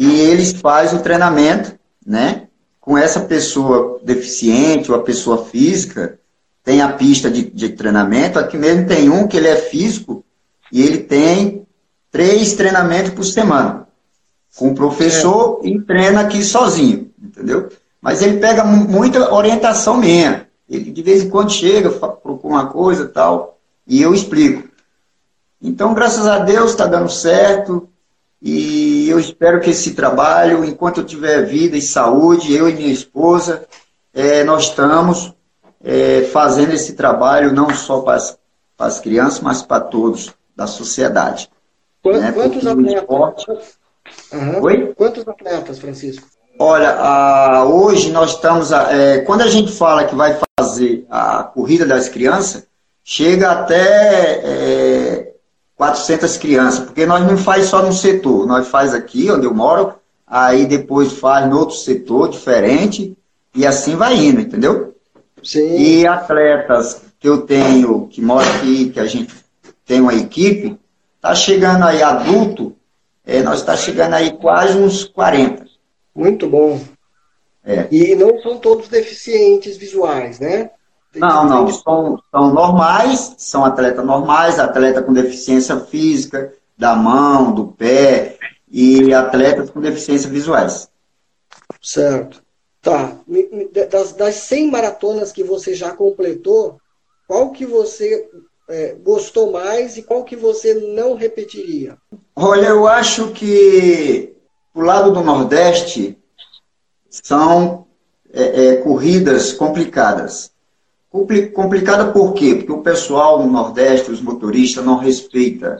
e 0.00 0.20
eles 0.20 0.54
fazem 0.54 0.98
o 0.98 1.02
treinamento, 1.02 1.78
né? 2.06 2.48
Com 2.80 2.96
essa 2.96 3.20
pessoa 3.20 4.00
deficiente 4.02 4.90
ou 4.90 4.96
a 4.96 5.02
pessoa 5.02 5.44
física, 5.44 6.18
tem 6.64 6.80
a 6.80 6.88
pista 6.94 7.30
de, 7.30 7.50
de 7.50 7.68
treinamento. 7.68 8.38
Aqui 8.38 8.56
mesmo 8.56 8.86
tem 8.86 9.10
um 9.10 9.28
que 9.28 9.36
ele 9.36 9.48
é 9.48 9.56
físico 9.56 10.24
e 10.72 10.80
ele 10.80 11.00
tem 11.00 11.66
três 12.10 12.54
treinamentos 12.54 13.12
por 13.12 13.24
semana. 13.24 13.88
Com 14.56 14.70
o 14.70 14.74
professor 14.74 15.60
é. 15.62 15.68
e 15.68 15.78
treina 15.82 16.22
aqui 16.22 16.42
sozinho, 16.42 17.10
entendeu? 17.22 17.68
Mas 18.00 18.22
ele 18.22 18.38
pega 18.38 18.64
muita 18.64 19.34
orientação 19.34 19.98
minha. 19.98 20.50
Ele 20.72 20.90
de 20.90 21.02
vez 21.02 21.22
em 21.22 21.28
quando 21.28 21.52
chega, 21.52 21.90
procura 21.90 22.54
uma 22.54 22.66
coisa 22.66 23.06
tal, 23.06 23.58
e 23.86 24.00
eu 24.00 24.14
explico. 24.14 24.70
Então, 25.60 25.92
graças 25.92 26.26
a 26.26 26.38
Deus, 26.38 26.70
está 26.70 26.86
dando 26.86 27.10
certo. 27.10 27.88
E 28.40 29.08
eu 29.08 29.20
espero 29.20 29.60
que 29.60 29.70
esse 29.70 29.92
trabalho, 29.92 30.64
enquanto 30.64 30.98
eu 30.98 31.04
tiver 31.04 31.42
vida 31.42 31.76
e 31.76 31.82
saúde, 31.82 32.52
eu 32.52 32.68
e 32.68 32.74
minha 32.74 32.92
esposa, 32.92 33.64
é, 34.14 34.42
nós 34.42 34.64
estamos 34.64 35.32
é, 35.84 36.22
fazendo 36.32 36.72
esse 36.72 36.94
trabalho 36.94 37.52
não 37.52 37.72
só 37.74 38.00
para 38.00 38.16
as, 38.16 38.36
para 38.76 38.86
as 38.86 38.98
crianças, 38.98 39.40
mas 39.40 39.62
para 39.62 39.84
todos 39.84 40.32
da 40.56 40.66
sociedade. 40.66 41.50
Quantos, 42.02 42.20
né? 42.20 42.32
quantos 42.32 42.66
atletas? 42.66 43.00
Esporte... 43.00 43.46
Uhum. 44.32 44.62
Oi? 44.62 44.94
Quantos 44.96 45.28
atletas, 45.28 45.78
Francisco? 45.78 46.26
Olha, 46.58 46.96
a, 46.98 47.64
hoje 47.64 48.10
nós 48.10 48.32
estamos. 48.32 48.72
A, 48.72 48.92
é, 48.92 49.18
quando 49.20 49.42
a 49.42 49.48
gente 49.48 49.70
fala 49.70 50.04
que 50.04 50.14
vai 50.14 50.38
fazer 50.62 51.04
a 51.10 51.42
corrida 51.42 51.84
das 51.84 52.08
crianças, 52.08 52.64
chega 53.02 53.50
até 53.50 54.40
é, 54.44 55.32
400 55.76 56.36
crianças, 56.36 56.84
porque 56.84 57.04
nós 57.04 57.26
não 57.26 57.36
faz 57.36 57.66
só 57.66 57.82
num 57.82 57.92
setor, 57.92 58.46
nós 58.46 58.68
faz 58.68 58.94
aqui 58.94 59.30
onde 59.30 59.44
eu 59.44 59.52
moro, 59.52 59.94
aí 60.24 60.66
depois 60.66 61.12
faz 61.14 61.48
no 61.50 61.58
outro 61.58 61.74
setor 61.74 62.28
diferente, 62.28 63.16
e 63.54 63.66
assim 63.66 63.96
vai 63.96 64.14
indo, 64.14 64.40
entendeu? 64.40 64.94
Sim. 65.42 65.76
E 65.76 66.06
atletas 66.06 67.02
que 67.18 67.28
eu 67.28 67.42
tenho, 67.42 68.06
que 68.06 68.22
mora 68.22 68.48
aqui, 68.56 68.90
que 68.90 69.00
a 69.00 69.06
gente 69.06 69.34
tem 69.84 70.00
uma 70.00 70.14
equipe, 70.14 70.78
tá 71.20 71.34
chegando 71.34 71.84
aí 71.84 72.02
adulto, 72.02 72.74
é, 73.26 73.42
nós 73.42 73.60
está 73.60 73.76
chegando 73.76 74.14
aí 74.14 74.32
quase 74.36 74.78
uns 74.78 75.04
40. 75.04 75.64
Muito 76.14 76.48
bom. 76.48 76.80
É. 77.64 77.86
E 77.90 78.14
não 78.14 78.40
são 78.40 78.58
todos 78.58 78.88
deficientes 78.88 79.76
visuais, 79.76 80.40
né? 80.40 80.70
Não, 81.14 81.44
não, 81.44 81.68
são, 81.68 82.18
são 82.30 82.54
normais, 82.54 83.34
são 83.36 83.64
atletas 83.64 84.04
normais, 84.04 84.58
atleta 84.58 85.02
com 85.02 85.12
deficiência 85.12 85.78
física, 85.78 86.54
da 86.76 86.96
mão, 86.96 87.52
do 87.52 87.66
pé, 87.68 88.38
e 88.72 89.12
atletas 89.12 89.68
com 89.70 89.80
deficiência 89.80 90.30
visuais. 90.30 90.88
Certo. 91.80 92.42
Tá. 92.80 93.16
Das, 93.90 94.14
das 94.14 94.34
100 94.36 94.70
maratonas 94.70 95.30
que 95.30 95.44
você 95.44 95.74
já 95.74 95.92
completou, 95.92 96.80
qual 97.28 97.50
que 97.50 97.66
você 97.66 98.28
é, 98.68 98.96
gostou 99.00 99.52
mais 99.52 99.96
e 99.96 100.02
qual 100.02 100.24
que 100.24 100.34
você 100.34 100.74
não 100.74 101.14
repetiria? 101.14 101.96
Olha, 102.34 102.68
eu 102.68 102.88
acho 102.88 103.32
que 103.32 104.34
o 104.74 104.80
lado 104.80 105.12
do 105.12 105.22
Nordeste 105.22 106.18
são 107.12 107.86
é, 108.32 108.66
é, 108.66 108.76
corridas 108.76 109.52
complicadas. 109.52 110.50
Complicada 111.10 112.10
por 112.10 112.32
quê? 112.32 112.54
Porque 112.54 112.72
o 112.72 112.82
pessoal 112.82 113.38
no 113.44 113.52
Nordeste, 113.52 114.10
os 114.10 114.22
motoristas, 114.22 114.82
não 114.82 114.96
respeita. 114.96 115.78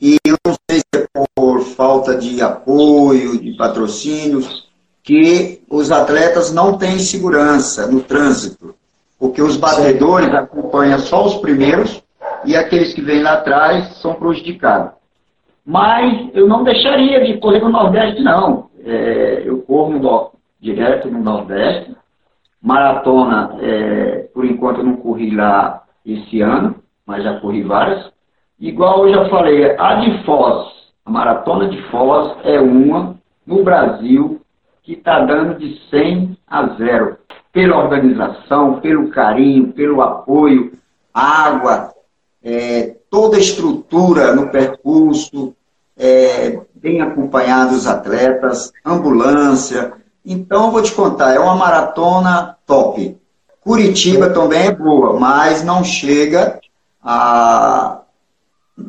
E 0.00 0.16
eu 0.26 0.36
não 0.46 0.54
sei 0.70 0.78
se 0.78 1.02
é 1.02 1.06
por 1.34 1.60
falta 1.60 2.16
de 2.16 2.40
apoio, 2.40 3.38
de 3.38 3.54
patrocínios, 3.54 4.66
que 5.02 5.60
os 5.68 5.92
atletas 5.92 6.52
não 6.52 6.78
têm 6.78 6.98
segurança 6.98 7.86
no 7.86 8.00
trânsito. 8.00 8.74
Porque 9.18 9.42
os 9.42 9.56
batedores 9.58 10.32
acompanham 10.34 10.98
só 11.00 11.26
os 11.26 11.36
primeiros 11.36 12.02
e 12.44 12.56
aqueles 12.56 12.94
que 12.94 13.02
vêm 13.02 13.22
lá 13.22 13.34
atrás 13.34 13.96
são 13.98 14.14
prejudicados. 14.14 14.92
Mas 15.64 16.30
eu 16.32 16.46
não 16.48 16.64
deixaria 16.64 17.24
de 17.24 17.38
correr 17.40 17.60
no 17.60 17.70
Nordeste, 17.70 18.22
não. 18.22 18.70
É, 18.84 19.42
eu 19.44 19.58
corro 19.62 19.98
no, 19.98 20.30
direto 20.66 21.08
no 21.08 21.22
Nordeste, 21.22 21.94
Maratona, 22.60 23.56
é, 23.60 24.28
por 24.34 24.44
enquanto 24.44 24.78
eu 24.78 24.84
não 24.84 24.96
corri 24.96 25.30
lá 25.30 25.84
esse 26.04 26.40
ano, 26.40 26.74
mas 27.06 27.22
já 27.22 27.38
corri 27.38 27.62
várias. 27.62 28.10
Igual 28.58 29.06
eu 29.06 29.14
já 29.14 29.28
falei, 29.28 29.76
a 29.78 29.94
de 29.96 30.24
Foz, 30.24 30.66
a 31.04 31.10
Maratona 31.10 31.68
de 31.68 31.80
Foz 31.90 32.36
é 32.42 32.58
uma 32.58 33.16
no 33.46 33.62
Brasil 33.62 34.40
que 34.82 34.94
está 34.94 35.20
dando 35.20 35.58
de 35.58 35.78
100 35.90 36.36
a 36.48 36.66
0. 36.74 37.16
Pela 37.52 37.78
organização, 37.78 38.80
pelo 38.80 39.10
carinho, 39.10 39.72
pelo 39.72 40.02
apoio, 40.02 40.72
água, 41.14 41.92
é, 42.42 42.96
toda 43.08 43.36
a 43.36 43.40
estrutura 43.40 44.34
no 44.34 44.50
percurso, 44.50 45.54
é, 45.96 46.60
bem 46.74 47.00
acompanhado 47.00 47.74
os 47.74 47.86
atletas, 47.86 48.72
ambulância, 48.84 49.92
então, 50.26 50.66
eu 50.66 50.70
vou 50.72 50.82
te 50.82 50.90
contar, 50.92 51.34
é 51.34 51.38
uma 51.38 51.54
maratona 51.54 52.56
top. 52.66 53.16
Curitiba 53.60 54.30
também 54.30 54.66
é 54.66 54.72
boa, 54.72 55.18
mas 55.18 55.62
não 55.62 55.84
chega 55.84 56.60
a, 57.02 58.00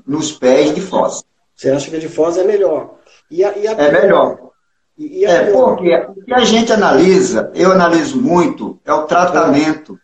nos 0.05 0.31
pés 0.31 0.73
de 0.73 0.81
Foz. 0.81 1.23
Você 1.55 1.69
acha 1.69 1.89
que 1.89 1.95
a 1.95 1.99
de 1.99 2.09
Foz 2.09 2.38
é 2.38 2.43
melhor? 2.43 2.95
E 3.29 3.43
a, 3.43 3.55
e 3.57 3.67
a 3.67 3.71
é 3.71 3.91
melhor. 3.91 4.38
E, 4.97 5.19
e 5.19 5.25
a 5.25 5.31
é, 5.31 5.51
porque 5.51 5.95
o 5.95 6.25
que 6.25 6.33
a 6.33 6.43
gente 6.43 6.73
analisa, 6.73 7.51
eu 7.53 7.71
analiso 7.71 8.19
muito, 8.19 8.79
é 8.83 8.91
o 8.91 9.03
tratamento. 9.03 9.99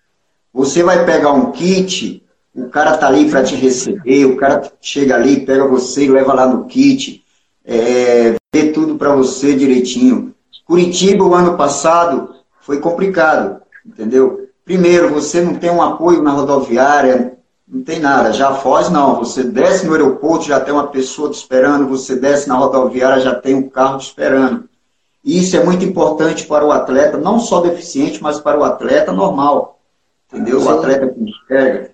Você 0.53 0.83
vai 0.83 1.03
pegar 1.03 1.31
um 1.31 1.51
kit, 1.51 2.23
o 2.53 2.69
cara 2.69 2.95
tá 2.95 3.07
ali 3.07 3.29
para 3.29 3.43
te 3.43 3.55
receber, 3.55 4.25
o 4.25 4.37
cara 4.37 4.71
chega 4.79 5.15
ali, 5.15 5.43
pega 5.43 5.67
você 5.67 6.05
e 6.05 6.09
leva 6.09 6.33
lá 6.33 6.45
no 6.45 6.65
kit, 6.65 7.23
é, 7.65 8.35
vê 8.53 8.71
tudo 8.71 8.95
para 8.95 9.15
você 9.15 9.55
direitinho. 9.55 10.32
Curitiba, 10.65 11.23
o 11.23 11.35
ano 11.35 11.57
passado, 11.57 12.35
foi 12.61 12.79
complicado, 12.79 13.61
entendeu? 13.85 14.47
Primeiro, 14.63 15.13
você 15.13 15.41
não 15.41 15.55
tem 15.55 15.69
um 15.69 15.81
apoio 15.81 16.21
na 16.21 16.31
rodoviária, 16.31 17.37
não 17.67 17.83
tem 17.83 17.99
nada. 17.99 18.31
Já 18.31 18.53
Foz, 18.53 18.89
não. 18.89 19.17
Você 19.17 19.43
desce 19.43 19.85
no 19.85 19.93
aeroporto, 19.93 20.45
já 20.45 20.59
tem 20.59 20.73
uma 20.73 20.87
pessoa 20.87 21.29
te 21.29 21.35
esperando, 21.35 21.87
você 21.87 22.15
desce 22.15 22.47
na 22.47 22.55
rodoviária, 22.55 23.21
já 23.21 23.35
tem 23.35 23.55
um 23.55 23.69
carro 23.69 23.97
te 23.97 24.07
esperando. 24.07 24.69
E 25.23 25.39
isso 25.39 25.55
é 25.57 25.63
muito 25.63 25.83
importante 25.83 26.45
para 26.45 26.65
o 26.65 26.71
atleta, 26.71 27.17
não 27.17 27.39
só 27.39 27.61
deficiente, 27.61 28.21
mas 28.21 28.39
para 28.39 28.59
o 28.59 28.63
atleta 28.63 29.11
normal. 29.11 29.79
Entendeu? 30.31 30.59
Sim. 30.59 30.67
O 30.67 30.69
atleta 30.69 31.07
que 31.07 31.21
enxerga. 31.21 31.91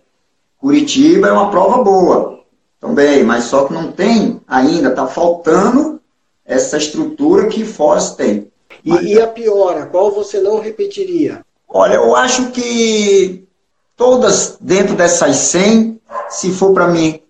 Curitiba 0.57 1.27
é 1.27 1.31
uma 1.31 1.49
prova 1.49 1.83
boa 1.83 2.39
também, 2.79 3.23
mas 3.23 3.45
só 3.45 3.65
que 3.65 3.73
não 3.73 3.91
tem 3.91 4.41
ainda, 4.47 4.89
está 4.89 5.07
faltando 5.07 6.01
essa 6.45 6.77
estrutura 6.77 7.47
que 7.47 7.63
Foz 7.63 8.11
tem. 8.15 8.48
E, 8.83 9.13
e 9.13 9.21
a 9.21 9.27
piora, 9.27 9.85
qual 9.87 10.11
você 10.11 10.39
não 10.39 10.59
repetiria? 10.59 11.45
Olha, 11.67 11.95
eu 11.95 12.15
acho 12.15 12.51
que 12.51 13.47
todas 13.95 14.57
dentro 14.59 14.95
dessas 14.95 15.35
100, 15.35 15.99
se 16.29 16.51
for 16.51 16.73
para 16.73 16.87
mim 16.87 17.21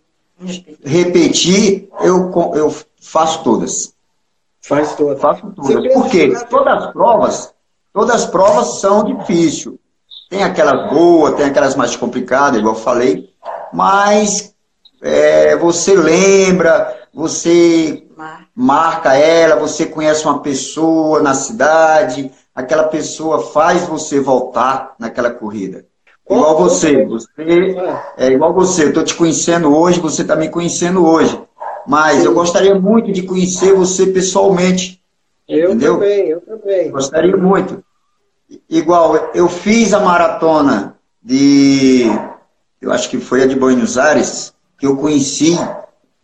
repetir, 0.83 1.89
eu, 2.01 2.31
eu 2.55 2.73
faço 3.01 3.43
todas. 3.43 3.93
Faz 4.61 4.95
todas. 4.95 5.19
Faço 5.19 5.51
todas. 5.55 5.93
Porque 5.93 6.33
todas 6.49 6.83
as 6.83 6.93
provas, 6.93 7.53
todas 7.93 8.15
as 8.15 8.25
provas 8.25 8.79
são 8.79 9.03
difíceis. 9.03 9.75
Tem 10.29 10.43
aquelas 10.43 10.91
boas, 10.91 11.35
tem 11.35 11.45
aquelas 11.47 11.75
mais 11.75 11.95
complicadas, 11.95 12.59
igual 12.59 12.75
eu 12.75 12.79
falei, 12.79 13.33
mas 13.73 14.53
é, 15.01 15.55
você 15.55 15.95
lembra, 15.95 17.07
você 17.11 18.05
marca 18.59 19.15
ela, 19.15 19.55
você 19.55 19.85
conhece 19.85 20.25
uma 20.25 20.41
pessoa 20.41 21.21
na 21.21 21.33
cidade, 21.33 22.29
aquela 22.53 22.89
pessoa 22.89 23.41
faz 23.41 23.87
você 23.87 24.19
voltar 24.19 24.95
naquela 24.99 25.31
corrida. 25.31 25.85
Igual 26.29 26.57
você, 26.57 27.05
você 27.05 27.31
é 28.17 28.27
igual 28.27 28.53
você, 28.53 28.83
eu 28.83 28.89
estou 28.89 29.05
te 29.05 29.15
conhecendo 29.15 29.73
hoje, 29.73 30.01
você 30.01 30.23
está 30.23 30.35
me 30.35 30.49
conhecendo 30.49 31.05
hoje. 31.05 31.41
Mas 31.87 32.25
eu 32.25 32.33
gostaria 32.33 32.75
muito 32.75 33.13
de 33.13 33.23
conhecer 33.23 33.73
você 33.73 34.07
pessoalmente. 34.07 35.01
Eu 35.47 35.69
entendeu? 35.69 35.93
também, 35.93 36.27
eu 36.27 36.41
também. 36.41 36.91
Gostaria 36.91 37.37
muito. 37.37 37.81
Igual, 38.69 39.31
eu 39.33 39.47
fiz 39.47 39.93
a 39.93 40.01
maratona 40.01 40.97
de. 41.23 42.07
Eu 42.81 42.91
acho 42.91 43.09
que 43.09 43.19
foi 43.19 43.41
a 43.41 43.47
de 43.47 43.55
Buenos 43.55 43.97
Aires, 43.97 44.53
que 44.77 44.85
eu 44.85 44.97
conheci 44.97 45.57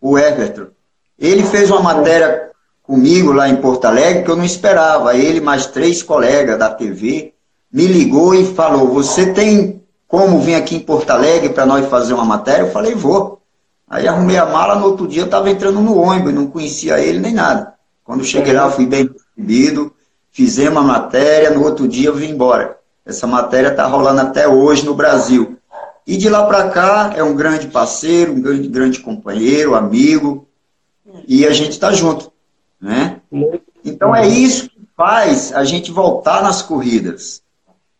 o 0.00 0.18
Everton. 0.18 0.75
Ele 1.18 1.42
fez 1.44 1.70
uma 1.70 1.80
matéria 1.80 2.50
comigo 2.82 3.32
lá 3.32 3.48
em 3.48 3.56
Porto 3.56 3.86
Alegre 3.86 4.22
que 4.22 4.30
eu 4.30 4.36
não 4.36 4.44
esperava. 4.44 5.16
Ele 5.16 5.40
mais 5.40 5.66
três 5.66 6.02
colegas 6.02 6.58
da 6.58 6.70
TV 6.70 7.32
me 7.72 7.86
ligou 7.86 8.34
e 8.34 8.54
falou: 8.54 8.88
Você 8.88 9.32
tem 9.32 9.82
como 10.06 10.40
vir 10.40 10.54
aqui 10.54 10.76
em 10.76 10.80
Porto 10.80 11.10
Alegre 11.10 11.50
para 11.50 11.66
nós 11.66 11.86
fazer 11.88 12.14
uma 12.14 12.24
matéria? 12.24 12.62
Eu 12.62 12.72
falei: 12.72 12.94
Vou. 12.94 13.40
Aí 13.88 14.08
arrumei 14.08 14.36
a 14.36 14.46
mala, 14.46 14.74
no 14.74 14.86
outro 14.86 15.06
dia 15.06 15.22
eu 15.22 15.26
estava 15.26 15.48
entrando 15.48 15.80
no 15.80 15.96
ônibus, 15.96 16.34
não 16.34 16.48
conhecia 16.48 16.98
ele 16.98 17.20
nem 17.20 17.32
nada. 17.32 17.74
Quando 18.02 18.24
cheguei 18.24 18.52
lá, 18.52 18.68
fui 18.68 18.84
bem 18.84 19.08
recebido, 19.36 19.92
fizemos 20.32 20.78
a 20.78 20.82
matéria, 20.82 21.50
no 21.50 21.62
outro 21.62 21.86
dia 21.86 22.08
eu 22.08 22.14
vim 22.14 22.30
embora. 22.30 22.76
Essa 23.04 23.28
matéria 23.28 23.68
está 23.68 23.86
rolando 23.86 24.20
até 24.20 24.48
hoje 24.48 24.84
no 24.84 24.94
Brasil. 24.94 25.56
E 26.04 26.16
de 26.16 26.28
lá 26.28 26.44
para 26.46 26.68
cá 26.70 27.12
é 27.14 27.22
um 27.22 27.34
grande 27.34 27.68
parceiro, 27.68 28.32
um 28.32 28.40
grande, 28.40 28.68
grande 28.68 29.00
companheiro, 29.00 29.76
amigo, 29.76 30.45
e 31.26 31.46
a 31.46 31.52
gente 31.52 31.72
está 31.72 31.92
junto. 31.92 32.32
Né? 32.80 33.20
Então 33.84 34.14
é 34.14 34.26
isso 34.26 34.68
que 34.68 34.80
faz 34.96 35.52
a 35.52 35.64
gente 35.64 35.90
voltar 35.90 36.42
nas 36.42 36.62
corridas. 36.62 37.42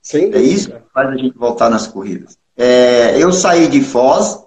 Sem 0.02 0.32
é 0.32 0.40
isso 0.40 0.70
que 0.70 0.78
faz 0.92 1.08
a 1.08 1.16
gente 1.16 1.36
voltar 1.36 1.68
nas 1.68 1.86
corridas. 1.86 2.38
É, 2.56 3.16
eu 3.18 3.32
saí 3.32 3.68
de 3.68 3.82
Foz, 3.82 4.40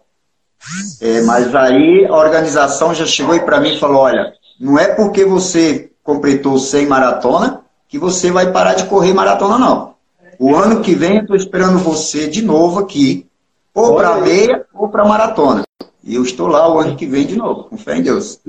é, 1.01 1.21
mas 1.21 1.53
aí 1.53 2.05
a 2.05 2.15
organização 2.15 2.93
já 2.93 3.05
chegou 3.05 3.35
e 3.35 3.41
para 3.41 3.59
mim 3.59 3.77
falou: 3.77 4.01
olha, 4.01 4.33
não 4.59 4.79
é 4.79 4.87
porque 4.87 5.25
você 5.25 5.91
completou 6.03 6.57
100 6.57 6.85
maratona 6.87 7.61
que 7.87 7.97
você 7.97 8.31
vai 8.31 8.51
parar 8.51 8.75
de 8.75 8.85
correr 8.85 9.13
maratona, 9.13 9.57
não. 9.57 9.95
O 10.39 10.55
ano 10.55 10.81
que 10.81 10.95
vem 10.95 11.17
eu 11.17 11.21
estou 11.21 11.35
esperando 11.35 11.79
você 11.79 12.27
de 12.27 12.41
novo 12.41 12.79
aqui, 12.79 13.27
ou 13.73 13.95
para 13.95 14.21
meia 14.21 14.65
ou 14.73 14.87
para 14.87 15.05
maratona. 15.05 15.63
E 16.09 16.15
eu 16.15 16.23
estou 16.23 16.47
lá 16.47 16.67
o 16.73 16.79
ano 16.79 16.95
que 16.95 17.05
vem 17.05 17.23
de 17.23 17.35
novo, 17.35 17.65
com 17.65 17.77
fé 17.77 17.95
em 17.95 18.01
Deus. 18.01 18.39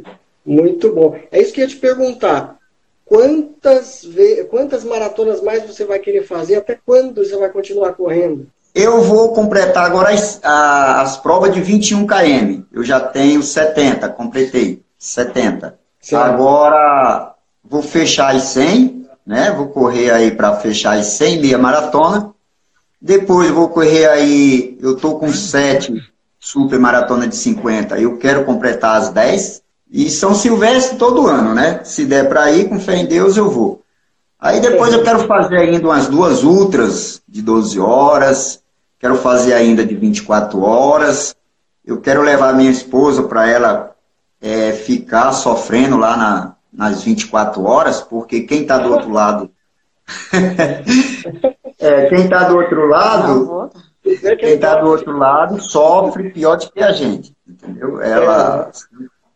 Muito 0.47 0.95
bom. 0.95 1.15
É 1.31 1.43
isso 1.43 1.53
que 1.53 1.61
eu 1.61 1.65
ia 1.65 1.69
te 1.69 1.77
perguntar. 1.77 2.57
Quantas, 3.05 4.03
ve... 4.03 4.45
Quantas 4.45 4.83
maratonas 4.83 5.43
mais 5.43 5.67
você 5.67 5.85
vai 5.85 5.99
querer 5.99 6.27
fazer? 6.27 6.57
Até 6.57 6.79
quando 6.87 7.23
você 7.23 7.37
vai 7.37 7.51
continuar 7.51 7.93
correndo? 7.93 8.47
Eu 8.75 9.03
vou 9.03 9.35
completar 9.35 9.85
agora 9.85 10.09
as, 10.09 10.41
as 10.43 11.19
provas 11.19 11.53
de 11.53 11.61
21 11.61 12.07
km. 12.07 12.63
Eu 12.73 12.83
já 12.83 12.99
tenho 12.99 13.43
70, 13.43 14.09
completei 14.09 14.83
70. 14.99 15.79
Certo. 16.01 16.23
Agora 16.23 17.35
vou 17.63 17.83
fechar 17.83 18.35
as 18.35 18.45
100, 18.45 19.07
né? 19.27 19.51
Vou 19.51 19.69
correr 19.69 20.11
aí 20.13 20.31
para 20.31 20.57
fechar 20.57 20.97
as 20.99 21.09
100 21.09 21.43
meia 21.43 21.59
maratona. 21.59 22.33
Depois 22.99 23.51
vou 23.51 23.69
correr 23.69 24.09
aí, 24.09 24.79
eu 24.81 24.97
tô 24.97 25.19
com 25.19 25.31
7 25.31 26.11
super 26.41 26.79
maratona 26.79 27.29
de 27.29 27.37
50. 27.37 28.01
Eu 28.01 28.17
quero 28.17 28.45
completar 28.45 28.97
as 28.97 29.11
10. 29.11 29.63
E 29.93 30.09
São 30.09 30.35
Silvestre 30.35 30.97
todo 30.97 31.27
ano, 31.27 31.55
né? 31.55 31.83
Se 31.85 32.07
der 32.07 32.29
para 32.29 32.51
ir, 32.51 32.69
com 32.69 32.81
fé 32.81 32.97
em 32.97 33.07
Deus, 33.07 33.37
eu 33.37 33.51
vou. 33.51 33.83
Aí 34.39 34.59
depois 34.59 34.95
eu 34.95 35.03
quero 35.03 35.27
fazer 35.27 35.59
ainda 35.59 35.87
umas 35.87 36.09
duas 36.09 36.43
ultras 36.43 37.21
de 37.29 37.43
12 37.43 37.79
horas, 37.79 38.63
quero 38.99 39.17
fazer 39.17 39.53
ainda 39.53 39.85
de 39.85 39.95
24 39.95 40.63
horas. 40.63 41.37
Eu 41.85 42.01
quero 42.01 42.23
levar 42.23 42.55
minha 42.55 42.71
esposa 42.71 43.25
para 43.25 43.47
ela 43.49 43.95
é, 44.41 44.73
ficar 44.73 45.33
sofrendo 45.33 45.99
lá 45.99 46.17
na, 46.17 46.55
nas 46.73 47.03
24 47.03 47.63
horas, 47.65 48.01
porque 48.01 48.41
quem 48.41 48.63
está 48.63 48.79
do 48.79 48.93
outro 48.93 49.11
lado. 49.11 49.51
é, 51.79 52.07
quem 52.07 52.25
está 52.25 52.45
do 52.45 52.57
outro 52.57 52.87
lado. 52.87 53.71
Quem 54.19 54.55
está 54.55 54.77
do 54.77 54.89
outro 54.89 55.17
lado 55.17 55.61
sofre 55.61 56.31
pior 56.31 56.57
do 56.57 56.71
que 56.71 56.83
a 56.83 56.93
gente. 56.93 57.35
Entendeu? 57.47 58.01
Ela 58.01 58.71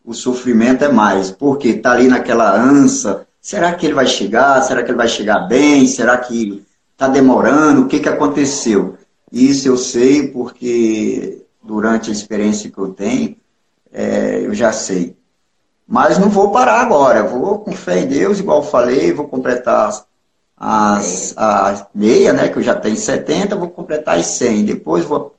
o 0.05 0.13
sofrimento 0.13 0.83
é 0.83 0.91
mais, 0.91 1.31
porque 1.31 1.69
está 1.69 1.91
ali 1.91 2.07
naquela 2.07 2.55
ânsia, 2.55 3.25
será 3.41 3.73
que 3.73 3.87
ele 3.87 3.95
vai 3.95 4.05
chegar? 4.05 4.61
Será 4.61 4.83
que 4.83 4.91
ele 4.91 4.97
vai 4.97 5.07
chegar 5.07 5.39
bem? 5.47 5.87
Será 5.87 6.17
que 6.17 6.63
está 6.91 7.07
demorando? 7.07 7.81
O 7.81 7.87
que, 7.87 7.99
que 7.99 8.07
aconteceu? 8.07 8.97
Isso 9.31 9.67
eu 9.67 9.75
sei 9.75 10.27
porque 10.27 11.43
durante 11.61 12.09
a 12.09 12.13
experiência 12.13 12.69
que 12.69 12.77
eu 12.77 12.93
tenho, 12.93 13.35
é, 13.91 14.41
eu 14.45 14.53
já 14.53 14.71
sei. 14.71 15.17
Mas 15.87 16.19
não 16.19 16.29
vou 16.29 16.51
parar 16.51 16.81
agora, 16.81 17.23
vou 17.23 17.59
com 17.59 17.71
fé 17.71 17.99
em 17.99 18.07
Deus, 18.07 18.39
igual 18.39 18.59
eu 18.59 18.69
falei, 18.69 19.11
vou 19.11 19.27
completar 19.27 19.91
as, 20.57 21.33
as, 21.37 21.81
as 21.81 21.87
meia, 21.93 22.33
né, 22.33 22.47
que 22.47 22.57
eu 22.57 22.63
já 22.63 22.75
tenho 22.75 22.95
70, 22.95 23.55
vou 23.55 23.69
completar 23.69 24.17
as 24.17 24.27
100, 24.27 24.65
depois 24.65 25.05
vou 25.05 25.35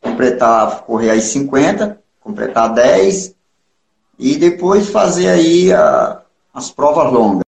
completar, 0.00 0.82
correr 0.82 1.10
as 1.10 1.24
50, 1.24 1.98
completar 2.20 2.72
10, 2.72 3.34
e 4.18 4.36
depois 4.36 4.88
fazer 4.88 5.28
aí 5.28 5.72
a, 5.72 6.20
as 6.52 6.70
provas 6.70 7.12
longas. 7.12 7.42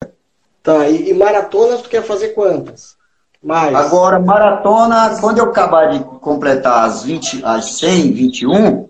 Tá, 0.62 0.88
e, 0.88 1.10
e 1.10 1.14
maratonas 1.14 1.82
tu 1.82 1.88
quer 1.88 2.02
fazer 2.02 2.28
quantas? 2.28 2.96
Mais. 3.42 3.74
Agora, 3.74 4.20
maratona, 4.20 5.18
quando 5.20 5.38
eu 5.38 5.46
acabar 5.46 5.90
de 5.90 6.04
completar 6.20 6.84
as, 6.84 7.02
20, 7.02 7.44
as 7.44 7.74
100, 7.78 8.12
21, 8.12 8.88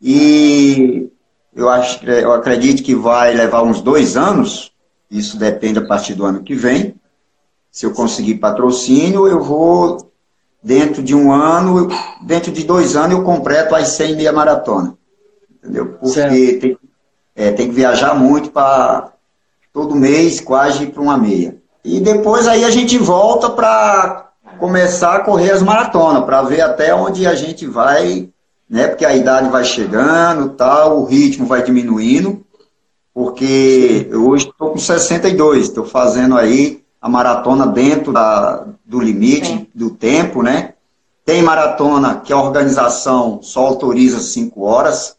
e 0.00 1.10
eu, 1.54 1.68
acho, 1.68 2.04
eu 2.06 2.32
acredito 2.32 2.84
que 2.84 2.94
vai 2.94 3.34
levar 3.34 3.62
uns 3.62 3.80
dois 3.80 4.16
anos, 4.16 4.72
isso 5.10 5.36
depende 5.36 5.80
a 5.80 5.86
partir 5.86 6.14
do 6.14 6.24
ano 6.24 6.44
que 6.44 6.54
vem. 6.54 6.94
Se 7.78 7.86
eu 7.86 7.92
conseguir 7.92 8.34
patrocínio, 8.34 9.28
eu 9.28 9.40
vou, 9.40 10.10
dentro 10.60 11.00
de 11.00 11.14
um 11.14 11.30
ano, 11.32 11.86
dentro 12.22 12.50
de 12.50 12.64
dois 12.64 12.96
anos, 12.96 13.12
eu 13.12 13.22
completo 13.22 13.72
as 13.72 13.90
100 13.90 14.16
meia 14.16 14.32
maratona 14.32 14.98
entendeu? 15.62 15.96
Porque 16.00 16.54
tem, 16.54 16.76
é, 17.36 17.52
tem 17.52 17.68
que 17.68 17.74
viajar 17.74 18.14
muito 18.14 18.50
para 18.50 19.12
todo 19.72 19.94
mês 19.94 20.40
quase 20.40 20.86
para 20.86 21.00
uma 21.00 21.16
meia. 21.16 21.56
E 21.84 22.00
depois 22.00 22.48
aí 22.48 22.64
a 22.64 22.70
gente 22.70 22.98
volta 22.98 23.48
para 23.48 24.32
começar 24.58 25.14
a 25.14 25.20
correr 25.20 25.52
as 25.52 25.62
maratonas, 25.62 26.24
para 26.24 26.42
ver 26.42 26.62
até 26.62 26.92
onde 26.92 27.28
a 27.28 27.36
gente 27.36 27.64
vai, 27.64 28.28
né? 28.68 28.88
Porque 28.88 29.06
a 29.06 29.14
idade 29.14 29.50
vai 29.50 29.62
chegando, 29.62 30.48
tal, 30.48 30.98
o 30.98 31.04
ritmo 31.04 31.46
vai 31.46 31.62
diminuindo. 31.62 32.44
Porque 33.14 34.08
eu 34.10 34.26
hoje 34.26 34.48
estou 34.48 34.72
com 34.72 34.78
62, 34.78 35.68
estou 35.68 35.84
fazendo 35.84 36.36
aí 36.36 36.82
a 37.00 37.08
maratona 37.08 37.66
dentro 37.66 38.12
da, 38.12 38.66
do 38.84 39.00
limite 39.00 39.70
do 39.74 39.90
tempo, 39.90 40.42
né? 40.42 40.74
Tem 41.24 41.42
maratona 41.42 42.16
que 42.16 42.32
a 42.32 42.40
organização 42.40 43.40
só 43.42 43.66
autoriza 43.66 44.20
5 44.20 44.62
horas, 44.62 45.18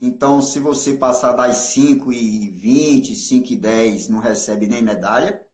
então, 0.00 0.40
se 0.40 0.60
você 0.60 0.96
passar 0.96 1.32
das 1.32 1.56
5 1.56 2.12
e 2.12 2.48
20, 2.48 3.16
5 3.16 3.52
e 3.52 3.56
10, 3.56 4.08
não 4.08 4.20
recebe 4.20 4.68
nem 4.68 4.80
medalha. 4.80 5.48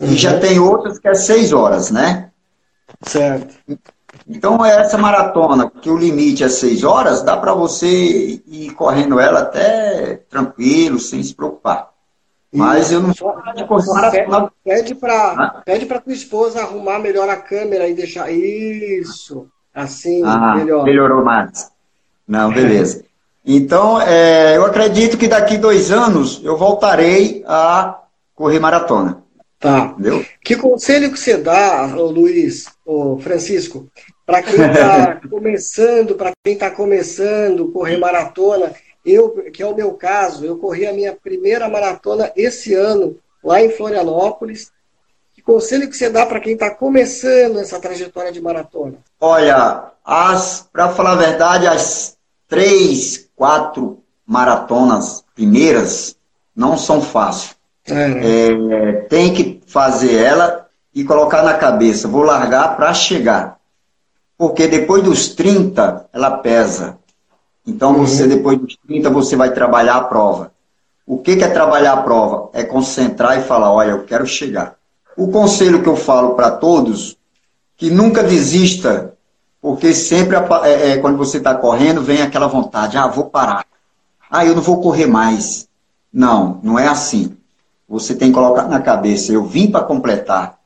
Uhum. 0.00 0.08
E 0.08 0.16
já 0.16 0.34
uhum. 0.34 0.40
tem 0.40 0.58
outras 0.58 0.98
que 0.98 1.06
é 1.06 1.14
6 1.14 1.52
horas, 1.52 1.90
né? 1.90 2.30
Certo. 3.02 3.54
Então, 4.26 4.64
essa 4.64 4.96
maratona, 4.96 5.70
que 5.70 5.90
o 5.90 5.98
limite 5.98 6.42
é 6.42 6.48
6 6.48 6.82
horas, 6.82 7.22
dá 7.22 7.36
para 7.36 7.52
você 7.52 8.40
ir 8.46 8.70
correndo 8.70 9.20
ela 9.20 9.40
até 9.40 10.16
tranquilo, 10.30 10.98
sem 10.98 11.22
se 11.22 11.34
preocupar. 11.34 11.90
Mas 12.52 12.90
eu 12.90 13.00
não 13.00 13.14
sou 13.14 13.34
de 13.54 13.64
correr 13.64 13.86
maratona. 13.86 14.52
Pede 14.64 14.94
para 14.94 15.62
pede 15.64 15.86
tua 15.86 16.12
esposa 16.12 16.60
arrumar 16.60 16.98
melhor 16.98 17.28
a 17.28 17.36
câmera 17.36 17.88
e 17.88 17.94
deixar. 17.94 18.30
Isso. 18.32 19.46
Assim, 19.74 20.22
ah, 20.24 20.54
melhor. 20.56 20.84
Melhorou 20.84 21.22
mais. 21.22 21.70
Não, 22.26 22.50
beleza. 22.52 23.04
Então, 23.44 24.00
é, 24.00 24.56
eu 24.56 24.64
acredito 24.64 25.16
que 25.16 25.28
daqui 25.28 25.56
dois 25.56 25.90
anos 25.90 26.40
eu 26.42 26.56
voltarei 26.56 27.44
a 27.46 27.98
correr 28.34 28.58
maratona. 28.58 29.22
Tá. 29.58 29.92
Entendeu? 29.92 30.24
Que 30.42 30.56
conselho 30.56 31.10
que 31.10 31.18
você 31.18 31.36
dá, 31.36 31.86
Luiz, 31.96 32.66
ô 32.86 33.18
Francisco, 33.18 33.88
para 34.24 34.42
quem 34.42 34.54
está 34.54 35.20
começando, 35.28 36.14
para 36.14 36.32
quem 36.44 36.54
está 36.54 36.70
começando 36.70 37.72
correr 37.72 37.96
maratona? 37.96 38.72
Eu, 39.08 39.30
que 39.52 39.62
é 39.62 39.66
o 39.66 39.74
meu 39.74 39.92
caso, 39.94 40.44
eu 40.44 40.58
corri 40.58 40.86
a 40.86 40.92
minha 40.92 41.14
primeira 41.14 41.68
maratona 41.68 42.30
esse 42.36 42.74
ano 42.74 43.16
lá 43.42 43.62
em 43.62 43.70
Florianópolis. 43.70 44.70
Que 45.34 45.40
conselho 45.40 45.88
que 45.88 45.96
você 45.96 46.10
dá 46.10 46.26
para 46.26 46.40
quem 46.40 46.54
está 46.54 46.70
começando 46.70 47.58
essa 47.58 47.80
trajetória 47.80 48.30
de 48.30 48.40
maratona? 48.40 48.98
Olha, 49.20 49.92
para 50.72 50.90
falar 50.90 51.12
a 51.12 51.16
verdade, 51.16 51.66
as 51.66 52.16
três, 52.46 53.28
quatro 53.34 54.02
maratonas 54.26 55.24
primeiras 55.34 56.16
não 56.54 56.76
são 56.76 57.00
fáceis. 57.00 57.56
É. 57.86 57.92
É, 57.92 58.92
tem 59.08 59.32
que 59.32 59.62
fazer 59.66 60.14
ela 60.14 60.66
e 60.94 61.04
colocar 61.04 61.42
na 61.42 61.54
cabeça, 61.54 62.08
vou 62.08 62.22
largar 62.22 62.76
para 62.76 62.92
chegar. 62.92 63.58
Porque 64.36 64.66
depois 64.66 65.02
dos 65.02 65.28
30, 65.28 66.08
ela 66.12 66.38
pesa. 66.38 66.98
Então, 67.68 67.92
uhum. 67.92 68.06
você 68.06 68.26
depois 68.26 68.58
dos 68.58 68.76
30, 68.86 69.10
você 69.10 69.36
vai 69.36 69.52
trabalhar 69.52 69.96
a 69.96 70.04
prova. 70.04 70.52
O 71.06 71.18
que, 71.18 71.36
que 71.36 71.44
é 71.44 71.48
trabalhar 71.48 71.92
a 71.92 72.02
prova? 72.02 72.48
É 72.52 72.64
concentrar 72.64 73.38
e 73.38 73.42
falar, 73.42 73.72
olha, 73.72 73.90
eu 73.90 74.04
quero 74.04 74.26
chegar. 74.26 74.76
O 75.16 75.28
conselho 75.28 75.82
que 75.82 75.88
eu 75.88 75.96
falo 75.96 76.34
para 76.34 76.50
todos, 76.50 77.16
que 77.76 77.90
nunca 77.90 78.22
desista 78.22 79.14
porque 79.60 79.92
sempre, 79.92 80.36
é, 80.64 80.92
é, 80.92 80.96
quando 80.98 81.18
você 81.18 81.38
está 81.38 81.54
correndo, 81.54 82.00
vem 82.00 82.22
aquela 82.22 82.46
vontade, 82.46 82.96
ah, 82.96 83.06
vou 83.06 83.24
parar. 83.24 83.66
Ah, 84.30 84.44
eu 84.44 84.54
não 84.54 84.62
vou 84.62 84.80
correr 84.80 85.06
mais. 85.06 85.68
Não, 86.12 86.60
não 86.62 86.78
é 86.78 86.86
assim. 86.86 87.36
Você 87.88 88.14
tem 88.14 88.28
que 88.28 88.34
colocar 88.34 88.68
na 88.68 88.80
cabeça, 88.80 89.32
eu 89.32 89.44
vim 89.44 89.70
para 89.70 89.84
completar. 89.84 90.58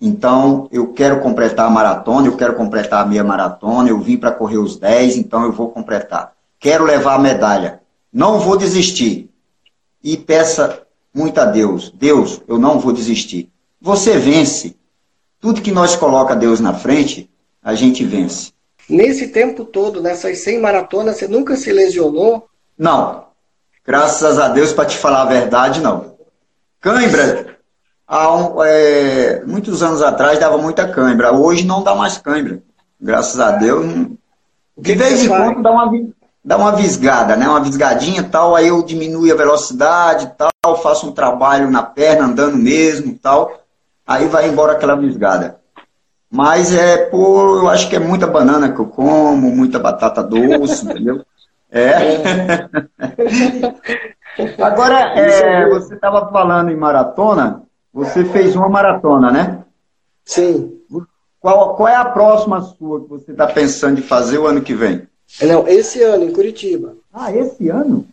Então, 0.00 0.68
eu 0.70 0.92
quero 0.92 1.20
completar 1.20 1.66
a 1.66 1.70
maratona, 1.70 2.26
eu 2.26 2.36
quero 2.36 2.54
completar 2.54 3.02
a 3.02 3.06
meia 3.06 3.24
maratona, 3.24 3.88
eu 3.88 3.98
vim 3.98 4.18
para 4.18 4.32
correr 4.32 4.58
os 4.58 4.76
10, 4.76 5.16
então 5.16 5.42
eu 5.44 5.52
vou 5.52 5.70
completar. 5.70 6.35
Quero 6.66 6.82
levar 6.82 7.14
a 7.14 7.18
medalha. 7.20 7.80
Não 8.12 8.40
vou 8.40 8.56
desistir. 8.56 9.30
E 10.02 10.16
peça 10.16 10.82
muito 11.14 11.40
a 11.40 11.44
Deus. 11.44 11.92
Deus, 11.92 12.42
eu 12.48 12.58
não 12.58 12.80
vou 12.80 12.92
desistir. 12.92 13.52
Você 13.80 14.18
vence. 14.18 14.76
Tudo 15.38 15.62
que 15.62 15.70
nós 15.70 15.94
coloca 15.94 16.34
Deus 16.34 16.58
na 16.58 16.74
frente, 16.74 17.30
a 17.62 17.76
gente 17.76 18.04
vence. 18.04 18.50
Nesse 18.90 19.28
tempo 19.28 19.64
todo, 19.64 20.02
nessas 20.02 20.38
100 20.38 20.60
maratonas, 20.60 21.18
você 21.18 21.28
nunca 21.28 21.54
se 21.54 21.72
lesionou? 21.72 22.48
Não. 22.76 23.26
Graças 23.86 24.36
a 24.36 24.48
Deus, 24.48 24.72
para 24.72 24.86
te 24.86 24.96
falar 24.96 25.22
a 25.22 25.26
verdade, 25.26 25.80
não. 25.80 26.16
Cãibra, 26.80 27.58
há 28.08 28.34
um, 28.34 28.64
é, 28.64 29.40
muitos 29.46 29.84
anos 29.84 30.02
atrás 30.02 30.40
dava 30.40 30.58
muita 30.58 30.88
cãibra. 30.88 31.32
Hoje 31.32 31.64
não 31.64 31.84
dá 31.84 31.94
mais 31.94 32.18
cãibra. 32.18 32.60
Graças 33.00 33.38
a 33.38 33.52
Deus. 33.52 33.86
Não... 33.86 34.18
De 34.76 34.94
vez 34.96 35.22
em 35.22 35.28
quando 35.28 35.62
dá 35.62 35.70
uma, 35.70 35.92
dá 36.46 36.56
uma 36.56 36.70
visgada, 36.70 37.34
né? 37.34 37.48
Uma 37.48 37.60
visgadinha 37.60 38.20
e 38.20 38.28
tal, 38.28 38.54
aí 38.54 38.68
eu 38.68 38.80
diminuo 38.84 39.30
a 39.30 39.34
velocidade 39.36 40.26
e 40.26 40.28
tal, 40.28 40.80
faço 40.80 41.08
um 41.08 41.12
trabalho 41.12 41.68
na 41.68 41.82
perna, 41.82 42.26
andando 42.26 42.56
mesmo 42.56 43.18
tal. 43.20 43.60
Aí 44.06 44.28
vai 44.28 44.48
embora 44.48 44.74
aquela 44.74 44.94
visgada. 44.94 45.58
Mas 46.30 46.72
é 46.72 46.98
por. 46.98 47.58
Eu 47.58 47.68
acho 47.68 47.88
que 47.90 47.96
é 47.96 47.98
muita 47.98 48.28
banana 48.28 48.70
que 48.70 48.78
eu 48.78 48.86
como, 48.86 49.50
muita 49.50 49.80
batata 49.80 50.22
doce, 50.22 50.86
entendeu? 50.86 51.24
É. 51.68 51.96
Agora, 54.62 55.18
é, 55.18 55.68
você 55.68 55.94
estava 55.94 56.30
falando 56.30 56.70
em 56.70 56.76
maratona, 56.76 57.62
você 57.92 58.24
fez 58.24 58.54
uma 58.54 58.68
maratona, 58.68 59.32
né? 59.32 59.64
Sim. 60.24 60.78
Qual, 61.40 61.74
qual 61.74 61.88
é 61.88 61.96
a 61.96 62.04
próxima 62.04 62.60
sua 62.60 63.00
que 63.00 63.08
você 63.08 63.32
está 63.32 63.46
pensando 63.46 63.98
em 63.98 64.02
fazer 64.02 64.38
o 64.38 64.46
ano 64.46 64.60
que 64.62 64.74
vem? 64.74 65.08
Não, 65.42 65.66
esse 65.68 66.02
ano 66.02 66.24
em 66.24 66.32
Curitiba. 66.32 66.96
Ah, 67.12 67.32
esse 67.34 67.68
ano? 67.68 68.06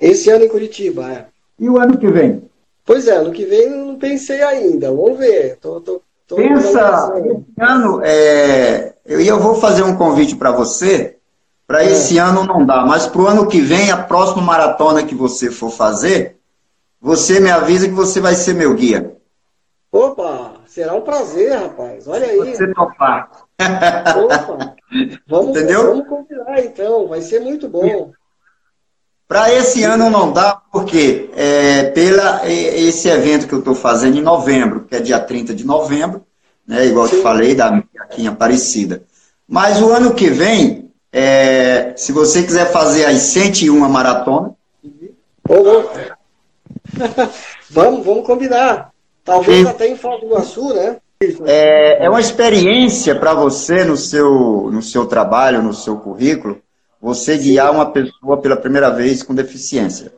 Esse 0.00 0.30
ano 0.30 0.44
em 0.44 0.48
Curitiba, 0.48 1.12
é. 1.12 1.26
E 1.58 1.68
o 1.68 1.78
ano 1.78 1.96
que 1.96 2.08
vem? 2.08 2.42
Pois 2.84 3.08
é, 3.08 3.16
ano 3.16 3.32
que 3.32 3.44
vem 3.44 3.70
não 3.70 3.96
pensei 3.96 4.42
ainda. 4.42 4.88
Vamos 4.90 5.18
ver. 5.18 5.58
Tô, 5.60 5.80
tô, 5.80 6.02
tô 6.26 6.36
Pensa, 6.36 7.12
esse 7.18 7.60
ano, 7.60 8.00
é, 8.04 8.94
eu, 9.04 9.20
eu 9.20 9.40
vou 9.40 9.56
fazer 9.56 9.82
um 9.82 9.96
convite 9.96 10.36
para 10.36 10.52
você. 10.52 11.16
Para 11.66 11.82
é. 11.82 11.90
esse 11.90 12.16
ano 12.18 12.44
não 12.44 12.64
dá, 12.64 12.86
mas 12.86 13.06
para 13.06 13.22
o 13.22 13.26
ano 13.26 13.48
que 13.48 13.60
vem, 13.60 13.90
a 13.90 13.96
próxima 13.96 14.40
maratona 14.40 15.04
que 15.04 15.16
você 15.16 15.50
for 15.50 15.70
fazer, 15.70 16.36
você 17.00 17.40
me 17.40 17.50
avisa 17.50 17.88
que 17.88 17.94
você 17.94 18.20
vai 18.20 18.36
ser 18.36 18.54
meu 18.54 18.72
guia. 18.74 19.16
Opa, 19.90 20.54
será 20.66 20.94
um 20.94 21.00
prazer, 21.00 21.58
rapaz. 21.58 22.06
Olha 22.06 22.26
aí. 22.26 22.36
Você 22.36 22.72
topar. 22.72 23.45
Opa, 23.58 24.76
vamos, 25.26 25.50
Entendeu? 25.50 25.86
vamos 25.86 26.08
combinar 26.08 26.60
então, 26.60 27.08
vai 27.08 27.22
ser 27.22 27.40
muito 27.40 27.68
bom. 27.68 28.12
Para 29.26 29.52
esse 29.52 29.82
ano 29.82 30.08
não 30.08 30.32
dá, 30.32 30.60
porque 30.70 31.30
é, 31.34 31.84
pela 31.90 32.48
esse 32.48 33.08
evento 33.08 33.48
que 33.48 33.54
eu 33.54 33.58
estou 33.58 33.74
fazendo 33.74 34.16
em 34.16 34.22
novembro, 34.22 34.84
que 34.84 34.94
é 34.94 35.00
dia 35.00 35.18
30 35.18 35.52
de 35.54 35.66
novembro, 35.66 36.24
né, 36.66 36.86
igual 36.86 37.08
Sim. 37.08 37.16
te 37.16 37.22
falei, 37.22 37.54
da 37.54 37.82
em 38.16 38.28
Aparecida. 38.28 39.02
Mas 39.48 39.80
o 39.80 39.90
ano 39.90 40.14
que 40.14 40.28
vem, 40.30 40.92
é, 41.12 41.94
se 41.96 42.12
você 42.12 42.42
quiser 42.42 42.70
fazer 42.70 43.04
as 43.06 43.18
101 43.22 43.88
maratona. 43.88 44.54
Ô, 45.48 45.88
vamos, 47.70 48.04
vamos 48.04 48.26
combinar. 48.26 48.92
Talvez 49.24 49.66
Sim. 49.66 49.66
até 49.66 49.88
em 49.88 49.96
Foz 49.96 50.20
do 50.20 50.26
Iguaçu, 50.26 50.74
né? 50.74 50.98
É, 51.46 52.04
é 52.04 52.10
uma 52.10 52.20
experiência 52.20 53.14
para 53.14 53.32
você 53.32 53.84
no 53.84 53.96
seu, 53.96 54.70
no 54.70 54.82
seu 54.82 55.06
trabalho, 55.06 55.62
no 55.62 55.72
seu 55.72 55.96
currículo, 55.96 56.60
você 57.00 57.38
guiar 57.38 57.72
uma 57.72 57.90
pessoa 57.90 58.36
pela 58.38 58.56
primeira 58.56 58.90
vez 58.90 59.22
com 59.22 59.34
deficiência. 59.34 60.12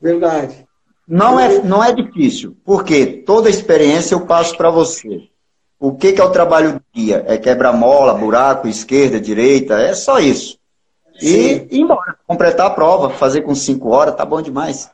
Verdade. 0.00 0.66
Não 1.06 1.40
é, 1.40 1.62
não 1.62 1.82
é 1.82 1.92
difícil, 1.92 2.54
porque 2.64 3.06
toda 3.06 3.48
experiência 3.48 4.14
eu 4.14 4.26
passo 4.26 4.54
para 4.56 4.70
você. 4.70 5.28
O 5.80 5.94
que, 5.94 6.12
que 6.12 6.20
é 6.20 6.24
o 6.24 6.32
trabalho 6.32 6.74
do 6.74 6.82
guia? 6.94 7.24
É 7.26 7.38
quebra-mola, 7.38 8.12
buraco, 8.12 8.68
esquerda, 8.68 9.18
direita, 9.18 9.80
é 9.80 9.94
só 9.94 10.18
isso. 10.18 10.58
E 11.20 11.66
ir 11.70 11.80
embora, 11.80 12.16
completar 12.26 12.66
a 12.66 12.70
prova, 12.70 13.10
fazer 13.10 13.42
com 13.42 13.54
cinco 13.54 13.88
horas, 13.90 14.14
tá 14.14 14.24
bom 14.24 14.42
demais. 14.42 14.90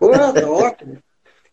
Pô, 0.00 0.10
tá 0.10 0.48
ótimo. 0.48 0.98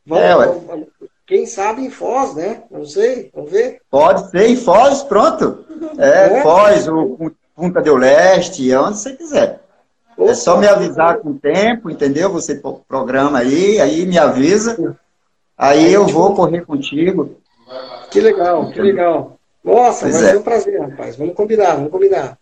Vamos, 0.06 0.24
é, 0.24 0.36
vamos, 0.36 0.88
quem 1.26 1.45
sabe 1.45 1.84
em 1.84 1.89
Foz, 1.89 2.36
né? 2.36 2.63
Não 2.69 2.86
sei, 2.86 3.32
vamos 3.34 3.51
ver. 3.51 3.82
Pode 3.89 4.30
ser 4.30 4.47
em 4.47 4.55
Foz, 4.55 5.03
pronto. 5.03 5.65
É, 5.97 6.38
é. 6.38 6.41
Foz, 6.43 6.88
o 6.88 7.32
Punta 7.55 7.82
del 7.82 7.95
Leste, 7.95 8.73
onde 8.76 8.97
você 8.97 9.13
quiser. 9.13 9.61
Opa. 10.17 10.32
É 10.32 10.34
só 10.36 10.57
me 10.57 10.67
avisar 10.67 11.17
com 11.17 11.30
o 11.30 11.39
tempo, 11.39 11.89
entendeu? 11.89 12.32
Você 12.32 12.61
programa 12.88 13.39
aí, 13.39 13.80
aí 13.80 14.05
me 14.05 14.17
avisa. 14.17 14.97
Aí 15.57 15.91
eu 15.91 16.05
vou 16.05 16.36
correr 16.36 16.65
contigo. 16.65 17.38
Que 18.11 18.19
legal, 18.19 18.69
que 18.71 18.82
legal. 18.82 19.39
Nossa, 19.63 20.01
pois 20.01 20.15
vai 20.15 20.26
é. 20.26 20.32
ser 20.32 20.38
um 20.38 20.43
prazer, 20.43 20.82
rapaz. 20.82 21.15
Vamos 21.15 21.34
combinar, 21.34 21.76
vamos 21.76 21.91
combinar. 21.91 22.38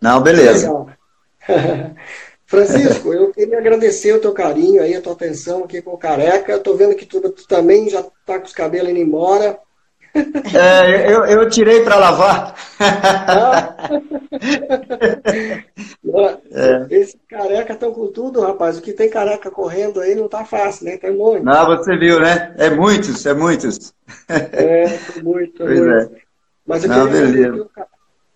Não, 0.00 0.20
beleza. 0.22 0.86
Francisco, 2.46 3.12
eu 3.12 3.32
queria 3.32 3.58
agradecer 3.58 4.12
o 4.12 4.20
teu 4.20 4.32
carinho 4.32 4.82
aí, 4.82 4.94
a 4.94 5.00
tua 5.00 5.12
atenção 5.14 5.64
aqui 5.64 5.80
com 5.80 5.92
o 5.92 5.98
Careca. 5.98 6.52
Eu 6.52 6.62
tô 6.62 6.74
vendo 6.74 6.94
que 6.94 7.06
tu, 7.06 7.20
tu 7.20 7.48
também 7.48 7.88
já 7.88 8.04
tá 8.26 8.38
com 8.38 8.46
os 8.46 8.52
cabelos 8.52 8.90
indo 8.90 8.98
embora. 8.98 9.58
É, 10.54 11.12
eu, 11.12 11.24
eu 11.24 11.48
tirei 11.48 11.82
para 11.82 11.96
lavar. 11.96 12.54
Ah. 12.78 13.74
é. 16.52 16.86
Esse 16.90 17.18
careca 17.28 17.72
estão 17.72 17.92
com 17.92 18.06
tudo, 18.08 18.40
rapaz. 18.40 18.78
O 18.78 18.82
que 18.82 18.92
tem 18.92 19.10
careca 19.10 19.50
correndo 19.50 20.00
aí 20.00 20.14
não 20.14 20.28
tá 20.28 20.44
fácil, 20.44 20.86
né? 20.86 20.96
Tem 20.98 21.12
muito. 21.12 21.44
Não, 21.44 21.66
você 21.66 21.96
viu, 21.96 22.20
né? 22.20 22.54
É 22.56 22.70
muitos, 22.70 23.26
é 23.26 23.34
muitos. 23.34 23.92
É, 24.28 24.86
muito, 25.20 25.58
pois 25.58 25.80
muito. 25.80 25.90
É. 25.90 26.08
Mas 26.66 26.84
eu 26.84 26.90
não, 26.90 27.06
queria 27.06 27.26
beleza. 27.26 27.68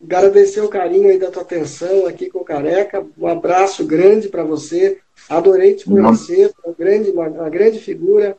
Agradecer 0.02 0.60
o 0.60 0.68
carinho 0.68 1.08
aí 1.08 1.18
da 1.18 1.30
tua 1.30 1.42
atenção 1.42 2.06
aqui 2.06 2.30
com 2.30 2.38
o 2.38 2.44
Careca. 2.44 3.04
Um 3.18 3.26
abraço 3.26 3.84
grande 3.84 4.28
para 4.28 4.44
você. 4.44 4.98
Adorei 5.28 5.74
te 5.74 5.84
conhecer, 5.84 6.52
uma 6.64 6.74
grande, 6.74 7.10
uma, 7.10 7.28
uma 7.28 7.50
grande 7.50 7.78
figura. 7.78 8.36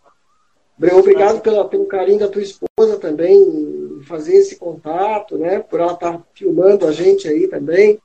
Obrigado 0.97 1.41
pela, 1.41 1.67
pelo 1.67 1.85
carinho 1.85 2.19
da 2.19 2.29
tua 2.29 2.41
esposa 2.41 2.97
também, 2.99 3.37
em 3.37 4.01
fazer 4.03 4.35
esse 4.35 4.55
contato, 4.55 5.37
né? 5.37 5.59
Por 5.59 5.81
ela 5.81 5.91
estar 5.91 6.13
tá 6.13 6.23
filmando 6.33 6.87
a 6.87 6.91
gente 6.91 7.27
aí 7.27 7.47
também. 7.47 7.99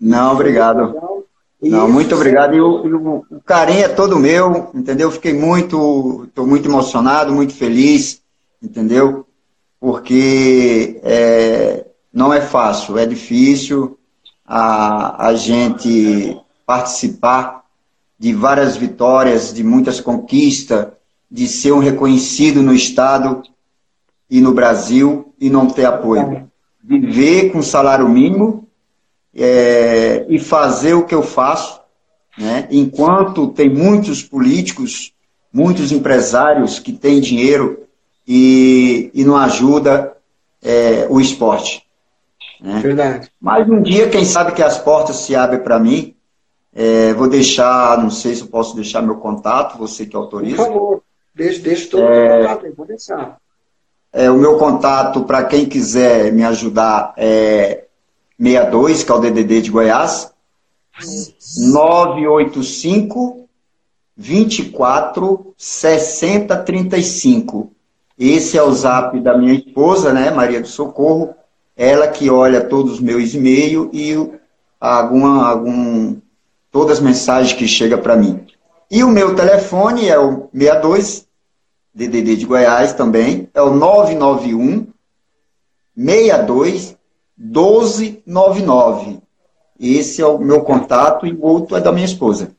Não, 0.00 0.32
obrigado. 0.32 0.96
Não, 1.62 1.88
muito 1.88 2.14
obrigado. 2.16 2.54
E 2.54 2.60
o, 2.60 2.66
o, 2.66 3.24
o, 3.30 3.40
carinho 3.40 3.84
é 3.84 3.88
todo 3.88 4.18
meu, 4.18 4.70
entendeu? 4.74 5.10
Fiquei 5.12 5.32
muito, 5.32 6.24
estou 6.24 6.46
muito 6.46 6.68
emocionado, 6.68 7.32
muito 7.32 7.54
feliz, 7.54 8.20
entendeu? 8.60 9.24
Porque 9.80 11.00
é, 11.04 11.84
não 12.18 12.34
é 12.34 12.40
fácil, 12.40 12.98
é 12.98 13.06
difícil 13.06 13.96
a, 14.44 15.28
a 15.28 15.34
gente 15.36 16.36
participar 16.66 17.62
de 18.18 18.34
várias 18.34 18.76
vitórias, 18.76 19.54
de 19.54 19.62
muitas 19.62 20.00
conquistas, 20.00 20.88
de 21.30 21.46
ser 21.46 21.70
um 21.70 21.78
reconhecido 21.78 22.60
no 22.60 22.74
Estado 22.74 23.44
e 24.28 24.40
no 24.40 24.52
Brasil 24.52 25.32
e 25.40 25.48
não 25.48 25.68
ter 25.68 25.84
apoio. 25.84 26.50
Viver 26.82 27.52
com 27.52 27.62
salário 27.62 28.08
mínimo 28.08 28.66
é, 29.32 30.26
e 30.28 30.40
fazer 30.40 30.94
o 30.94 31.06
que 31.06 31.14
eu 31.14 31.22
faço, 31.22 31.80
né? 32.36 32.66
enquanto 32.68 33.46
tem 33.46 33.72
muitos 33.72 34.24
políticos, 34.24 35.12
muitos 35.52 35.92
empresários 35.92 36.80
que 36.80 36.92
têm 36.92 37.20
dinheiro 37.20 37.84
e, 38.26 39.08
e 39.14 39.24
não 39.24 39.36
ajuda 39.36 40.16
é, 40.60 41.06
o 41.08 41.20
esporte. 41.20 41.86
Né? 42.60 42.80
Verdade. 42.80 43.30
Mas 43.40 43.68
um 43.68 43.80
dia, 43.80 44.08
quem 44.08 44.24
sabe 44.24 44.52
que 44.52 44.62
as 44.62 44.78
portas 44.78 45.16
se 45.16 45.34
abrem 45.34 45.60
para 45.60 45.78
mim. 45.78 46.14
É, 46.74 47.12
vou 47.14 47.28
deixar, 47.28 47.98
não 47.98 48.10
sei 48.10 48.34
se 48.34 48.42
eu 48.42 48.46
posso 48.46 48.76
deixar 48.76 49.02
meu 49.02 49.16
contato, 49.16 49.78
você 49.78 50.06
que 50.06 50.14
autoriza. 50.14 50.56
Por 50.56 50.66
favor. 50.66 51.02
Deixa, 51.34 51.60
deixa 51.60 51.90
todo 51.90 52.02
é, 52.04 52.38
contato 52.38 52.66
aí, 52.66 52.72
pode 52.72 52.88
deixar. 52.88 53.36
É, 54.12 54.30
o 54.30 54.36
meu 54.36 54.58
contato, 54.58 55.22
para 55.24 55.44
quem 55.44 55.66
quiser 55.66 56.32
me 56.32 56.44
ajudar, 56.44 57.14
é 57.16 57.84
62, 58.38 59.02
que 59.02 59.10
é 59.10 59.14
o 59.14 59.18
DDD 59.18 59.62
de 59.62 59.70
Goiás, 59.70 60.32
985 61.72 63.48
24 64.16 65.54
60 65.56 66.56
35. 66.56 67.72
Esse 68.18 68.58
é 68.58 68.62
o 68.62 68.72
zap 68.72 69.18
da 69.20 69.38
minha 69.38 69.54
esposa, 69.54 70.12
né, 70.12 70.30
Maria 70.30 70.60
do 70.60 70.66
Socorro. 70.66 71.34
Ela 71.78 72.08
que 72.08 72.28
olha 72.28 72.60
todos 72.60 72.94
os 72.94 73.00
meus 73.00 73.32
e-mails 73.32 73.88
e 73.92 74.14
alguma, 74.80 75.48
algum, 75.48 76.16
todas 76.72 76.98
as 76.98 77.04
mensagens 77.04 77.52
que 77.56 77.68
chegam 77.68 78.00
para 78.00 78.16
mim. 78.16 78.44
E 78.90 79.04
o 79.04 79.08
meu 79.08 79.36
telefone 79.36 80.08
é 80.08 80.18
o 80.18 80.48
62 80.52 81.28
DDD 81.94 82.36
de 82.36 82.46
Goiás 82.46 82.92
também, 82.94 83.48
é 83.54 83.62
o 83.62 83.72
991 83.72 84.88
62 85.96 86.96
1299. 87.36 89.20
Esse 89.78 90.20
é 90.20 90.26
o 90.26 90.38
meu 90.38 90.62
contato 90.62 91.24
e 91.26 91.32
o 91.32 91.40
outro 91.44 91.76
é 91.76 91.80
da 91.80 91.92
minha 91.92 92.06
esposa. 92.06 92.50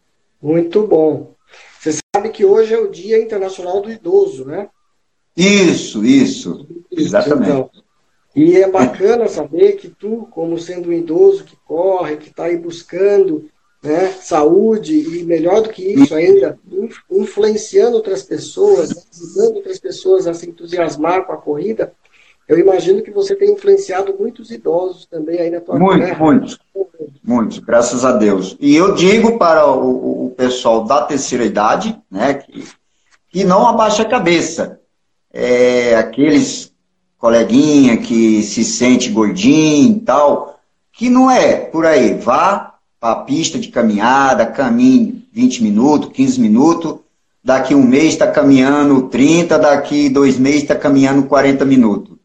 Muito 0.42 0.88
bom. 0.88 1.34
Você 1.78 1.98
sabe 2.16 2.30
que 2.30 2.46
hoje 2.46 2.74
é 2.74 2.80
o 2.80 2.90
Dia 2.90 3.22
Internacional 3.22 3.82
do 3.82 3.92
Idoso, 3.92 4.46
né? 4.46 4.70
Isso, 5.36 6.06
isso. 6.06 6.66
Exatamente. 6.92 7.52
Então, 7.52 7.70
e 8.42 8.56
é 8.56 8.72
bacana 8.72 9.28
saber 9.28 9.74
que 9.74 9.90
tu, 9.90 10.26
como 10.32 10.58
sendo 10.58 10.88
um 10.88 10.94
idoso 10.94 11.44
que 11.44 11.58
corre, 11.66 12.16
que 12.16 12.30
está 12.30 12.46
aí 12.46 12.56
buscando 12.56 13.50
né, 13.84 14.14
saúde 14.22 14.94
e 14.94 15.26
melhor 15.26 15.62
do 15.62 15.68
que 15.68 15.84
isso 15.84 16.16
ainda, 16.16 16.58
influenciando 17.12 17.98
outras 17.98 18.24
pessoas, 18.24 18.92
ajudando 19.14 19.58
outras 19.58 19.78
pessoas 19.78 20.26
a 20.26 20.34
se 20.34 20.48
entusiasmar 20.48 21.26
com 21.26 21.34
a 21.34 21.38
corrida, 21.38 21.92
eu 22.48 22.58
imagino 22.58 23.02
que 23.02 23.12
você 23.12 23.36
tem 23.36 23.52
influenciado 23.52 24.16
muitos 24.18 24.52
idosos 24.52 25.06
também 25.06 25.38
aí 25.40 25.50
na 25.50 25.60
tua 25.60 25.78
Muitos, 25.78 26.08
né? 26.08 26.16
muitos, 26.18 26.60
muitos, 27.22 27.60
graças 27.60 28.06
a 28.06 28.14
Deus. 28.14 28.56
E 28.58 28.74
eu 28.74 28.96
digo 28.96 29.38
para 29.38 29.70
o, 29.70 30.28
o 30.28 30.30
pessoal 30.32 30.86
da 30.86 31.02
terceira 31.02 31.44
idade, 31.44 32.00
né, 32.10 32.36
que, 32.36 32.64
que 33.28 33.44
não 33.44 33.68
abaixa 33.68 34.04
a 34.04 34.10
cabeça. 34.10 34.80
É, 35.32 35.96
aqueles 35.96 36.69
coleguinha 37.20 37.98
que 37.98 38.42
se 38.42 38.64
sente 38.64 39.10
gordinho 39.10 39.98
e 39.98 40.00
tal, 40.00 40.60
que 40.92 41.10
não 41.10 41.30
é 41.30 41.56
por 41.56 41.86
aí. 41.86 42.16
Vá 42.16 42.76
para 43.00 43.12
a 43.12 43.24
pista 43.24 43.60
de 43.60 43.68
caminhada, 43.68 44.46
caminhe 44.46 45.28
20 45.32 45.64
minutos, 45.64 46.10
15 46.14 46.40
minutos, 46.40 46.96
daqui 47.44 47.76
um 47.76 47.84
mês 47.84 48.14
está 48.14 48.28
caminhando 48.28 49.04
30, 49.04 49.60
daqui 49.60 50.10
dois 50.10 50.40
meses 50.40 50.64
está 50.64 50.76
caminhando 50.76 51.24
40 51.24 51.64
minutos. 51.66 52.18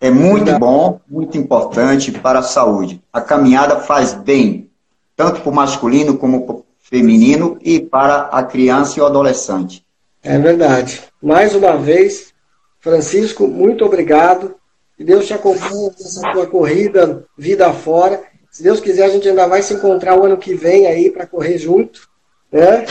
É 0.00 0.10
muito 0.10 0.56
bom, 0.58 1.00
muito 1.08 1.36
importante 1.36 2.12
para 2.12 2.38
a 2.38 2.42
saúde. 2.42 3.00
A 3.12 3.20
caminhada 3.20 3.80
faz 3.80 4.14
bem, 4.14 4.68
tanto 5.16 5.40
para 5.40 5.50
o 5.50 5.54
masculino 5.54 6.16
como 6.16 6.46
para 6.46 6.54
o 6.54 6.64
feminino 6.78 7.58
e 7.60 7.80
para 7.80 8.28
a 8.30 8.42
criança 8.42 8.98
e 8.98 9.02
o 9.02 9.06
adolescente. 9.06 9.84
É 10.22 10.38
verdade. 10.38 11.02
Mais 11.20 11.54
uma 11.54 11.76
vez, 11.76 12.32
Francisco, 12.80 13.46
muito 13.46 13.84
obrigado. 13.84 14.54
Que 14.96 15.04
Deus 15.04 15.26
te 15.26 15.34
acompanhe 15.34 15.90
nessa 15.98 16.32
tua 16.32 16.46
corrida, 16.46 17.24
vida 17.36 17.72
fora. 17.72 18.22
Se 18.50 18.62
Deus 18.62 18.80
quiser, 18.80 19.04
a 19.04 19.08
gente 19.08 19.28
ainda 19.28 19.46
vai 19.46 19.62
se 19.62 19.74
encontrar 19.74 20.18
o 20.18 20.24
ano 20.24 20.36
que 20.36 20.54
vem 20.54 20.86
aí 20.86 21.10
para 21.10 21.26
correr 21.26 21.56
junto. 21.56 22.08
Né? 22.50 22.84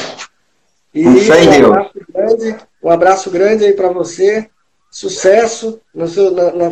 E 0.94 1.06
um 1.06 1.66
abraço 1.66 1.92
grande, 2.10 2.56
um 2.82 2.90
abraço 2.90 3.30
grande 3.30 3.66
aí 3.66 3.74
para 3.74 3.90
você 3.90 4.50
sucesso 4.90 5.82
no 5.94 6.08
seu, 6.08 6.32
na, 6.32 6.52
na, 6.52 6.70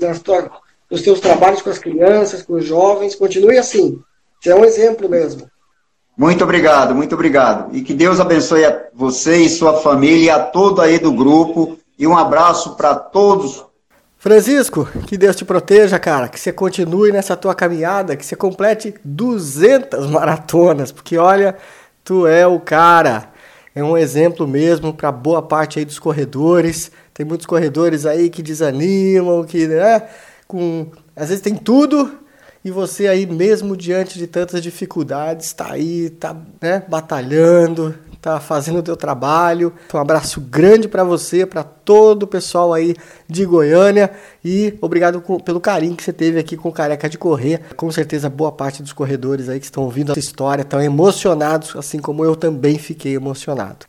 nas 0.00 0.20
tua, 0.20 0.50
nos 0.90 1.02
seus 1.02 1.20
trabalhos 1.20 1.62
com 1.62 1.70
as 1.70 1.78
crianças, 1.78 2.42
com 2.42 2.54
os 2.54 2.64
jovens. 2.64 3.14
Continue 3.14 3.58
assim. 3.58 4.00
Você 4.40 4.50
é 4.50 4.54
um 4.54 4.64
exemplo 4.64 5.08
mesmo. 5.08 5.48
Muito 6.16 6.42
obrigado, 6.42 6.94
muito 6.94 7.14
obrigado. 7.14 7.76
E 7.76 7.82
que 7.82 7.94
Deus 7.94 8.18
abençoe 8.18 8.64
a 8.64 8.88
você 8.92 9.36
e 9.36 9.48
sua 9.48 9.80
família 9.80 10.24
e 10.24 10.30
a 10.30 10.40
todo 10.40 10.80
aí 10.80 10.98
do 10.98 11.12
grupo. 11.12 11.78
E 11.98 12.06
um 12.06 12.16
abraço 12.16 12.76
para 12.76 12.94
todos. 12.94 13.64
Francisco, 14.16 14.88
que 15.06 15.16
Deus 15.16 15.36
te 15.36 15.44
proteja, 15.44 15.98
cara. 15.98 16.28
Que 16.28 16.38
você 16.38 16.52
continue 16.52 17.12
nessa 17.12 17.36
tua 17.36 17.54
caminhada, 17.54 18.16
que 18.16 18.24
você 18.24 18.36
complete 18.36 18.94
200 19.04 20.06
maratonas, 20.08 20.92
porque 20.92 21.16
olha, 21.16 21.56
tu 22.04 22.26
é 22.26 22.46
o 22.46 22.60
cara. 22.60 23.30
É 23.74 23.82
um 23.82 23.96
exemplo 23.96 24.46
mesmo 24.46 24.92
para 24.92 25.12
boa 25.12 25.42
parte 25.42 25.78
aí 25.78 25.84
dos 25.84 25.98
corredores. 25.98 26.90
Tem 27.14 27.24
muitos 27.26 27.46
corredores 27.46 28.06
aí 28.06 28.28
que 28.28 28.42
desanimam, 28.42 29.44
que, 29.44 29.66
né, 29.66 30.08
com, 30.46 30.86
às 31.16 31.28
vezes 31.28 31.42
tem 31.42 31.54
tudo 31.54 32.10
e 32.64 32.70
você 32.70 33.06
aí 33.06 33.26
mesmo 33.26 33.76
diante 33.76 34.18
de 34.18 34.26
tantas 34.26 34.62
dificuldades 34.62 35.46
está 35.46 35.72
aí, 35.72 36.06
está 36.06 36.36
né, 36.60 36.82
batalhando, 36.88 37.94
está 38.18 38.38
fazendo 38.38 38.80
o 38.80 38.82
teu 38.82 38.96
trabalho. 38.96 39.72
Então, 39.86 39.98
um 39.98 40.02
abraço 40.02 40.40
grande 40.40 40.86
para 40.88 41.02
você, 41.02 41.46
para 41.46 41.62
todo 41.62 42.24
o 42.24 42.26
pessoal 42.26 42.74
aí 42.74 42.94
de 43.28 43.44
Goiânia 43.46 44.10
e 44.44 44.76
obrigado 44.80 45.22
pelo 45.42 45.60
carinho 45.60 45.96
que 45.96 46.02
você 46.02 46.12
teve 46.12 46.38
aqui 46.38 46.56
com 46.56 46.68
o 46.68 46.72
Careca 46.72 47.08
de 47.08 47.16
Correr. 47.16 47.60
Com 47.76 47.90
certeza 47.90 48.28
boa 48.28 48.52
parte 48.52 48.82
dos 48.82 48.92
corredores 48.92 49.48
aí 49.48 49.58
que 49.58 49.64
estão 49.64 49.84
ouvindo 49.84 50.12
essa 50.12 50.20
história 50.20 50.62
estão 50.62 50.80
emocionados, 50.80 51.74
assim 51.76 51.98
como 51.98 52.24
eu 52.24 52.36
também 52.36 52.78
fiquei 52.78 53.14
emocionado. 53.14 53.86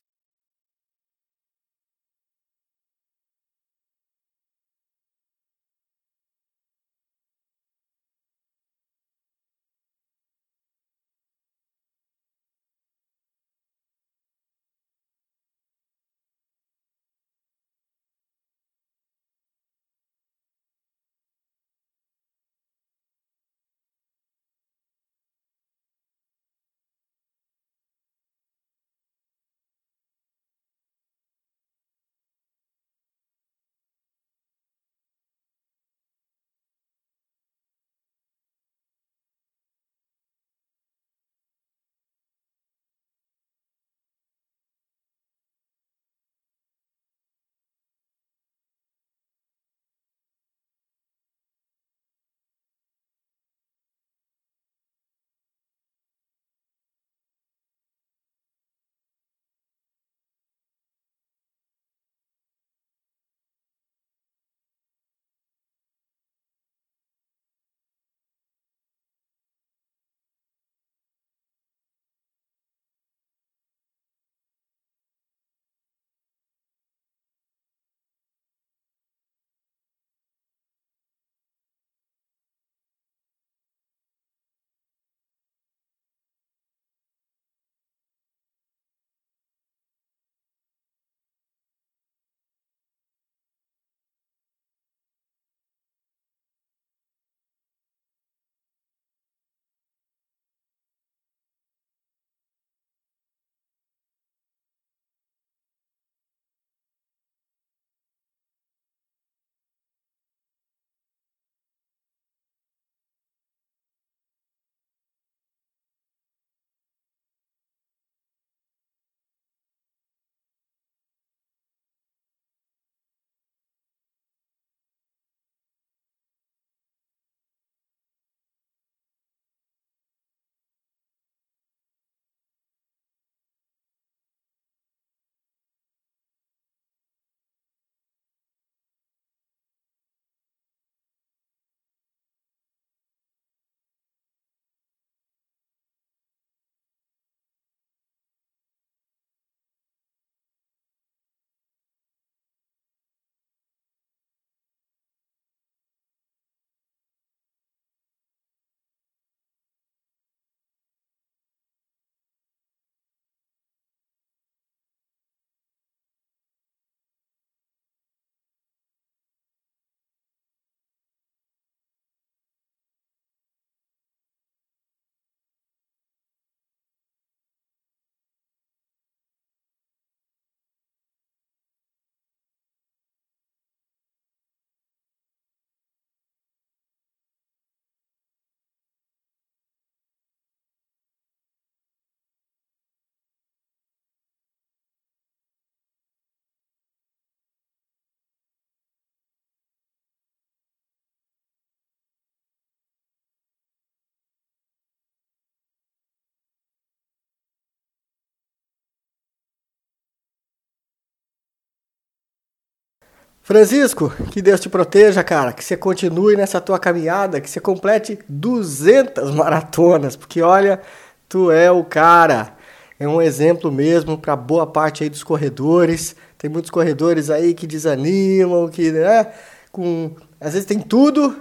Francisco, 213.49 214.13
que 214.29 214.43
Deus 214.43 214.59
te 214.59 214.69
proteja, 214.69 215.23
cara, 215.23 215.51
que 215.51 215.63
você 215.63 215.75
continue 215.75 216.35
nessa 216.35 216.61
tua 216.61 216.77
caminhada, 216.77 217.41
que 217.41 217.49
você 217.49 217.59
complete 217.59 218.19
200 218.29 219.33
maratonas, 219.33 220.15
porque 220.15 220.39
olha, 220.39 220.79
tu 221.27 221.49
é 221.49 221.71
o 221.71 221.83
cara. 221.83 222.55
É 222.99 223.07
um 223.07 223.19
exemplo 223.19 223.71
mesmo 223.71 224.19
para 224.19 224.35
boa 224.35 224.67
parte 224.67 225.01
aí 225.03 225.09
dos 225.09 225.23
corredores. 225.23 226.15
Tem 226.37 226.47
muitos 226.47 226.69
corredores 226.69 227.31
aí 227.31 227.55
que 227.55 227.65
desanimam, 227.65 228.69
que, 228.69 228.91
né, 228.91 229.31
com 229.71 230.11
às 230.39 230.53
vezes 230.53 230.67
tem 230.67 230.79
tudo 230.79 231.35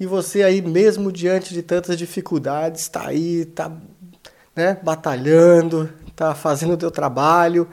e 0.00 0.06
você 0.06 0.42
aí 0.42 0.62
mesmo 0.62 1.12
diante 1.12 1.52
de 1.52 1.60
tantas 1.60 1.98
dificuldades, 1.98 2.84
está 2.84 3.06
aí, 3.06 3.44
tá, 3.44 3.70
né, 4.56 4.78
batalhando, 4.82 5.90
tá 6.16 6.34
fazendo 6.34 6.72
o 6.72 6.78
teu 6.78 6.90
trabalho. 6.90 7.68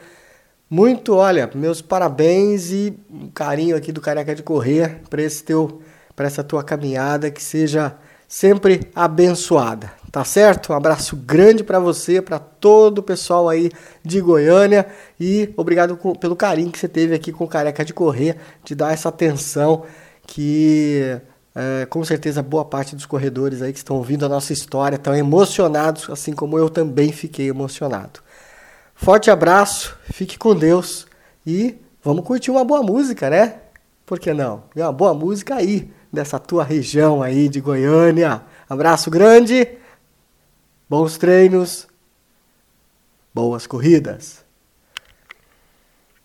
Muito, 0.70 1.16
olha, 1.16 1.50
meus 1.56 1.82
parabéns 1.82 2.72
e 2.72 2.94
um 3.10 3.30
carinho 3.30 3.74
aqui 3.78 3.94
do 3.94 4.02
Careca 4.02 4.36
de 4.36 4.44
Correr 4.44 5.00
para 5.10 5.22
esse 5.22 5.42
teu 5.42 5.82
para 6.14 6.28
essa 6.28 6.44
tua 6.44 6.62
caminhada 6.62 7.32
que 7.32 7.42
seja 7.42 7.96
sempre 8.28 8.90
abençoada, 8.94 9.94
tá 10.12 10.26
certo? 10.26 10.74
Um 10.74 10.76
abraço 10.76 11.16
grande 11.16 11.64
para 11.64 11.80
você, 11.80 12.22
para 12.22 12.38
todo 12.38 12.98
o 12.98 13.04
pessoal 13.04 13.48
aí 13.48 13.72
de 14.04 14.20
Goiânia 14.20 14.88
e 15.18 15.54
obrigado 15.56 15.98
pelo 16.20 16.36
carinho 16.36 16.72
que 16.72 16.80
você 16.80 16.90
teve 16.90 17.16
aqui 17.16 17.32
com 17.32 17.46
o 17.46 17.48
Careca 17.48 17.86
de 17.86 17.94
Correr, 17.94 18.36
de 18.66 18.76
dar 18.76 18.92
essa 18.92 19.08
atenção 19.08 19.86
que 20.26 21.18
é, 21.56 21.86
com 21.86 22.04
certeza 22.04 22.44
boa 22.44 22.66
parte 22.66 22.94
dos 22.94 23.06
corredores 23.06 23.62
aí 23.62 23.72
que 23.72 23.80
estão 23.80 23.96
ouvindo 23.96 24.26
a 24.26 24.30
nossa 24.30 24.52
história 24.52 24.98
estão 24.98 25.16
emocionados, 25.16 26.10
assim 26.10 26.34
como 26.34 26.58
eu 26.58 26.70
também 26.70 27.14
fiquei 27.14 27.48
emocionado. 27.48 28.27
Forte 28.98 29.30
abraço, 29.30 29.96
fique 30.12 30.40
com 30.40 30.56
Deus 30.56 31.06
e 31.46 31.78
vamos 32.04 32.26
curtir 32.26 32.50
uma 32.50 32.66
boa 32.66 32.82
música, 32.82 33.30
né? 33.30 33.60
Por 34.06 34.20
que 34.20 34.34
não? 34.34 34.64
E 34.76 34.82
uma 34.82 34.92
boa 34.92 35.14
música 35.14 35.56
aí, 35.56 35.90
dessa 36.12 36.40
tua 36.40 36.64
região 36.64 37.22
aí 37.22 37.48
de 37.48 37.62
Goiânia. 37.62 38.42
Abraço 38.68 39.12
grande, 39.12 39.68
bons 40.90 41.16
treinos, 41.16 41.88
boas 43.34 43.68
corridas. 43.68 44.44